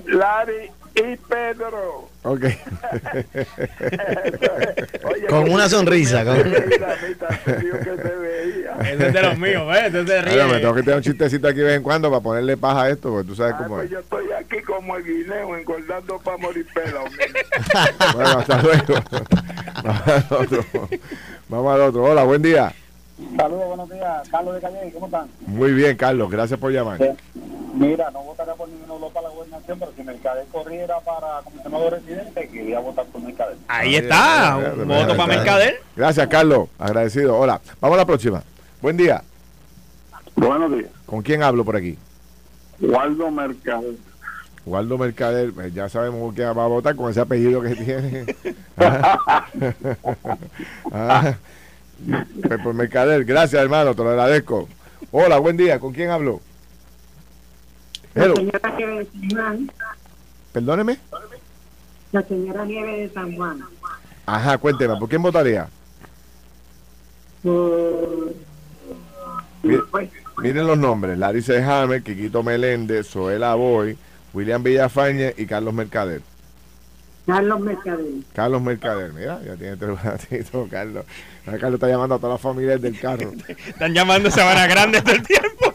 Larry 0.07 0.71
y 0.95 1.17
Pedro. 1.17 2.09
Ok. 2.25 2.45
Oye, 5.05 5.27
Con 5.29 5.51
una 5.51 5.69
sonrisa, 5.69 6.25
con- 6.25 6.37
que 6.43 6.43
se 6.43 8.17
veía. 8.17 8.73
Ese 8.83 9.07
es 9.09 9.13
de 9.15 9.23
los 9.23 9.39
míos, 9.39 9.67
¿ves? 9.69 9.95
Ese 9.95 10.07
se 10.07 10.23
Bueno, 10.23 10.49
me 10.49 10.59
tengo 10.61 10.73
ríe. 10.73 10.75
que 10.75 10.83
tener 10.83 10.97
un 10.97 11.03
chistecito 11.03 11.49
aquí 11.49 11.59
de 11.59 11.65
vez 11.65 11.77
en 11.77 11.83
cuando 11.83 12.11
para 12.11 12.23
ponerle 12.23 12.57
paja 12.57 12.83
a 12.85 12.91
esto, 12.91 13.11
porque 13.11 13.29
tú 13.29 13.35
sabes 13.35 13.55
Ah, 13.55 13.63
cómo 13.63 13.77
pues 13.77 13.87
es. 13.87 13.91
yo 13.93 13.99
estoy 14.01 14.25
aquí 14.33 14.61
como 14.63 14.97
el 14.97 15.05
guineo, 15.05 15.57
engordando 15.57 16.19
para 16.21 16.37
morir 16.37 16.67
pelo. 16.75 17.01
Bueno, 18.15 18.39
hasta 18.39 18.63
luego. 18.63 18.95
Vamos 19.83 20.03
al 20.09 20.25
otro. 20.31 20.65
Vamos 21.49 21.75
al 21.75 21.81
otro. 21.83 22.05
Hola, 22.05 22.23
buen 22.25 22.43
día. 22.43 22.73
Saludos, 23.37 23.67
buenos 23.69 23.91
días. 23.91 24.29
Carlos 24.31 24.55
de 24.57 24.61
Calle, 24.61 24.91
¿cómo 24.93 25.07
están? 25.07 25.29
Muy 25.47 25.73
bien, 25.73 25.97
Carlos. 25.97 26.31
Gracias 26.31 26.59
por 26.59 26.71
llamar. 26.73 26.99
Mira, 27.73 28.11
no 28.11 28.23
votaría 28.23 28.55
por 28.55 28.69
ninguno 28.69 28.95
de 28.95 29.01
los 29.01 29.13
para 29.13 29.29
la 29.29 29.35
gobernación, 29.35 29.79
pero 29.79 29.93
si 29.97 30.03
Mercader 30.03 30.47
corriera 30.53 31.01
para 31.01 31.41
comisionado 31.43 31.91
residente, 31.91 32.49
quería 32.49 32.81
votar 32.81 33.07
por 33.07 33.23
Mercader. 33.23 33.57
Ahí 33.69 33.97
está. 33.97 34.59
Un 34.77 34.89
voto 34.89 35.17
para. 35.17 35.27
Mercader. 35.27 35.83
Gracias, 35.97 36.27
Carlos. 36.29 36.69
Agradecido. 36.79 37.39
Hola. 37.39 37.61
Vamos 37.81 37.97
a 37.97 38.01
la 38.01 38.07
próxima. 38.07 38.43
Buen 38.83 38.97
día. 38.97 39.23
Buenos 40.37 40.71
días. 40.73 40.91
¿Con 41.07 41.23
quién 41.23 41.43
hablo 41.43 41.65
por 41.65 41.77
aquí? 41.77 41.97
Waldo 42.81 43.31
Mercader. 43.31 43.95
Waldo 44.67 44.99
Mercader, 44.99 45.53
pues 45.53 45.75
ya 45.75 45.89
sabemos 45.89 46.35
que 46.35 46.45
va 46.45 46.65
a 46.65 46.69
votar 46.69 46.95
con 46.95 47.11
ese 47.11 47.21
apellido 47.21 47.63
que 47.63 47.75
tiene. 47.75 48.27
Ah. 48.77 49.47
Ah. 50.93 51.35
Pues 52.47 52.61
por 52.61 52.75
Mercader, 52.75 53.25
gracias 53.25 53.63
hermano, 53.63 53.95
te 53.95 54.03
lo 54.03 54.11
agradezco. 54.11 54.69
Hola, 55.13 55.39
buen 55.39 55.57
día, 55.57 55.79
¿con 55.79 55.93
quién 55.93 56.11
hablo? 56.11 56.41
Hello, 58.15 58.35
La 58.35 58.43
señora 58.43 58.71
Nieve 58.77 58.99
de 58.99 59.05
San 59.07 59.31
Juan. 59.31 59.71
perdóneme. 60.53 60.99
La 62.13 62.23
señora 62.23 62.65
Nieve 62.65 62.97
de 63.01 63.09
San 63.15 63.35
Juan. 63.37 63.61
Ajá, 64.27 64.59
cuénteme, 64.59 64.97
¿por 64.97 65.09
quién 65.09 65.23
votaría? 65.23 65.69
Por... 67.43 68.35
Mi- 69.63 69.79
Miren 70.39 70.67
los 70.67 70.79
nombres, 70.79 71.19
Larry 71.19 71.45
Hammer, 71.65 72.03
Quiquito 72.03 72.43
Meléndez, 72.43 73.07
Zoela 73.09 73.55
Boy, 73.55 73.97
William 74.35 74.63
Villafañe 74.63 75.35
y 75.37 75.47
Carlos 75.47 75.73
Mercader. 75.75 76.21
Carlos 77.27 77.61
Mercader. 77.61 78.05
Carlos 78.35 78.63
Mercader, 78.63 79.13
mira, 79.13 79.41
ya 79.45 79.55
tiene 79.57 79.77
tres 79.77 80.03
ratitos, 80.03 80.69
Carlos. 80.69 81.05
Ahora 81.47 81.59
Carlos 81.59 81.75
está 81.79 81.89
llamando 81.89 82.17
a 82.17 82.19
todas 82.19 82.35
las 82.35 82.41
familias 82.41 82.81
del 82.81 82.99
carro. 82.99 83.31
Están 83.67 83.95
llamando 83.95 84.31
Sabana 84.31 84.67
Grande 84.67 85.01
todo 85.03 85.15
el 85.15 85.23
tiempo. 85.23 85.72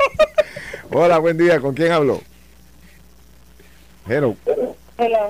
Hola, 0.91 1.17
buen 1.19 1.37
día, 1.37 1.59
¿con 1.59 1.73
quién 1.73 1.91
hablo? 1.91 2.21
Hello, 4.07 4.35
Hola, 4.97 5.29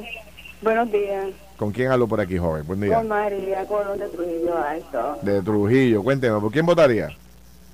buenos 0.61 0.91
días. 0.91 1.29
¿con 1.57 1.71
quién 1.71 1.91
hablo 1.91 2.07
por 2.07 2.21
aquí, 2.21 2.37
joven? 2.37 2.65
Buen 2.67 2.79
día. 2.81 2.95
Con 2.97 3.07
María 3.07 3.65
Colón 3.65 3.97
de 3.97 4.07
Trujillo 4.09 4.55
Alto. 4.57 5.19
De 5.23 5.41
Trujillo, 5.41 6.03
cuénteme, 6.03 6.39
¿por 6.39 6.51
quién 6.51 6.65
votaría? 6.65 7.09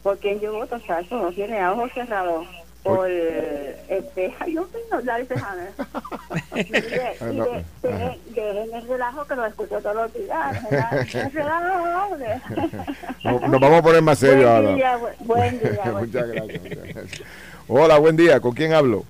¿Por 0.02 0.17
quién 0.19 0.39
yo 0.39 0.54
voto, 0.54 0.80
Sacho? 0.88 1.15
No 1.22 1.32
tiene 1.32 1.60
a 1.60 1.74
ojos 1.74 1.91
cerrados. 1.93 2.48
Por, 2.84 3.10
este, 3.10 4.34
ay, 4.39 4.52
Dios 4.52 4.67
mío, 4.74 5.00
Larry 5.06 5.26
Sejana. 5.26 5.69
Y 6.56 6.63
de- 6.63 7.02
Ah, 7.22 7.32
y 7.32 7.36
no. 7.38 7.46
de- 7.46 7.63
de- 7.82 8.19
Dejen 8.34 8.74
el 8.74 8.88
relajo 8.89 9.26
que 9.26 9.36
lo 9.36 9.46
escucho 9.46 9.80
todos 9.82 9.96
los 9.96 10.13
días. 10.13 10.63
¿verdad? 10.69 11.08
El 11.13 11.32
relajo. 11.32 12.17
No- 13.23 13.40
Nos 13.48 13.62
vamos 13.62 13.79
a 13.79 13.81
poner 13.81 14.02
más 14.02 14.19
serios 14.19 14.50
ahora. 14.50 14.73
día, 14.75 14.98
bu- 15.00 15.15
buen 15.21 15.60
día, 15.60 15.69
buen 15.92 16.12
gracias, 16.12 16.62
muchas 16.62 16.88
gracias. 16.94 17.21
Hola, 17.68 17.98
buen 17.98 18.16
día, 18.16 18.40
¿con 18.40 18.54
quién 18.54 18.74
hablo? 18.74 19.04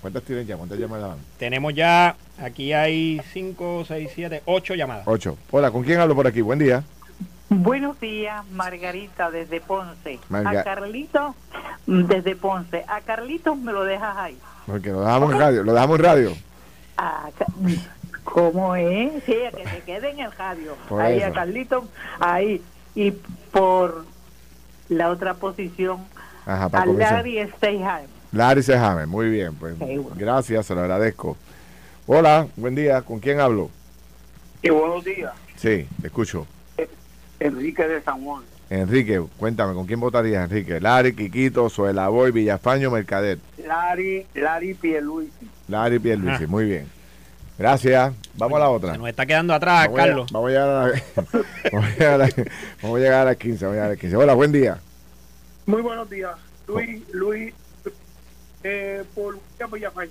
¿Cuántas 0.00 0.22
tienen 0.22 0.46
ya? 0.46 0.56
¿Cuántas 0.56 0.78
llamadas 0.78 1.08
van? 1.10 1.18
Tenemos 1.38 1.74
ya, 1.74 2.16
aquí 2.40 2.72
hay 2.72 3.20
5, 3.32 3.84
6, 3.86 4.10
7, 4.14 4.42
8 4.44 4.74
llamadas. 4.74 5.04
Ocho. 5.08 5.36
Hola, 5.50 5.70
¿con 5.70 5.82
quién 5.82 5.98
hablo 6.00 6.14
por 6.14 6.26
aquí? 6.26 6.40
Buen 6.42 6.58
día. 6.58 6.84
Buenos 7.48 7.98
días, 8.00 8.44
Margarita, 8.52 9.30
desde 9.30 9.60
Ponce. 9.60 10.18
Marga- 10.28 10.60
A 10.60 10.64
Carlito, 10.64 11.34
desde 11.86 12.36
Ponce. 12.36 12.84
A 12.88 13.00
Carlitos 13.00 13.56
me 13.56 13.72
lo 13.72 13.84
dejas 13.84 14.16
ahí. 14.16 14.38
Porque 14.66 14.90
lo 14.90 15.00
dejamos 15.00 15.32
en 15.32 15.38
radio, 15.38 15.62
lo 15.62 15.72
dejamos 15.72 15.98
en 15.98 16.04
radio. 16.04 16.32
A 16.98 17.28
¿Cómo 18.24 18.74
es? 18.74 19.22
Sí, 19.24 19.34
a 19.44 19.50
que 19.52 19.66
se 19.68 19.80
quede 19.82 20.10
en 20.10 20.18
el 20.20 20.32
radio. 20.32 20.76
Por 20.88 21.00
ahí 21.00 21.18
eso. 21.18 21.26
a 21.28 21.32
Carlitos, 21.32 21.84
ahí. 22.20 22.60
Y 22.94 23.12
por 23.52 24.04
la 24.88 25.08
otra 25.10 25.34
posición, 25.34 26.04
Ajá, 26.46 26.68
a. 26.72 26.86
Larry 26.86 27.48
Steinheim. 27.56 28.06
Larry 28.32 28.62
Sejame, 28.62 29.06
muy 29.06 29.28
bien, 29.28 29.54
pues 29.54 29.74
Sí, 29.78 29.96
bueno. 29.98 30.10
gracias, 30.16 30.66
se 30.66 30.74
lo 30.74 30.80
agradezco. 30.82 31.36
Hola, 32.06 32.46
buen 32.56 32.74
día, 32.74 33.02
¿con 33.02 33.18
quién 33.18 33.40
hablo? 33.40 33.70
Sí, 34.62 34.70
buenos 34.70 35.04
días. 35.04 35.32
Sí, 35.56 35.88
te 36.00 36.06
escucho. 36.06 36.46
Enrique 37.40 37.86
de 37.86 38.00
San 38.02 38.24
Juan. 38.24 38.42
Enrique, 38.70 39.22
cuéntame, 39.38 39.74
¿con 39.74 39.86
quién 39.86 40.00
votarías, 40.00 40.44
Enrique? 40.44 40.80
Lari, 40.80 41.14
Quiquito, 41.14 41.68
Suela 41.68 42.08
Boy, 42.08 42.30
Villafaño, 42.32 42.90
Mercader. 42.90 43.38
Lari, 43.66 44.26
Lari 44.34 44.74
Pierluisi. 44.74 45.48
Lari 45.68 45.98
Pierluisi, 45.98 46.44
Ah. 46.44 46.48
muy 46.48 46.64
bien. 46.64 46.86
Gracias. 47.58 48.12
Vamos 48.34 48.56
a 48.56 48.60
la 48.60 48.68
otra. 48.70 48.92
Se 48.92 48.98
nos 48.98 49.08
está 49.08 49.24
quedando 49.24 49.54
atrás, 49.54 49.84
Vamos 49.86 49.98
a- 50.00 50.02
Carlos. 50.04 50.32
Vamos 50.32 50.48
a 50.48 50.50
llegar 50.52 50.68
a, 50.68 50.86
la- 50.88 51.02
vamos 51.72 51.86
a 51.86 51.90
llegar 51.92 52.12
a, 52.14 52.18
la- 52.18 52.30
vamos 52.82 52.96
a 52.96 53.00
llegar 53.00 53.20
a 53.20 53.24
las 53.24 53.36
15. 53.36 53.64
Vamos 53.64 53.72
a 53.72 53.76
llegar 53.76 53.86
a 53.86 53.90
las 53.90 53.98
15. 53.98 54.16
Hola, 54.16 54.34
buen 54.34 54.52
día. 54.52 54.78
Muy 55.66 55.82
buenos 55.82 56.08
días. 56.08 56.32
Luis, 56.68 57.02
Luis, 57.12 57.54
eh, 58.64 59.02
por 59.14 59.34
William 59.34 59.70
Villafañe. 59.72 60.10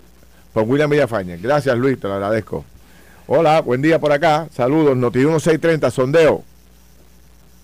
Por 0.53 0.63
William 0.63 0.89
Villafañez. 0.89 1.41
Gracias, 1.41 1.77
Luis, 1.77 1.99
te 1.99 2.07
lo 2.07 2.13
agradezco. 2.13 2.63
Hola, 3.27 3.61
buen 3.61 3.81
día 3.81 3.99
por 3.99 4.11
acá. 4.11 4.47
Saludos, 4.51 4.95
Noti 4.95 5.19
1630, 5.19 5.89
sondeo. 5.91 6.43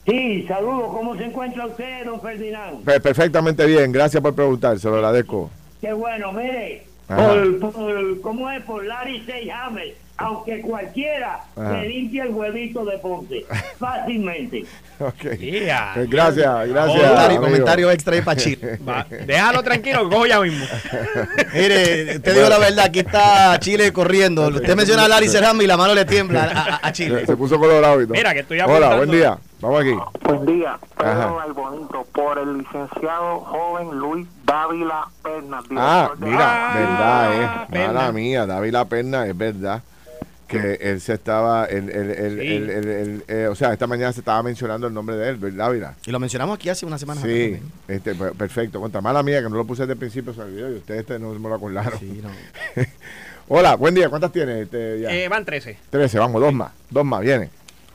Sí, 0.06 0.46
saludos. 0.48 0.92
¿Cómo 0.92 1.16
se 1.16 1.26
encuentra 1.26 1.68
usted, 1.68 2.06
don 2.06 2.20
Ferdinand? 2.22 2.84
Per- 2.84 3.02
perfectamente 3.02 3.66
bien, 3.66 3.92
gracias 3.92 4.22
por 4.22 4.34
preguntar, 4.34 4.80
se 4.80 4.90
lo 4.90 4.96
agradezco. 4.96 5.50
Qué 5.80 5.94
bueno, 5.94 6.32
mire. 6.34 6.86
Por, 7.08 7.60
por- 7.60 8.22
¿Cómo 8.22 8.50
es? 8.50 8.64
Por 8.64 8.86
Larry 8.86 9.24
Seyhammer. 9.26 9.96
Aunque 10.22 10.62
cualquiera 10.62 11.40
Ajá. 11.56 11.74
le 11.82 11.90
limpie 11.90 12.22
el 12.22 12.30
huevito 12.30 12.86
de 12.86 12.98
Ponce. 13.00 13.46
Fácilmente. 13.80 14.66
Ok. 15.00 15.38
Yeah. 15.40 15.92
Pues 15.96 16.10
gracias, 16.10 16.70
gracias. 16.70 17.38
Comentario, 17.40 17.90
extra 17.92 18.16
ahí 18.16 18.22
para 18.22 18.40
Chile. 18.40 18.80
Va, 18.88 19.06
déjalo 19.26 19.64
tranquilo, 19.64 20.10
cojo 20.10 20.26
ya 20.28 20.40
mismo. 20.40 20.66
Mire, 21.54 22.20
te 22.20 22.34
digo 22.34 22.50
la 22.50 22.58
verdad, 22.60 22.86
aquí 22.86 23.00
está 23.00 23.58
Chile 23.60 23.92
corriendo. 23.92 24.48
Usted 24.48 24.76
menciona 24.76 25.06
a 25.06 25.08
Larry 25.08 25.28
Serrano 25.28 25.62
y 25.62 25.68
la 25.68 25.78
mano 25.78 25.94
le 25.96 26.06
tiembla 26.06 26.80
a, 26.82 26.92
Chile. 26.92 27.22
Se, 27.22 27.26
se 27.28 27.38
puso 27.38 27.58
colorado 27.60 28.02
y 28.02 28.06
todo. 28.06 28.14
Mira, 28.14 28.34
que 28.34 28.42
estoy 28.42 28.60
Hola, 28.60 28.66
apuntando. 28.74 28.98
buen 28.98 29.12
día. 29.12 29.38
Vamos 29.62 29.82
aquí. 29.82 29.96
Buen 30.24 30.46
día. 30.46 30.80
Pedro 30.98 31.40
Albonito, 31.40 32.06
por 32.14 32.38
el 32.40 32.58
licenciado 32.60 33.40
joven 33.42 33.90
Luis 34.00 34.28
Dávila 34.44 35.06
Pernas. 35.24 35.64
Ah, 35.76 36.12
mira, 36.18 36.38
Ah, 36.42 36.74
verdad, 36.76 37.34
eh. 37.34 37.68
Perna. 37.72 37.94
Mala 37.94 38.12
mía, 38.12 38.46
David 38.48 38.72
La 38.74 38.86
Perna, 38.86 39.28
es 39.28 39.38
verdad 39.38 39.82
que 40.52 40.74
él 40.82 41.02
se 41.02 41.14
estaba, 41.14 41.66
el, 41.66 41.90
el, 41.90 42.10
el, 42.12 43.18
Sí. 43.20 43.24
eh, 43.28 43.48
o 43.50 43.56
sea, 43.56 43.74
esta 43.74 43.88
mañana 43.88 44.12
se 44.14 44.20
estaba 44.20 44.42
mencionando 44.44 44.88
el 44.88 44.94
nombre 44.94 45.16
de 45.16 45.30
él, 45.30 45.38
¿verdad, 45.38 45.66
Dávila? 45.66 45.96
Y 46.06 46.12
lo 46.12 46.20
mencionamos 46.20 46.56
aquí 46.56 46.70
hace 46.70 46.86
unas 46.86 47.00
semanas 47.00 47.24
Sí, 47.24 47.58
este, 47.88 48.14
per- 48.16 48.34
perfecto. 48.34 48.80
Contra 48.80 49.02
mala 49.02 49.24
mía 49.24 49.42
que 49.42 49.50
no 49.50 49.56
lo 49.56 49.66
puse 49.66 49.84
desde 49.84 49.94
el 49.94 50.00
principio, 50.00 50.34
se 50.34 50.42
olvidó 50.42 50.72
y 50.72 50.76
ustedes 50.78 51.02
este, 51.02 51.18
no 51.20 51.34
me 51.34 51.50
lo 51.50 51.56
acordaron. 51.56 51.98
Sí, 52.00 52.22
no. 52.24 52.30
Hola, 53.48 53.76
buen 53.76 53.94
día, 53.94 54.10
¿cuántas 54.10 54.32
tienes? 54.32 54.64
Este, 54.64 55.02
ya? 55.02 55.10
Eh, 55.12 55.28
van 55.28 55.44
13. 55.44 55.78
13, 55.90 56.20
vamos, 56.20 56.42
dos 56.42 56.54
más, 56.54 56.72
dos 56.90 57.04
más, 57.06 57.22
viene. 57.22 57.50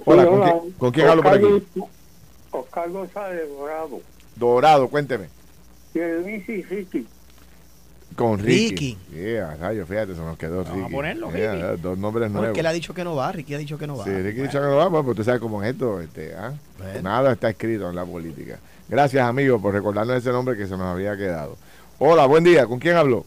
Hola, 0.05 0.27
¿con 0.27 0.43
quién, 0.43 0.73
con 0.79 0.91
quién 0.93 1.07
hablo 1.09 1.23
por 1.23 1.33
aquí? 1.35 1.47
Oscar 2.51 2.91
González 2.91 3.49
Dorado. 3.59 4.01
Dorado, 4.37 4.89
cuénteme. 4.89 5.29
Luis 5.95 6.49
y 6.49 6.63
Ricky. 6.63 7.07
Con 8.17 8.39
Ricky. 8.39 8.69
Ricky. 8.71 8.99
Yeah, 9.15 9.57
rayo, 9.57 9.87
fíjate, 9.87 10.15
se 10.15 10.21
nos 10.21 10.39
quedó 10.39 10.61
Ricky. 10.65 10.71
Vamos 10.71 10.91
a 10.91 10.97
ponerlo, 10.97 11.31
Yeah, 11.33 11.53
Ricky. 11.73 11.83
dos 11.83 11.99
nombres 11.99 12.31
nuevos. 12.31 12.49
Porque 12.49 12.61
él 12.61 12.67
ha 12.67 12.73
dicho 12.73 12.95
que 12.95 13.05
no 13.05 13.15
va, 13.15 13.31
Ricky 13.31 13.55
ha 13.55 13.59
dicho 13.59 13.77
que 13.79 13.87
no 13.87 13.97
va. 13.99 14.05
Sí, 14.05 14.11
Ricky 14.11 14.41
dice 14.41 14.53
que 14.53 14.61
no 14.61 14.77
va, 14.77 14.91
pues, 14.91 15.05
pues 15.05 15.17
tú 15.17 15.25
sabes 15.25 15.41
cómo 15.41 15.63
es 15.63 15.73
esto. 15.73 16.01
Este, 16.01 16.35
¿ah? 16.35 16.53
Bueno. 16.79 17.03
Nada 17.03 17.33
está 17.33 17.51
escrito 17.51 17.89
en 17.91 17.95
la 17.95 18.05
política. 18.07 18.59
Gracias, 18.89 19.27
amigo, 19.27 19.61
por 19.61 19.75
recordarnos 19.75 20.17
ese 20.17 20.31
nombre 20.31 20.57
que 20.57 20.67
se 20.67 20.77
nos 20.77 20.87
había 20.87 21.17
quedado. 21.17 21.57
Hola, 21.99 22.27
buen 22.27 22.43
día. 22.45 22.67
¿Con 22.67 22.79
quién 22.79 22.97
hablo? 22.97 23.25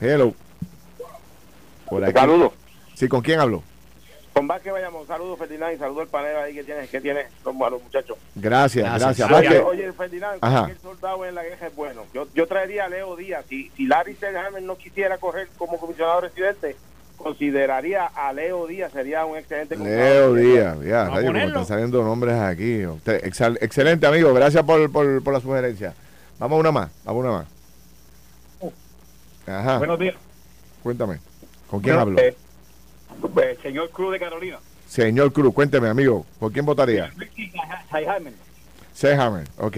Hello. 0.00 0.34
Por 1.88 2.04
aquí. 2.04 2.12
Saludos. 2.18 2.52
Sí, 2.94 3.08
¿con 3.08 3.22
quién 3.22 3.40
hablo? 3.40 3.62
Con 4.40 4.48
Vázquez 4.48 4.72
vayamos. 4.72 5.06
Saludos, 5.06 5.38
Ferdinand, 5.38 5.74
y 5.74 5.76
saludos 5.76 6.04
al 6.04 6.08
panel 6.08 6.34
ahí 6.38 6.54
que 6.54 6.64
tienes, 6.64 6.88
que 6.88 6.98
tienes 7.02 7.26
los, 7.44 7.54
a 7.60 7.68
los 7.68 7.82
muchachos. 7.82 8.16
Gracias, 8.34 8.98
Gracias. 8.98 9.28
gracias. 9.28 9.62
Oye, 9.66 9.92
Ferdinand, 9.92 10.38
Ajá. 10.40 10.60
cualquier 10.60 10.78
soldado 10.80 11.26
en 11.26 11.34
la 11.34 11.42
guerra 11.44 11.66
es 11.66 11.76
bueno. 11.76 12.04
Yo, 12.14 12.26
yo 12.34 12.46
traería 12.46 12.86
a 12.86 12.88
Leo 12.88 13.16
Díaz. 13.16 13.44
Si, 13.50 13.68
si 13.76 13.84
Larry 13.86 14.14
Selhammer 14.14 14.62
no 14.62 14.78
quisiera 14.78 15.18
correr 15.18 15.48
como 15.58 15.78
comisionado 15.78 16.22
residente, 16.22 16.74
consideraría 17.18 18.06
a 18.06 18.32
Leo 18.32 18.66
Díaz. 18.66 18.90
Sería 18.92 19.26
un 19.26 19.36
excelente 19.36 19.76
Leo 19.76 20.32
Díaz, 20.32 20.78
ya, 20.86 21.04
rayo, 21.10 21.26
como 21.26 21.38
están 21.38 21.66
saliendo 21.66 22.02
nombres 22.02 22.36
aquí. 22.40 22.86
Usted- 22.86 23.22
excel- 23.22 23.58
excelente, 23.60 24.06
amigo. 24.06 24.32
Gracias 24.32 24.64
por, 24.64 24.90
por, 24.90 25.22
por 25.22 25.34
la 25.34 25.40
sugerencia. 25.40 25.92
Vamos 26.38 26.56
a 26.56 26.60
una 26.60 26.72
más, 26.72 26.90
vamos 27.04 27.26
a 27.26 27.28
una 27.28 27.38
más. 27.38 28.72
Ajá, 29.46 29.76
Buenos 29.76 29.98
días. 29.98 30.14
cuéntame. 30.82 31.18
¿Con 31.68 31.80
quién 31.80 31.96
hablo? 31.96 32.18
Eh, 32.18 32.34
eh, 33.42 33.58
señor 33.62 33.90
Cruz 33.90 34.12
de 34.12 34.18
Carolina. 34.20 34.58
Señor 34.86 35.32
Cruz, 35.32 35.54
cuénteme, 35.54 35.88
amigo. 35.88 36.26
¿Por 36.38 36.52
quién 36.52 36.64
votaría? 36.66 37.12
Selhammer. 37.90 38.32
Sehammer, 38.92 39.46
ok. 39.58 39.76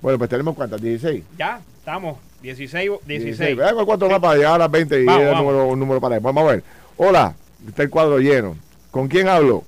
Bueno, 0.00 0.18
pues 0.18 0.30
tenemos 0.30 0.54
cuántas, 0.54 0.80
16. 0.80 1.24
Ya, 1.36 1.60
estamos. 1.78 2.18
16. 2.42 2.90
16. 3.04 3.56
Veamos 3.56 3.84
cuatro 3.84 4.08
más 4.08 4.20
para 4.20 4.36
llegar 4.36 4.54
a 4.54 4.58
las 4.58 4.70
20 4.70 5.02
y 5.02 5.04
Vamos, 5.04 5.20
es 5.22 5.26
el 5.28 5.34
vamos. 5.34 5.52
número, 5.52 5.66
un 5.68 5.78
número 5.78 6.00
para 6.00 6.14
ahí. 6.16 6.20
Vamos 6.22 6.44
a 6.44 6.52
ver. 6.52 6.62
Hola, 6.96 7.34
está 7.66 7.82
el 7.82 7.90
cuadro 7.90 8.18
lleno. 8.18 8.56
¿Con 8.90 9.08
quién 9.08 9.28
hablo? 9.28 9.64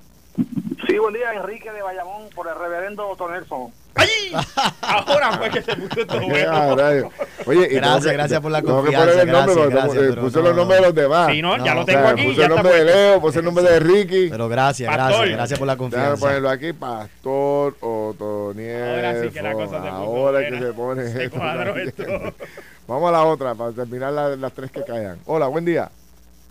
Sí, 0.86 0.98
buen 0.98 1.14
día, 1.14 1.34
Enrique 1.34 1.70
de 1.72 1.82
Bayamón, 1.82 2.28
por 2.34 2.48
el 2.48 2.54
reverendo 2.58 3.08
Otto 3.08 3.28
Nelson. 3.30 3.70
¡Ay! 4.00 4.32
Ahora 4.82 5.32
fue 5.38 5.50
que 5.50 5.62
se 5.62 5.76
puso 5.76 6.06
todo 6.06 6.20
bueno. 6.20 7.10
Oye, 7.46 7.68
y 7.70 7.74
Gracias, 7.74 8.06
que- 8.06 8.12
gracias 8.12 8.40
por 8.40 8.50
la 8.50 8.60
tengo 8.62 8.82
que 8.84 8.92
confianza, 8.92 9.08
poner 9.10 9.20
el 9.28 9.32
nombre, 9.32 9.54
gracias, 9.54 9.56
porque 9.56 9.74
gracias, 9.74 10.02
eh, 10.04 10.06
pero 10.10 10.22
puse 10.22 10.36
no, 10.38 10.42
los 10.44 10.56
nombres 10.56 10.80
de 10.80 10.86
los 10.86 10.94
demás. 10.94 11.30
Sí, 11.32 11.42
no, 11.42 11.56
ya 11.56 11.64
No, 11.64 11.74
lo 11.74 11.80
O 11.80 11.84
tengo 11.84 12.00
sea, 12.00 12.10
aquí. 12.10 12.22
puse 12.22 12.36
Ya 12.36 12.44
el 12.46 12.50
está 12.52 12.62
nombre 12.62 12.78
de. 12.78 12.84
Leo, 12.84 13.20
puse 13.20 13.38
el 13.38 13.44
nombre 13.44 13.64
de 13.64 13.80
Ricky. 13.80 14.28
Pero 14.30 14.48
gracias, 14.48 14.88
Pastor. 14.88 15.08
gracias, 15.16 15.36
gracias 15.36 15.58
por 15.58 15.66
la 15.66 15.74
Déjame 15.74 15.90
confianza. 15.90 16.26
ponerlo 16.26 16.50
aquí, 16.50 16.72
Pastor 16.72 17.76
Otoniel. 17.80 18.82
Ahora 19.06 19.22
sí 19.22 19.28
que 19.30 19.42
la 19.42 19.52
cosa 19.52 19.64
se 19.70 19.78
puso 19.78 19.88
Ahora 19.90 20.40
que 20.40 20.50
buena. 20.50 20.66
se 20.66 20.72
pone 20.72 21.08
Se 21.08 21.24
esto 21.24 21.38
cuadró 21.38 21.76
esto. 21.76 22.04
Vamos 22.88 23.08
a 23.08 23.12
la 23.12 23.24
otra 23.24 23.54
para 23.54 23.72
terminar 23.72 24.12
la- 24.12 24.36
las 24.36 24.52
tres 24.52 24.70
que 24.70 24.82
caigan. 24.84 25.18
Hola, 25.26 25.46
buen 25.46 25.64
día. 25.64 25.90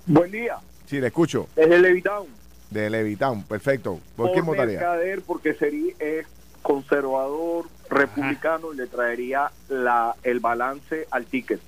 Buen 0.06 0.32
día, 0.32 0.58
Sí, 0.88 1.00
le 1.00 1.08
escucho. 1.08 1.47
desde 1.56 1.78
Levitown. 1.80 2.26
De 2.70 2.89
Levitown, 2.89 3.43
perfecto. 3.43 4.00
¿Por 4.16 4.32
quién 4.32 4.45
votaría? 4.45 4.80
Mercader, 4.80 5.22
porque 5.26 5.54
sería 5.56 5.93
es 6.00 6.26
conservador, 6.62 7.66
republicano, 7.89 8.74
y 8.74 8.78
le 8.78 8.88
traería 8.88 9.51
la, 9.70 10.16
el 10.24 10.39
balance 10.39 11.07
al 11.12 11.26
ticket. 11.26 11.60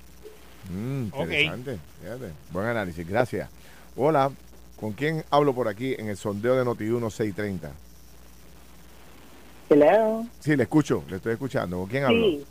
Mm, 0.70 1.06
Ok. 1.12 1.20
interesante. 1.22 1.78
Fíjate. 2.02 2.32
Buen 2.50 2.66
análisis, 2.66 3.06
gracias. 3.08 3.48
Hola, 3.96 4.30
¿con 4.78 4.92
quién 4.92 5.24
hablo 5.30 5.54
por 5.54 5.68
aquí 5.68 5.94
en 5.98 6.08
el 6.08 6.16
sondeo 6.16 6.54
de 6.56 6.64
Noti1 6.64 7.10
630? 7.10 7.70
Hello. 9.68 10.26
Sí, 10.40 10.54
le 10.56 10.64
escucho, 10.64 11.04
le 11.08 11.16
estoy 11.16 11.32
escuchando. 11.32 11.78
¿Con 11.78 11.86
quién 11.88 12.04
hablo? 12.04 12.24
Sí, 12.26 12.44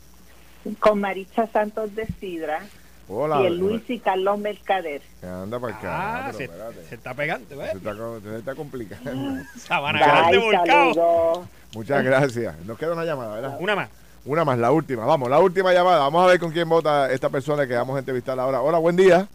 con 0.80 1.00
Maritza 1.00 1.46
Santos 1.48 1.94
de 1.94 2.06
Sidra 2.20 2.60
Hola. 3.08 3.42
y 3.42 3.46
el 3.46 3.58
Luis 3.58 3.82
y 3.88 3.98
Carlos 3.98 4.38
Mercader. 4.38 5.02
Anda 5.22 5.58
para 5.60 5.76
acá. 5.76 6.26
Ah, 6.28 6.32
pero 6.36 6.72
se, 6.88 6.94
está 6.94 7.14
pegando, 7.14 7.48
Se 7.48 7.54
¿ves? 7.56 7.74
está, 7.74 7.94
se 8.20 8.38
está 8.38 8.54
complicando. 8.54 9.42
Sabana 9.56 9.98
Grande 10.00 10.38
volcado. 10.38 11.48
Muchas 11.74 12.04
gracias. 12.04 12.56
Nos 12.66 12.78
queda 12.78 12.92
una 12.92 13.04
llamada, 13.04 13.34
¿verdad? 13.34 13.56
Una 13.60 13.74
más. 13.76 13.88
Una 14.24 14.44
más, 14.44 14.58
la 14.58 14.70
última. 14.70 15.04
Vamos, 15.04 15.28
la 15.30 15.40
última 15.40 15.72
llamada. 15.72 15.98
Vamos 15.98 16.22
a 16.22 16.26
ver 16.26 16.38
con 16.38 16.52
quién 16.52 16.68
vota 16.68 17.10
esta 17.10 17.28
persona 17.28 17.66
que 17.66 17.74
vamos 17.74 17.96
a 17.96 18.00
entrevistar 18.00 18.38
ahora. 18.38 18.60
Hola, 18.60 18.78
buen 18.78 18.94
día. 18.96 19.26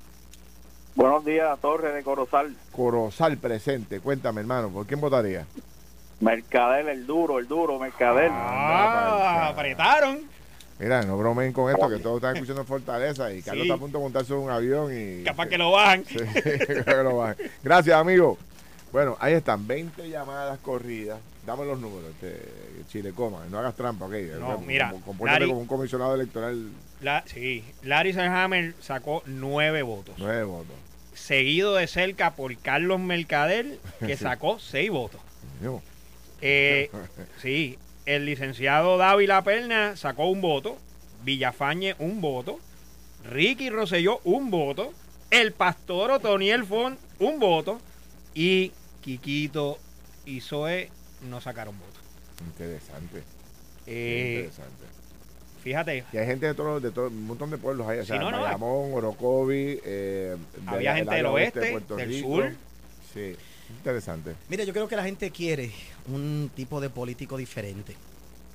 Buenos 0.96 1.26
días, 1.26 1.60
Torre 1.60 1.92
de 1.92 2.04
Corozal. 2.04 2.56
Corozal 2.72 3.38
presente. 3.38 4.00
Cuéntame, 4.00 4.42
hermano, 4.42 4.70
¿por 4.70 4.86
quién 4.86 5.00
votaría? 5.02 5.46
Mercader, 6.20 6.88
el 6.90 7.06
duro, 7.06 7.38
el 7.38 7.48
duro, 7.48 7.78
Mercader. 7.78 8.32
Ah, 8.34 9.50
apretaron. 9.50 10.22
Mira, 10.80 11.02
no 11.04 11.18
bromen 11.18 11.54
con 11.54 11.72
esto, 11.72 11.90
que 11.90 11.98
todos 11.98 12.18
están 12.18 12.36
escuchando 12.36 12.62
en 12.62 12.68
Fortaleza 12.68 13.32
y 13.34 13.42
Carlos 13.42 13.64
Sí. 13.64 13.68
está 13.70 13.76
a 13.76 13.80
punto 13.80 13.98
de 13.98 14.04
montarse 14.04 14.34
en 14.34 14.40
un 14.40 14.50
avión 14.50 14.92
y... 14.96 15.24
Capaz 15.24 15.48
que 15.48 15.58
lo 15.58 15.72
bajan. 15.72 16.06
Sí, 16.06 16.18
que 16.44 17.04
lo 17.04 17.18
bajen. 17.18 17.52
Gracias, 17.64 17.96
amigo. 17.96 18.38
Bueno, 18.92 19.18
ahí 19.20 19.34
están, 19.34 19.68
20 19.68 20.08
llamadas 20.10 20.58
corridas. 20.60 21.20
Dame 21.48 21.66
los 21.66 21.80
números, 21.80 22.12
este, 22.12 22.42
Chile 22.90 23.14
Coma, 23.14 23.46
no 23.50 23.58
hagas 23.58 23.74
trampa, 23.76 24.06
ok. 24.06 24.12
No, 24.38 24.58
mira, 24.60 24.92
compórtate 25.06 25.40
Larry- 25.40 25.48
como 25.50 25.62
un 25.62 25.68
comisionado 25.68 26.14
electoral, 26.14 26.70
La, 27.02 27.24
sí, 27.26 27.64
Larry 27.84 28.12
Selhammer 28.12 28.74
sacó 28.82 29.24
nueve 29.26 29.82
votos. 29.82 30.14
nueve 30.18 30.44
votos. 30.44 30.76
Seguido 31.14 31.76
de 31.76 31.88
cerca 31.88 32.36
por 32.36 32.56
Carlos 32.58 33.00
Mercader, 33.00 33.80
que 34.00 34.18
Sí. 34.18 34.24
sacó 34.24 34.60
seis 34.60 34.92
votos. 34.92 35.22
Eh, 36.42 36.92
sí, 37.42 37.80
el 38.06 38.26
licenciado 38.26 38.98
Dávila 38.98 39.42
Perna 39.44 39.96
sacó 39.96 40.28
un 40.28 40.42
voto, 40.42 40.78
Villafañe 41.24 41.96
un 42.00 42.20
voto, 42.20 42.60
Ricky 43.24 43.70
Rosselló 43.70 44.20
un 44.26 44.52
voto, 44.52 44.92
el 45.32 45.54
pastor 45.54 46.12
Otoniel 46.12 46.66
Font 46.66 47.00
un 47.20 47.40
voto 47.40 47.80
y 48.36 48.74
Quiquito 49.02 49.78
y 50.26 50.42
Zoe 50.42 50.90
no 51.22 51.42
sacaron 51.42 51.78
votos. 51.80 52.02
Interesante. 52.46 53.24
Eh, 53.86 54.36
interesante. 54.46 54.86
fíjate, 55.64 56.04
Y 56.14 56.18
hay 56.18 56.26
gente 56.26 56.46
de 56.46 56.54
todo, 56.54 56.80
de 56.80 56.92
todo, 56.92 57.08
un 57.08 57.26
montón 57.26 57.50
de 57.50 57.58
pueblos 57.58 57.88
o 57.88 58.02
Sí, 58.02 58.06
sea, 58.08 58.20
no, 58.20 58.32
no, 58.32 58.74
Orocovi, 58.94 59.80
eh, 59.84 60.36
había 60.66 60.96
gente 60.96 61.12
el 61.12 61.18
del 61.18 61.26
oeste, 61.28 61.60
de 61.60 61.72
Puerto 61.72 61.96
del 61.96 62.10
Rico. 62.10 62.28
sur. 62.28 62.52
Sí. 63.14 63.36
Interesante. 63.70 64.36
Mire, 64.50 64.66
yo 64.66 64.72
creo 64.74 64.88
que 64.88 64.96
la 64.96 65.04
gente 65.04 65.30
quiere 65.32 65.72
un 66.08 66.50
tipo 66.56 66.80
de 66.80 66.90
político 66.90 67.36
diferente, 67.36 67.96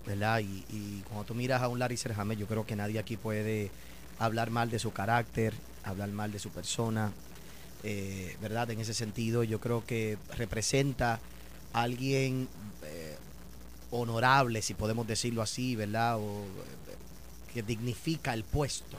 ¿verdad? 0.06 0.40
Y, 0.40 0.64
y 0.70 1.02
cuando 1.06 1.24
tú 1.24 1.34
miras 1.34 1.60
a 1.60 1.68
un 1.68 1.78
Larry 1.78 1.96
Serjame, 1.98 2.36
yo 2.36 2.46
creo 2.46 2.64
que 2.64 2.76
nadie 2.76 2.98
aquí 2.98 3.18
puede 3.18 3.70
hablar 4.18 4.50
mal 4.50 4.70
de 4.70 4.78
su 4.78 4.92
carácter, 4.92 5.52
hablar 5.84 6.08
mal 6.10 6.32
de 6.32 6.38
su 6.38 6.50
persona, 6.50 7.12
eh, 7.82 8.36
¿verdad? 8.40 8.70
En 8.70 8.80
ese 8.80 8.94
sentido, 8.94 9.42
yo 9.44 9.60
creo 9.60 9.84
que 9.84 10.16
representa 10.38 11.20
alguien 11.72 12.48
eh, 12.84 13.16
honorable, 13.90 14.62
si 14.62 14.74
podemos 14.74 15.06
decirlo 15.06 15.42
así, 15.42 15.76
¿verdad? 15.76 16.18
O 16.18 16.42
eh, 16.42 16.96
que 17.52 17.62
dignifica 17.62 18.34
el 18.34 18.44
puesto. 18.44 18.96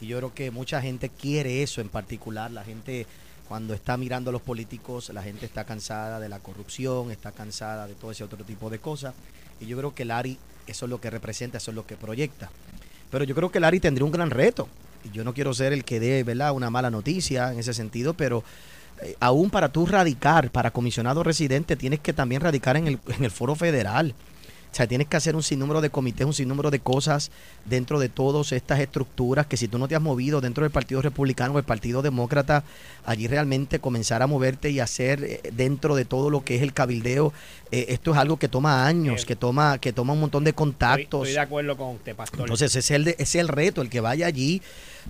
Y 0.00 0.06
yo 0.06 0.18
creo 0.18 0.34
que 0.34 0.50
mucha 0.50 0.82
gente 0.82 1.08
quiere 1.08 1.62
eso 1.62 1.80
en 1.80 1.88
particular. 1.88 2.50
La 2.50 2.64
gente, 2.64 3.06
cuando 3.48 3.74
está 3.74 3.96
mirando 3.96 4.30
a 4.30 4.32
los 4.32 4.42
políticos, 4.42 5.10
la 5.10 5.22
gente 5.22 5.46
está 5.46 5.64
cansada 5.64 6.20
de 6.20 6.28
la 6.28 6.38
corrupción, 6.40 7.10
está 7.10 7.32
cansada 7.32 7.86
de 7.86 7.94
todo 7.94 8.10
ese 8.10 8.24
otro 8.24 8.44
tipo 8.44 8.68
de 8.68 8.78
cosas. 8.78 9.14
Y 9.60 9.66
yo 9.66 9.76
creo 9.78 9.94
que 9.94 10.04
Larry, 10.04 10.38
eso 10.66 10.86
es 10.86 10.90
lo 10.90 11.00
que 11.00 11.10
representa, 11.10 11.58
eso 11.58 11.70
es 11.70 11.74
lo 11.74 11.86
que 11.86 11.96
proyecta. 11.96 12.50
Pero 13.10 13.24
yo 13.24 13.34
creo 13.34 13.50
que 13.50 13.60
Larry 13.60 13.80
tendría 13.80 14.04
un 14.04 14.12
gran 14.12 14.30
reto. 14.30 14.68
Y 15.04 15.10
yo 15.10 15.24
no 15.24 15.32
quiero 15.32 15.54
ser 15.54 15.72
el 15.72 15.84
que 15.84 16.00
dé, 16.00 16.24
¿verdad?, 16.24 16.52
una 16.52 16.68
mala 16.68 16.90
noticia 16.90 17.52
en 17.52 17.58
ese 17.58 17.72
sentido, 17.72 18.14
pero 18.14 18.42
eh, 19.02 19.16
aún 19.20 19.50
para 19.50 19.68
tú 19.68 19.86
radicar, 19.86 20.50
para 20.50 20.70
comisionado 20.70 21.22
residente, 21.22 21.76
tienes 21.76 22.00
que 22.00 22.12
también 22.12 22.40
radicar 22.40 22.76
en 22.76 22.86
el, 22.86 22.98
en 23.08 23.24
el 23.24 23.30
foro 23.30 23.54
federal. 23.54 24.14
O 24.76 24.78
sea, 24.78 24.86
tienes 24.86 25.06
que 25.06 25.16
hacer 25.16 25.34
un 25.34 25.42
sinnúmero 25.42 25.80
de 25.80 25.88
comités, 25.88 26.26
un 26.26 26.34
sinnúmero 26.34 26.70
de 26.70 26.80
cosas 26.80 27.30
dentro 27.64 27.98
de 27.98 28.10
todas 28.10 28.52
estas 28.52 28.78
estructuras 28.78 29.46
que 29.46 29.56
si 29.56 29.68
tú 29.68 29.78
no 29.78 29.88
te 29.88 29.96
has 29.96 30.02
movido 30.02 30.42
dentro 30.42 30.64
del 30.64 30.70
Partido 30.70 31.00
Republicano 31.00 31.54
o 31.54 31.58
el 31.58 31.64
Partido 31.64 32.02
Demócrata, 32.02 32.62
allí 33.06 33.26
realmente 33.26 33.78
comenzar 33.78 34.20
a 34.20 34.26
moverte 34.26 34.68
y 34.68 34.80
hacer 34.80 35.24
eh, 35.24 35.40
dentro 35.54 35.96
de 35.96 36.04
todo 36.04 36.28
lo 36.28 36.44
que 36.44 36.56
es 36.56 36.62
el 36.62 36.74
cabildeo, 36.74 37.32
eh, 37.72 37.86
esto 37.88 38.10
es 38.10 38.18
algo 38.18 38.36
que 38.36 38.48
toma 38.48 38.86
años, 38.86 39.24
que 39.24 39.34
toma 39.34 39.78
que 39.78 39.94
toma 39.94 40.12
un 40.12 40.20
montón 40.20 40.44
de 40.44 40.50
Estoy, 40.50 40.66
contactos. 40.66 41.22
estoy 41.22 41.32
de 41.32 41.40
acuerdo 41.40 41.74
con 41.78 41.94
usted, 41.94 42.14
pastor. 42.14 42.40
Entonces 42.40 42.76
ese 42.76 42.80
es 42.80 42.90
el, 42.90 43.08
ese 43.08 43.22
es 43.22 43.34
el 43.36 43.48
reto, 43.48 43.80
el 43.80 43.88
que 43.88 44.00
vaya 44.00 44.26
allí 44.26 44.60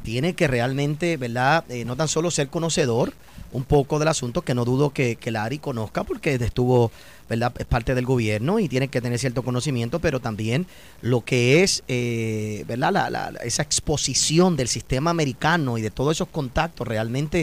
tiene 0.05 0.35
que 0.35 0.47
realmente, 0.47 1.17
¿verdad? 1.17 1.65
Eh, 1.71 1.85
no 1.85 1.97
tan 1.97 2.07
solo 2.07 2.31
ser 2.31 2.51
conocedor 2.51 3.13
un 3.53 3.65
poco 3.65 3.99
del 3.99 4.09
asunto, 4.09 4.43
que 4.43 4.55
no 4.55 4.65
dudo 4.65 4.91
que, 4.91 5.17
que 5.17 5.31
Larry 5.31 5.59
conozca 5.59 6.05
porque 6.05 6.35
estuvo, 6.35 6.91
¿verdad? 7.29 7.53
Es 7.59 7.67
parte 7.67 7.95
del 7.95 8.07
gobierno 8.07 8.59
y 8.61 8.69
tiene 8.69 8.89
que 8.89 9.01
tener 9.01 9.19
cierto 9.19 9.43
conocimiento, 9.43 9.99
pero 10.01 10.21
también 10.21 10.67
lo 11.03 11.23
que 11.23 11.63
es, 11.63 11.83
eh, 11.89 12.65
¿verdad? 12.69 12.93
La, 12.93 13.11
la- 13.11 13.31
la- 13.33 13.41
esa 13.41 13.63
exposición 13.63 14.57
del 14.57 14.69
sistema 14.69 15.11
americano 15.11 15.77
y 15.79 15.83
de 15.83 15.91
todos 15.91 16.17
esos 16.17 16.29
contactos 16.29 16.87
realmente... 16.87 17.43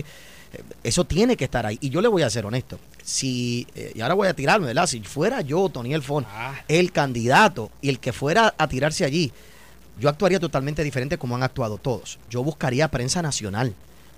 eh, 0.53 0.61
Eso 0.83 1.03
tiene 1.05 1.35
que 1.35 1.45
estar 1.45 1.65
ahí. 1.65 1.77
Y 1.81 1.89
yo 1.89 2.01
le 2.01 2.07
voy 2.07 2.21
a 2.21 2.29
ser 2.29 2.45
honesto. 2.45 2.79
Si, 3.03 3.67
eh, 3.75 3.91
y 3.95 4.01
ahora 4.01 4.13
voy 4.13 4.27
a 4.29 4.33
tirarme, 4.33 4.67
¿verdad? 4.67 4.87
Si 4.87 5.01
fuera 5.01 5.41
yo, 5.41 5.67
Tony 5.69 5.93
Elfón, 5.93 6.25
Ah. 6.29 6.53
el 6.67 6.91
candidato 6.93 7.69
y 7.81 7.89
el 7.89 7.99
que 7.99 8.13
fuera 8.13 8.53
a 8.57 8.67
tirarse 8.69 9.03
allí, 9.03 9.33
yo 9.99 10.07
actuaría 10.09 10.39
totalmente 10.39 10.83
diferente 10.83 11.17
como 11.17 11.35
han 11.35 11.43
actuado 11.43 11.77
todos. 11.77 12.17
Yo 12.29 12.43
buscaría 12.43 12.87
prensa 12.89 13.21
nacional. 13.21 13.73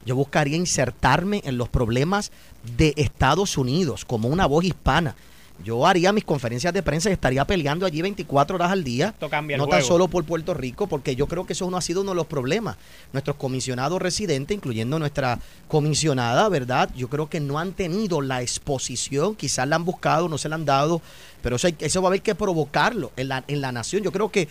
Yo 0.05 0.15
buscaría 0.15 0.55
insertarme 0.55 1.41
en 1.45 1.57
los 1.57 1.67
problemas 1.69 2.31
de 2.77 2.93
Estados 2.95 3.57
Unidos 3.57 4.05
como 4.05 4.27
una 4.29 4.45
voz 4.45 4.63
hispana. 4.63 5.15
Yo 5.63 5.87
haría 5.87 6.11
mis 6.11 6.23
conferencias 6.25 6.73
de 6.73 6.83
prensa 6.83 7.09
y 7.09 7.13
estaría 7.13 7.45
peleando 7.45 7.85
allí 7.85 8.01
24 8.01 8.55
horas 8.57 8.71
al 8.71 8.83
día. 8.83 9.07
Esto 9.09 9.29
cambia 9.29 9.55
el 9.55 9.59
no 9.61 9.67
tan 9.67 9.79
solo 9.87 10.07
por 10.07 10.23
Puerto 10.25 10.53
Rico, 10.53 10.85
porque 10.87 11.15
yo 11.15 11.27
creo 11.27 11.45
que 11.45 11.53
eso 11.53 11.69
no 11.71 11.77
ha 11.77 11.81
sido 11.81 12.01
uno 12.01 12.11
de 12.11 12.15
los 12.15 12.27
problemas. 12.27 12.75
Nuestros 13.13 13.37
comisionados 13.37 14.01
residentes, 14.01 14.55
incluyendo 14.55 14.99
nuestra 14.99 15.39
comisionada, 15.67 16.47
¿verdad? 16.49 16.89
Yo 16.95 17.09
creo 17.09 17.29
que 17.29 17.39
no 17.39 17.57
han 17.57 17.73
tenido 17.73 18.21
la 18.21 18.41
exposición, 18.41 19.33
quizás 19.35 19.67
la 19.67 19.75
han 19.77 19.85
buscado, 19.85 20.27
no 20.29 20.37
se 20.37 20.49
la 20.49 20.55
han 20.55 20.65
dado, 20.65 21.01
pero 21.41 21.55
eso, 21.55 21.67
hay- 21.67 21.75
eso 21.79 22.01
va 22.01 22.07
a 22.07 22.09
haber 22.09 22.21
que 22.21 22.35
provocarlo 22.35 23.11
en 23.15 23.29
la, 23.29 23.43
en 23.47 23.61
la 23.61 23.71
nación. 23.71 24.03
Yo 24.03 24.11
creo 24.11 24.29
que 24.29 24.47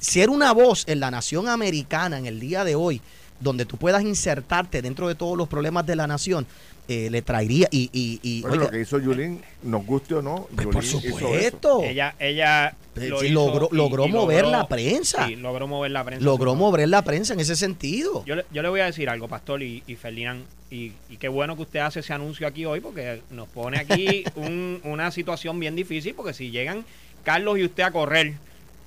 ser 0.00 0.30
una 0.30 0.52
voz 0.52 0.84
en 0.88 1.00
la 1.00 1.10
nación 1.10 1.48
americana 1.48 2.18
en 2.18 2.26
el 2.26 2.40
día 2.40 2.64
de 2.64 2.74
hoy, 2.74 3.00
donde 3.40 3.64
tú 3.64 3.76
puedas 3.76 4.02
insertarte 4.02 4.82
dentro 4.82 5.08
de 5.08 5.14
todos 5.14 5.36
los 5.36 5.48
problemas 5.48 5.86
de 5.86 5.96
la 5.96 6.06
nación, 6.06 6.46
eh, 6.88 7.08
le 7.10 7.22
traería 7.22 7.68
y, 7.70 7.88
y, 7.92 8.20
y 8.22 8.40
Bueno, 8.42 8.54
oiga, 8.54 8.64
lo 8.66 8.70
que 8.72 8.80
hizo 8.80 8.98
Yulín, 8.98 9.40
nos 9.62 9.86
guste 9.86 10.14
o 10.14 10.22
no, 10.22 10.48
pues, 10.54 10.66
por 10.66 10.82
Yulín 10.82 10.88
hizo 10.98 10.98
eso. 11.08 11.18
supuesto, 11.18 11.82
Ella, 11.84 12.14
ella 12.18 12.76
Eh, 12.96 13.08
lo 13.08 13.20
sí, 13.20 13.26
hizo 13.26 13.34
logró- 13.34 13.68
y- 13.72 13.76
logró 13.76 14.06
y 14.06 14.12
mover 14.12 14.46
la 14.46 14.66
prensa. 14.66 15.26
Sí, 15.28 15.36
logró 15.36 15.66
mover 15.68 15.92
la 15.92 16.04
prensa. 16.04 16.24
logró 16.24 16.54
mover 16.54 16.88
la 16.88 17.02
prensa 17.02 17.32
en 17.34 17.40
ese 17.40 17.54
sentido. 17.56 18.24
Yo, 18.26 18.34
le- 18.36 18.44
yo 18.52 18.62
le 18.62 18.68
voy 18.68 18.80
a 18.80 18.86
decir 18.86 19.08
algo, 19.08 19.28
Pastor 19.28 19.62
y, 19.62 19.82
y 19.86 19.94
Ferdinand, 19.94 20.44
y, 20.70 20.92
y 21.08 21.16
qué 21.18 21.28
bueno 21.28 21.54
que 21.56 21.62
usted 21.62 21.80
hace 21.80 22.00
ese 22.00 22.12
anuncio 22.12 22.46
aquí 22.46 22.64
hoy, 22.66 22.80
porque 22.80 23.22
nos 23.30 23.48
pone 23.48 23.78
aquí 23.78 24.24
un- 24.34 24.80
una 24.84 25.10
situación 25.12 25.58
bien 25.60 25.76
difícil, 25.76 26.14
porque 26.14 26.34
si 26.34 26.50
llegan 26.50 26.84
Carlos 27.22 27.56
y 27.58 27.64
usted 27.64 27.84
a 27.84 27.90
correr, 27.92 28.34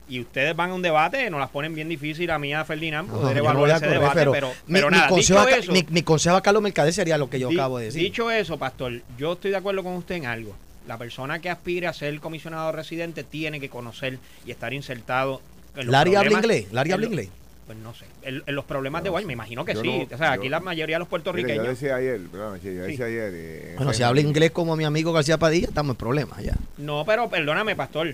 y 0.09 0.19
ustedes 0.19 0.55
van 0.55 0.71
a 0.71 0.73
un 0.73 0.81
debate, 0.81 1.29
nos 1.29 1.39
las 1.39 1.49
ponen 1.49 1.73
bien 1.73 1.87
difícil 1.89 2.29
a 2.31 2.37
mí 2.39 2.49
y 2.49 2.53
a 2.53 2.65
Ferdinand 2.65 3.09
poder 3.09 3.37
evaluar 3.37 3.69
ese 3.71 3.79
correr, 3.79 3.93
debate, 3.99 4.15
pero, 4.19 4.31
pero, 4.31 4.47
mi, 4.67 4.73
pero 4.73 4.87
mi 4.89 4.97
nada, 4.97 5.07
consejo 5.09 5.39
dicho 5.39 5.47
a, 5.49 5.51
Ca- 5.51 5.57
eso, 5.63 5.71
mi- 5.71 5.85
mi 5.89 6.03
consejo 6.03 6.35
a 6.35 6.41
Carlos 6.41 6.61
Mercader 6.63 6.93
sería 6.93 7.17
lo 7.17 7.29
que 7.29 7.39
yo 7.39 7.49
Di- 7.49 7.55
acabo 7.55 7.77
de 7.79 7.85
decir. 7.85 8.01
Dicho 8.01 8.29
eso, 8.29 8.57
Pastor, 8.57 9.01
yo 9.17 9.33
estoy 9.33 9.51
de 9.51 9.57
acuerdo 9.57 9.83
con 9.83 9.93
usted 9.93 10.15
en 10.15 10.25
algo. 10.25 10.55
La 10.87 10.97
persona 10.97 11.39
que 11.39 11.49
aspire 11.49 11.87
a 11.87 11.93
ser 11.93 12.19
comisionado 12.19 12.71
residente 12.73 13.23
tiene 13.23 13.59
que 13.61 13.69
conocer 13.69 14.19
y 14.45 14.51
estar 14.51 14.73
insertado 14.73 15.41
en 15.75 15.85
los 15.85 15.91
Larry 15.93 16.15
habla 16.15 16.31
inglés, 16.33 16.67
Larry 16.73 16.91
habla 16.91 17.05
inglés. 17.05 17.29
Pues 17.65 17.77
no 17.77 17.93
sé. 17.95 18.03
En, 18.23 18.43
en 18.45 18.55
los 18.55 18.65
problemas 18.65 19.01
de 19.03 19.09
Guay, 19.09 19.23
me 19.23 19.31
imagino 19.31 19.63
que 19.63 19.73
sí. 19.73 20.05
no- 20.09 20.15
o 20.15 20.17
sea, 20.17 20.33
aquí 20.33 20.49
la 20.49 20.59
mayoría 20.59 20.97
de 20.97 20.99
los 20.99 21.07
Mire, 21.07 21.09
yo 21.19 21.23
puertorriqueños. 21.23 21.67
decía 21.67 21.95
ayer, 21.95 22.19
perdóname, 22.29 22.59
che, 22.59 22.75
yo 22.75 22.83
Sí. 22.83 22.91
decía 22.91 23.05
ayer. 23.05 23.31
eh, 23.33 23.73
Bueno, 23.77 23.93
si 23.93 24.03
habla 24.03 24.19
inglés 24.19 24.51
como 24.51 24.75
mi 24.75 24.83
amigo 24.83 25.13
García 25.13 25.37
Padilla, 25.37 25.67
estamos 25.69 25.91
en 25.91 25.95
problemas 25.97 26.43
ya. 26.43 26.57
No, 26.77 27.05
pero 27.05 27.29
perdóname, 27.29 27.77
Pastor. 27.77 28.13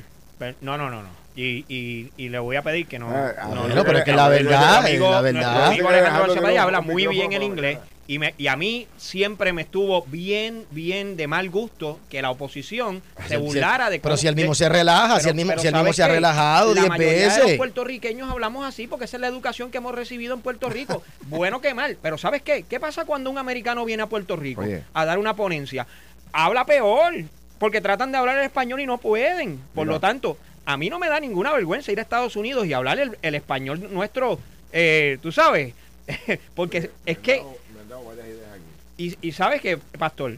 No, 0.61 0.77
no, 0.77 0.89
no, 0.91 1.01
no. 1.01 1.18
Y, 1.41 1.63
y, 1.69 2.11
y 2.17 2.27
le 2.27 2.37
voy 2.39 2.57
a 2.57 2.61
pedir 2.61 2.85
que 2.85 2.99
no. 2.99 3.09
Ah, 3.09 3.33
ah, 3.41 3.49
no, 3.55 3.67
no, 3.69 3.83
pero 3.85 3.99
es 3.99 4.03
que 4.03 4.11
la 4.11 4.27
verdad, 4.27 4.77
amigo- 4.85 5.09
la 5.09 5.21
verdad. 5.21 5.67
amigo 5.67 5.87
Alejandro 5.87 6.23
García 6.23 6.41
Padilla 6.41 6.63
habla 6.63 6.81
muy 6.81 7.07
bien 7.07 7.31
el 7.31 7.43
inglés. 7.43 7.79
Y, 8.07 8.17
me, 8.17 8.33
y 8.39 8.47
a 8.47 8.55
mí 8.57 8.87
siempre 8.97 9.53
me 9.53 9.61
estuvo 9.61 10.01
bien, 10.07 10.65
bien 10.71 11.15
de 11.15 11.27
mal 11.27 11.49
gusto 11.51 11.99
que 12.09 12.21
la 12.23 12.31
oposición 12.31 13.01
se 13.27 13.37
burlara 13.37 13.89
de 13.91 13.99
Pero 13.99 14.17
si 14.17 14.27
él 14.27 14.35
mismo 14.35 14.53
se 14.55 14.67
relaja, 14.67 15.19
si 15.19 15.29
él 15.29 15.35
mismo, 15.35 15.53
si 15.59 15.67
él 15.67 15.73
mismo 15.75 15.83
¿sabes 15.93 15.95
se 15.95 16.03
ha 16.03 16.07
relajado 16.07 16.73
La 16.73 16.81
10 16.81 16.89
mayoría 16.89 17.13
de 17.19 17.25
los 17.27 17.37
veces. 17.43 17.57
puertorriqueños 17.57 18.29
hablamos 18.29 18.65
así 18.65 18.87
porque 18.87 19.05
esa 19.05 19.17
es 19.17 19.21
la 19.21 19.27
educación 19.27 19.69
que 19.71 19.77
hemos 19.77 19.93
recibido 19.93 20.33
en 20.33 20.41
Puerto 20.41 20.69
Rico. 20.69 21.03
bueno 21.27 21.61
que 21.61 21.73
mal. 21.75 21.97
Pero 22.01 22.17
¿sabes 22.17 22.41
qué? 22.41 22.63
¿Qué 22.67 22.79
pasa 22.79 23.05
cuando 23.05 23.29
un 23.29 23.37
americano 23.37 23.85
viene 23.85 24.01
a 24.03 24.07
Puerto 24.07 24.35
Rico 24.35 24.61
Oye. 24.61 24.83
a 24.93 25.05
dar 25.05 25.19
una 25.19 25.35
ponencia? 25.35 25.85
Habla 26.33 26.65
peor. 26.65 27.13
Porque 27.59 27.81
tratan 27.81 28.11
de 28.13 28.17
hablar 28.17 28.37
el 28.37 28.45
español 28.45 28.79
y 28.79 28.85
no 28.85 28.97
pueden. 28.99 29.59
Por 29.75 29.85
Mira. 29.85 29.95
lo 29.95 29.99
tanto, 29.99 30.37
a 30.69 30.77
mí 30.77 30.87
no 30.87 30.99
me 30.99 31.09
da 31.09 31.19
ninguna 31.19 31.51
vergüenza 31.51 31.91
ir 31.91 31.97
a 31.97 32.03
Estados 32.03 32.35
Unidos 32.35 32.67
y 32.67 32.73
hablar 32.73 32.99
el, 32.99 33.17
el 33.23 33.33
español 33.33 33.91
nuestro, 33.91 34.37
eh, 34.71 35.17
tú 35.19 35.31
sabes. 35.31 35.73
porque 36.55 36.91
es 37.07 37.17
que 37.17 37.41
dado 37.89 38.13
ideas 38.13 38.53
aquí. 38.53 39.15
y, 39.19 39.29
y 39.29 39.31
sabes 39.31 39.61
que, 39.61 39.77
Pastor, 39.77 40.37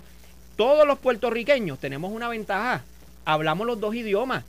todos 0.55 0.87
los 0.87 0.99
puertorriqueños 0.99 1.79
tenemos 1.79 2.13
una 2.13 2.29
ventaja. 2.29 2.81
Hablamos 3.25 3.67
los 3.67 3.81
dos 3.81 3.93
idiomas. 3.93 4.45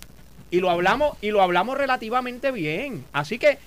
Y 0.52 0.60
lo 0.60 0.70
hablamos, 0.70 1.16
y 1.20 1.32
lo 1.32 1.42
hablamos 1.42 1.76
relativamente 1.76 2.52
bien. 2.52 3.04
Así 3.12 3.40
que 3.40 3.58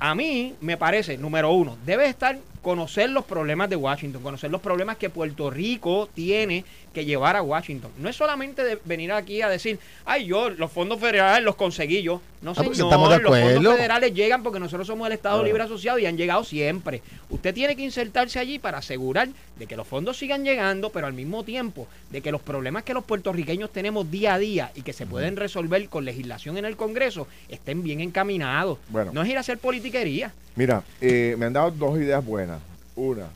a 0.00 0.16
mí 0.16 0.56
me 0.60 0.76
parece, 0.76 1.18
número 1.18 1.52
uno, 1.52 1.78
debe 1.86 2.06
estar 2.06 2.36
conocer 2.62 3.10
los 3.10 3.24
problemas 3.24 3.70
de 3.70 3.76
Washington, 3.76 4.22
conocer 4.22 4.50
los 4.50 4.60
problemas 4.60 4.96
que 4.96 5.08
Puerto 5.10 5.50
Rico 5.50 6.08
tiene 6.14 6.64
que 6.92 7.04
llevar 7.04 7.36
a 7.36 7.42
Washington. 7.42 7.90
No 7.98 8.08
es 8.08 8.16
solamente 8.16 8.64
de 8.64 8.78
venir 8.84 9.12
aquí 9.12 9.42
a 9.42 9.48
decir, 9.48 9.78
ay, 10.04 10.26
yo 10.26 10.50
los 10.50 10.70
fondos 10.72 10.98
federales 11.00 11.44
los 11.44 11.54
conseguí 11.54 12.02
yo. 12.02 12.20
No, 12.42 12.50
Ah, 12.52 12.54
señor, 12.54 12.76
los 13.22 13.54
fondos 13.54 13.76
federales 13.76 14.14
llegan 14.14 14.42
porque 14.42 14.58
nosotros 14.58 14.86
somos 14.86 15.06
el 15.06 15.12
Estado. 15.12 15.42
Libre 15.44 15.62
Asociado 15.62 15.98
y 15.98 16.06
han 16.06 16.16
llegado 16.16 16.42
siempre. 16.42 17.02
Usted 17.28 17.54
tiene 17.54 17.76
que 17.76 17.82
insertarse 17.82 18.38
allí 18.38 18.58
para 18.58 18.78
asegurar 18.78 19.28
de 19.56 19.66
que 19.66 19.76
los 19.76 19.86
fondos 19.86 20.16
sigan 20.18 20.42
llegando, 20.44 20.90
pero 20.90 21.06
al 21.06 21.12
mismo 21.12 21.44
tiempo 21.44 21.86
de 22.10 22.20
que 22.22 22.32
los 22.32 22.40
problemas 22.40 22.82
que 22.82 22.94
los 22.94 23.04
puertorriqueños 23.04 23.70
tenemos 23.70 24.10
día 24.10 24.34
a 24.34 24.38
día 24.38 24.72
y 24.74 24.82
que 24.82 24.92
se 24.92 25.06
pueden 25.06 25.36
resolver 25.36 25.86
con 25.88 26.04
legislación 26.04 26.56
en 26.58 26.64
el 26.64 26.76
Congreso 26.76 27.28
estén 27.48 27.82
bien 27.82 28.00
encaminados. 28.00 28.78
Bueno. 28.88 29.12
No 29.12 29.22
es 29.22 29.28
ir 29.28 29.36
a 29.36 29.40
hacer 29.40 29.58
politiquería. 29.58 30.32
Mira, 30.56 30.82
eh, 31.00 31.34
me 31.38 31.46
han 31.46 31.52
dado 31.52 31.70
dos 31.70 31.98
ideas 31.98 32.24
buenas. 32.24 32.60
Una, 32.96 33.26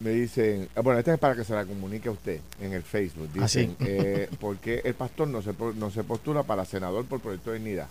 me 0.00 0.10
dicen, 0.10 0.68
ah, 0.74 0.80
bueno, 0.80 0.98
esta 0.98 1.14
es 1.14 1.18
para 1.18 1.34
que 1.34 1.44
se 1.44 1.54
la 1.54 1.64
comunique 1.64 2.08
a 2.08 2.12
usted 2.12 2.40
en 2.60 2.72
el 2.72 2.82
Facebook. 2.82 3.28
Ah, 3.40 3.48
sí. 3.48 3.60
Dicen, 3.60 3.76
eh, 3.80 4.28
¿por 4.40 4.56
qué 4.56 4.82
el 4.84 4.94
pastor 4.94 5.28
no 5.28 5.40
se, 5.42 5.52
no 5.76 5.90
se 5.90 6.04
postula 6.04 6.42
para 6.42 6.64
senador 6.64 7.04
por 7.06 7.20
proyecto 7.20 7.50
de 7.52 7.58
dignidad? 7.58 7.86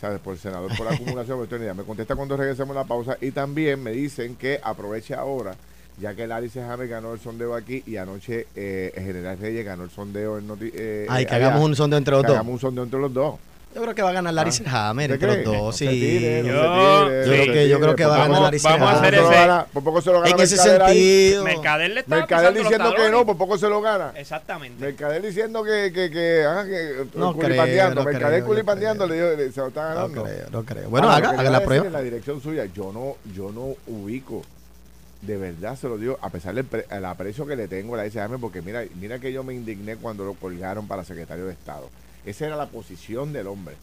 ¿Sabes? 0.00 0.20
Por 0.20 0.36
senador 0.36 0.76
por 0.76 0.86
acumulación 0.92 1.38
por 1.38 1.48
proyecto 1.48 1.54
de 1.56 1.60
dignidad. 1.62 1.74
Me 1.74 1.84
contesta 1.84 2.14
cuando 2.14 2.36
regresemos 2.36 2.76
a 2.76 2.80
la 2.80 2.86
pausa 2.86 3.16
y 3.20 3.30
también 3.30 3.82
me 3.82 3.92
dicen 3.92 4.36
que 4.36 4.60
aproveche 4.62 5.14
ahora, 5.14 5.56
ya 5.98 6.14
que 6.14 6.26
Larry 6.26 6.50
Sejame 6.50 6.86
ganó 6.86 7.14
el 7.14 7.20
sondeo 7.20 7.54
aquí 7.54 7.82
y 7.86 7.96
anoche 7.96 8.46
eh, 8.54 8.92
el 8.94 9.02
general 9.04 9.38
Reyes 9.38 9.64
ganó 9.64 9.84
el 9.84 9.90
sondeo 9.90 10.38
en 10.38 10.46
Noti, 10.46 10.70
eh, 10.74 11.06
Ay, 11.08 11.24
eh, 11.24 11.26
que 11.26 11.34
hagamos 11.34 11.56
allá. 11.56 11.64
un 11.64 11.74
sondeo 11.76 11.96
entre 11.98 12.12
los 12.12 12.20
Que 12.22 12.28
dos. 12.28 12.34
Hagamos 12.36 12.52
un 12.52 12.60
sondeo 12.60 12.84
entre 12.84 13.00
los 13.00 13.12
dos. 13.14 13.34
Yo 13.76 13.82
creo 13.82 13.94
que 13.94 14.00
va 14.02 14.08
a 14.08 14.12
ganar 14.14 14.32
Larry 14.32 14.52
Hammer 14.68 15.12
¿Usted 15.12 15.28
entre 15.28 15.44
los 15.44 15.52
dos. 15.54 15.64
No 15.66 15.72
sí. 15.72 16.40
no 16.42 16.48
Yo- 16.48 16.54
no 16.54 17.06
creo 17.06 17.44
que- 17.44 17.68
yo 17.68 17.76
tire, 17.76 17.78
creo 17.78 17.94
que 17.96 18.06
va 18.06 18.14
a 18.14 18.18
ganar 18.20 18.40
Larry 18.40 18.58
vamos 18.62 18.80
a 18.80 18.94
por 18.94 19.04
hacer 19.04 19.14
poco 19.14 19.20
se 19.20 19.20
lo 19.20 19.28
ese- 19.30 19.38
gana- 19.46 19.66
Por 19.70 19.84
poco 19.84 20.00
se 20.00 20.10
lo 20.12 20.20
gana 20.22 20.30
En 20.34 20.40
ese 20.40 20.56
sentido. 20.56 21.44
Mercader 21.44 21.90
le 21.90 22.00
está 22.00 22.16
Mercader 22.16 22.54
diciendo 22.54 22.94
que 22.96 23.10
no, 23.10 23.26
por 23.26 23.36
poco 23.36 23.58
se 23.58 23.68
lo 23.68 23.82
gana. 23.82 24.12
Exactamente. 24.16 24.82
Mercader 24.82 25.20
diciendo 25.20 25.62
que, 25.62 25.92
que, 25.92 26.10
que, 26.10 26.44
ah, 26.48 26.64
que 26.64 27.04
No 27.18 27.34
culipandeando. 27.34 28.00
creo, 28.00 28.04
no 28.04 28.04
Mercader 28.10 28.44
culipandeando 28.44 29.06
le 29.06 29.52
se 29.52 29.60
lo 29.60 29.66
está 29.68 29.90
No 29.90 29.94
ganando. 29.94 30.22
creo, 30.24 30.50
no 30.50 30.64
creo. 30.64 30.88
Bueno, 30.88 31.10
haga, 31.10 31.42
la 31.42 31.62
prueba. 31.62 31.86
En 31.86 31.92
la 31.92 32.00
dirección 32.00 32.40
suya, 32.40 32.64
yo 32.74 32.92
no, 32.94 33.16
yo 33.34 33.52
no 33.52 33.74
ubico, 33.92 34.42
de 35.20 35.36
verdad 35.36 35.76
se 35.76 35.86
lo 35.86 35.98
digo, 35.98 36.18
a 36.22 36.30
pesar 36.30 36.54
del 36.54 36.64
pre- 36.64 36.86
el 36.90 37.04
aprecio 37.04 37.46
que 37.46 37.56
le 37.56 37.68
tengo 37.68 37.94
a 37.94 37.98
la 37.98 38.10
SAM, 38.10 38.40
porque 38.40 38.62
mira, 38.62 38.84
mira 38.98 39.18
que 39.18 39.32
yo 39.34 39.44
me 39.44 39.52
indigné 39.52 39.96
cuando 39.96 40.24
lo 40.24 40.32
colgaron 40.32 40.88
para 40.88 41.04
secretario 41.04 41.44
de 41.44 41.52
Estado. 41.52 41.90
Esa 42.26 42.46
era 42.46 42.56
la 42.56 42.66
posición 42.66 43.32
del 43.32 43.46
hombre. 43.46 43.74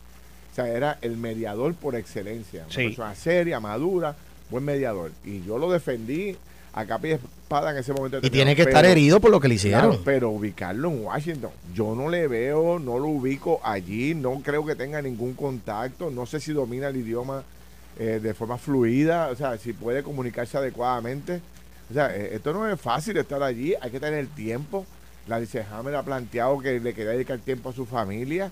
O 0.51 0.55
sea, 0.55 0.67
era 0.67 0.99
el 1.01 1.17
mediador 1.17 1.73
por 1.73 1.95
excelencia. 1.95 2.63
Una 2.65 2.73
Sí. 2.73 2.87
persona 2.89 3.15
seria, 3.15 3.59
madura, 3.59 4.15
buen 4.51 4.63
mediador. 4.63 5.11
Y 5.25 5.43
yo 5.43 5.57
lo 5.57 5.71
defendí 5.71 6.35
a 6.73 6.85
capa 6.85 7.07
y 7.07 7.11
espada 7.11 7.71
en 7.71 7.77
ese 7.77 7.93
momento. 7.93 8.19
Y 8.21 8.29
tiene 8.29 8.55
que 8.55 8.63
estar 8.63 8.85
herido 8.85 9.19
por 9.19 9.31
lo 9.31 9.39
que 9.39 9.47
le 9.47 9.55
hicieron. 9.55 9.81
Claro, 9.89 10.01
pero 10.05 10.29
ubicarlo 10.29 10.89
en 10.89 11.05
Washington, 11.05 11.51
yo 11.73 11.95
no 11.95 12.09
le 12.09 12.27
veo, 12.27 12.77
no 12.79 12.99
lo 12.99 13.07
ubico 13.07 13.59
allí, 13.63 14.13
no 14.15 14.41
creo 14.43 14.65
que 14.65 14.75
tenga 14.75 15.01
ningún 15.01 15.33
contacto, 15.33 16.11
no 16.11 16.25
sé 16.25 16.39
si 16.39 16.51
domina 16.53 16.87
el 16.89 16.97
idioma 16.97 17.43
eh, 17.99 18.19
de 18.21 18.33
forma 18.33 18.57
fluida, 18.57 19.27
o 19.29 19.35
sea, 19.35 19.55
si 19.57 19.71
puede 19.73 20.01
comunicarse 20.03 20.57
adecuadamente. 20.57 21.41
O 21.91 21.93
sea, 21.93 22.15
eh, 22.15 22.31
esto 22.33 22.51
no 22.53 22.67
es 22.67 22.79
fácil 22.81 23.17
estar 23.17 23.41
allí, 23.43 23.75
hay 23.79 23.91
que 23.91 23.99
tener 23.99 24.25
tiempo. 24.27 24.85
La 25.27 25.39
dice 25.39 25.65
Hammer 25.71 25.95
ha 25.95 26.03
planteado 26.03 26.59
que 26.59 26.79
le 26.79 26.93
quería 26.93 27.11
dedicar 27.11 27.39
tiempo 27.39 27.69
a 27.69 27.73
su 27.73 27.85
familia. 27.85 28.51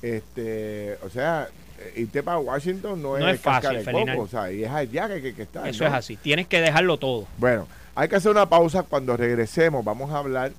Este, 0.00 0.96
o 1.02 1.10
sea, 1.10 1.48
eh, 1.78 2.00
irte 2.00 2.22
para 2.22 2.38
Washington 2.38 3.02
no, 3.02 3.18
No 3.18 3.28
es, 3.28 3.34
es 3.34 3.40
fácil, 3.40 3.84
coco, 3.84 4.22
o 4.22 4.28
sea, 4.28 4.50
y 4.50 4.64
es 4.64 4.70
allá 4.70 5.08
que 5.08 5.20
que, 5.20 5.34
que 5.34 5.42
estar. 5.42 5.66
Eso 5.68 5.84
¿no? 5.84 5.90
es 5.90 5.96
así. 5.96 6.16
Tienes 6.16 6.46
que 6.46 6.60
dejarlo 6.60 6.96
todo. 6.96 7.26
Bueno, 7.36 7.66
hay 7.94 8.08
que 8.08 8.16
hacer 8.16 8.30
una 8.30 8.48
pausa. 8.48 8.84
Cuando 8.84 9.16
regresemos, 9.16 9.84
vamos 9.84 10.10
a 10.10 10.18
hablar 10.18 10.52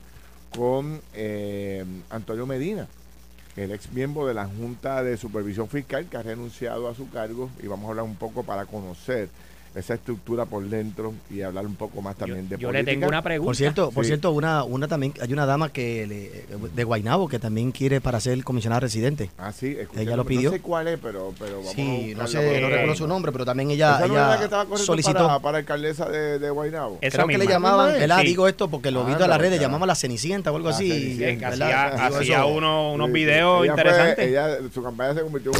con 0.55 1.01
eh, 1.13 1.85
Antonio 2.09 2.45
Medina, 2.45 2.87
el 3.55 3.71
ex 3.71 3.91
miembro 3.91 4.27
de 4.27 4.33
la 4.33 4.45
Junta 4.45 5.03
de 5.03 5.17
Supervisión 5.17 5.67
Fiscal 5.67 6.05
que 6.05 6.17
ha 6.17 6.23
renunciado 6.23 6.87
a 6.87 6.95
su 6.95 7.09
cargo 7.09 7.49
y 7.61 7.67
vamos 7.67 7.85
a 7.87 7.89
hablar 7.89 8.05
un 8.05 8.15
poco 8.15 8.43
para 8.43 8.65
conocer 8.65 9.29
esa 9.75 9.93
estructura 9.93 10.45
por 10.45 10.63
dentro 10.67 11.13
y 11.29 11.41
hablar 11.41 11.65
un 11.65 11.75
poco 11.75 12.01
más 12.01 12.15
también 12.15 12.49
de 12.49 12.57
Yo 12.57 12.71
le 12.71 12.79
política. 12.79 12.91
tengo 12.91 13.07
una 13.07 13.21
pregunta. 13.21 13.47
Por 13.47 13.55
cierto, 13.55 13.91
por 13.91 14.03
Sí. 14.03 14.09
cierto, 14.09 14.31
una, 14.31 14.63
una 14.63 14.87
también, 14.87 15.13
hay 15.21 15.31
una 15.31 15.45
dama 15.45 15.69
que 15.71 16.07
le- 16.07 16.69
de 16.75 16.83
Guainabo 16.83 17.27
que 17.29 17.37
también 17.39 17.71
quiere 17.71 18.01
para 18.01 18.19
ser 18.19 18.43
comisionada 18.43 18.79
residente. 18.81 19.29
Ah, 19.37 19.51
sí, 19.51 19.75
escuché 19.79 20.01
Ella 20.01 20.11
el 20.11 20.17
lo 20.17 20.25
pidió. 20.25 20.49
No 20.49 20.55
sé 20.57 20.61
cuál 20.61 20.87
es, 20.87 20.99
pero, 20.99 21.33
pero 21.37 21.57
vamos 21.57 21.71
a 21.71 21.75
Sí, 21.75 22.13
no 22.15 22.23
buscarla 22.23 22.27
sé, 22.49 22.61
no 22.61 22.69
recuerdo 22.69 22.95
su 22.95 23.07
nombre, 23.07 23.31
pero 23.31 23.45
también 23.45 23.69
ella, 23.71 23.97
¿Esa 23.97 24.07
no 24.07 24.13
que 24.13 24.19
ella 24.19 24.43
estaba 24.43 24.63
corriendo 24.65 24.85
solicitó. 24.85 25.27
para, 25.27 25.39
para 25.39 25.57
alcaldesa 25.59 26.09
de, 26.09 26.39
de 26.39 26.49
Guaynabo? 26.49 26.97
Esa 27.01 27.17
Creo 27.17 27.27
que 27.27 27.33
le 27.33 27.39
misma. 27.39 27.53
llamaban, 27.53 27.85
¿Misma? 27.87 27.99
¿verdad? 27.99 28.19
Sí. 28.21 28.25
Digo 28.27 28.47
esto 28.47 28.69
porque 28.69 28.91
lo 28.91 29.05
vi 29.05 29.13
Anda, 29.13 29.25
en 29.25 29.29
las 29.29 29.39
redes, 29.39 29.51
carajo. 29.59 29.67
llamamos 29.69 29.87
la 29.87 29.95
Cenicienta 29.95 30.51
o 30.51 30.55
algo 30.55 30.69
La 30.69 30.75
así. 30.75 30.89
Cenicienta. 30.89 31.45
Que 31.51 31.57
¿verdad? 31.59 31.93
hacía, 31.93 32.17
hacía 32.19 32.45
uno- 32.45 32.91
unos 32.93 33.07
Sí, 33.07 33.13
videos 33.13 33.63
ella 33.65 33.73
fue- 33.73 33.81
interesantes. 33.83 34.27
ella- 34.27 34.57
su 34.73 34.83
campaña 34.83 35.13
se 35.13 35.21
convirtió 35.21 35.51
en 35.51 35.59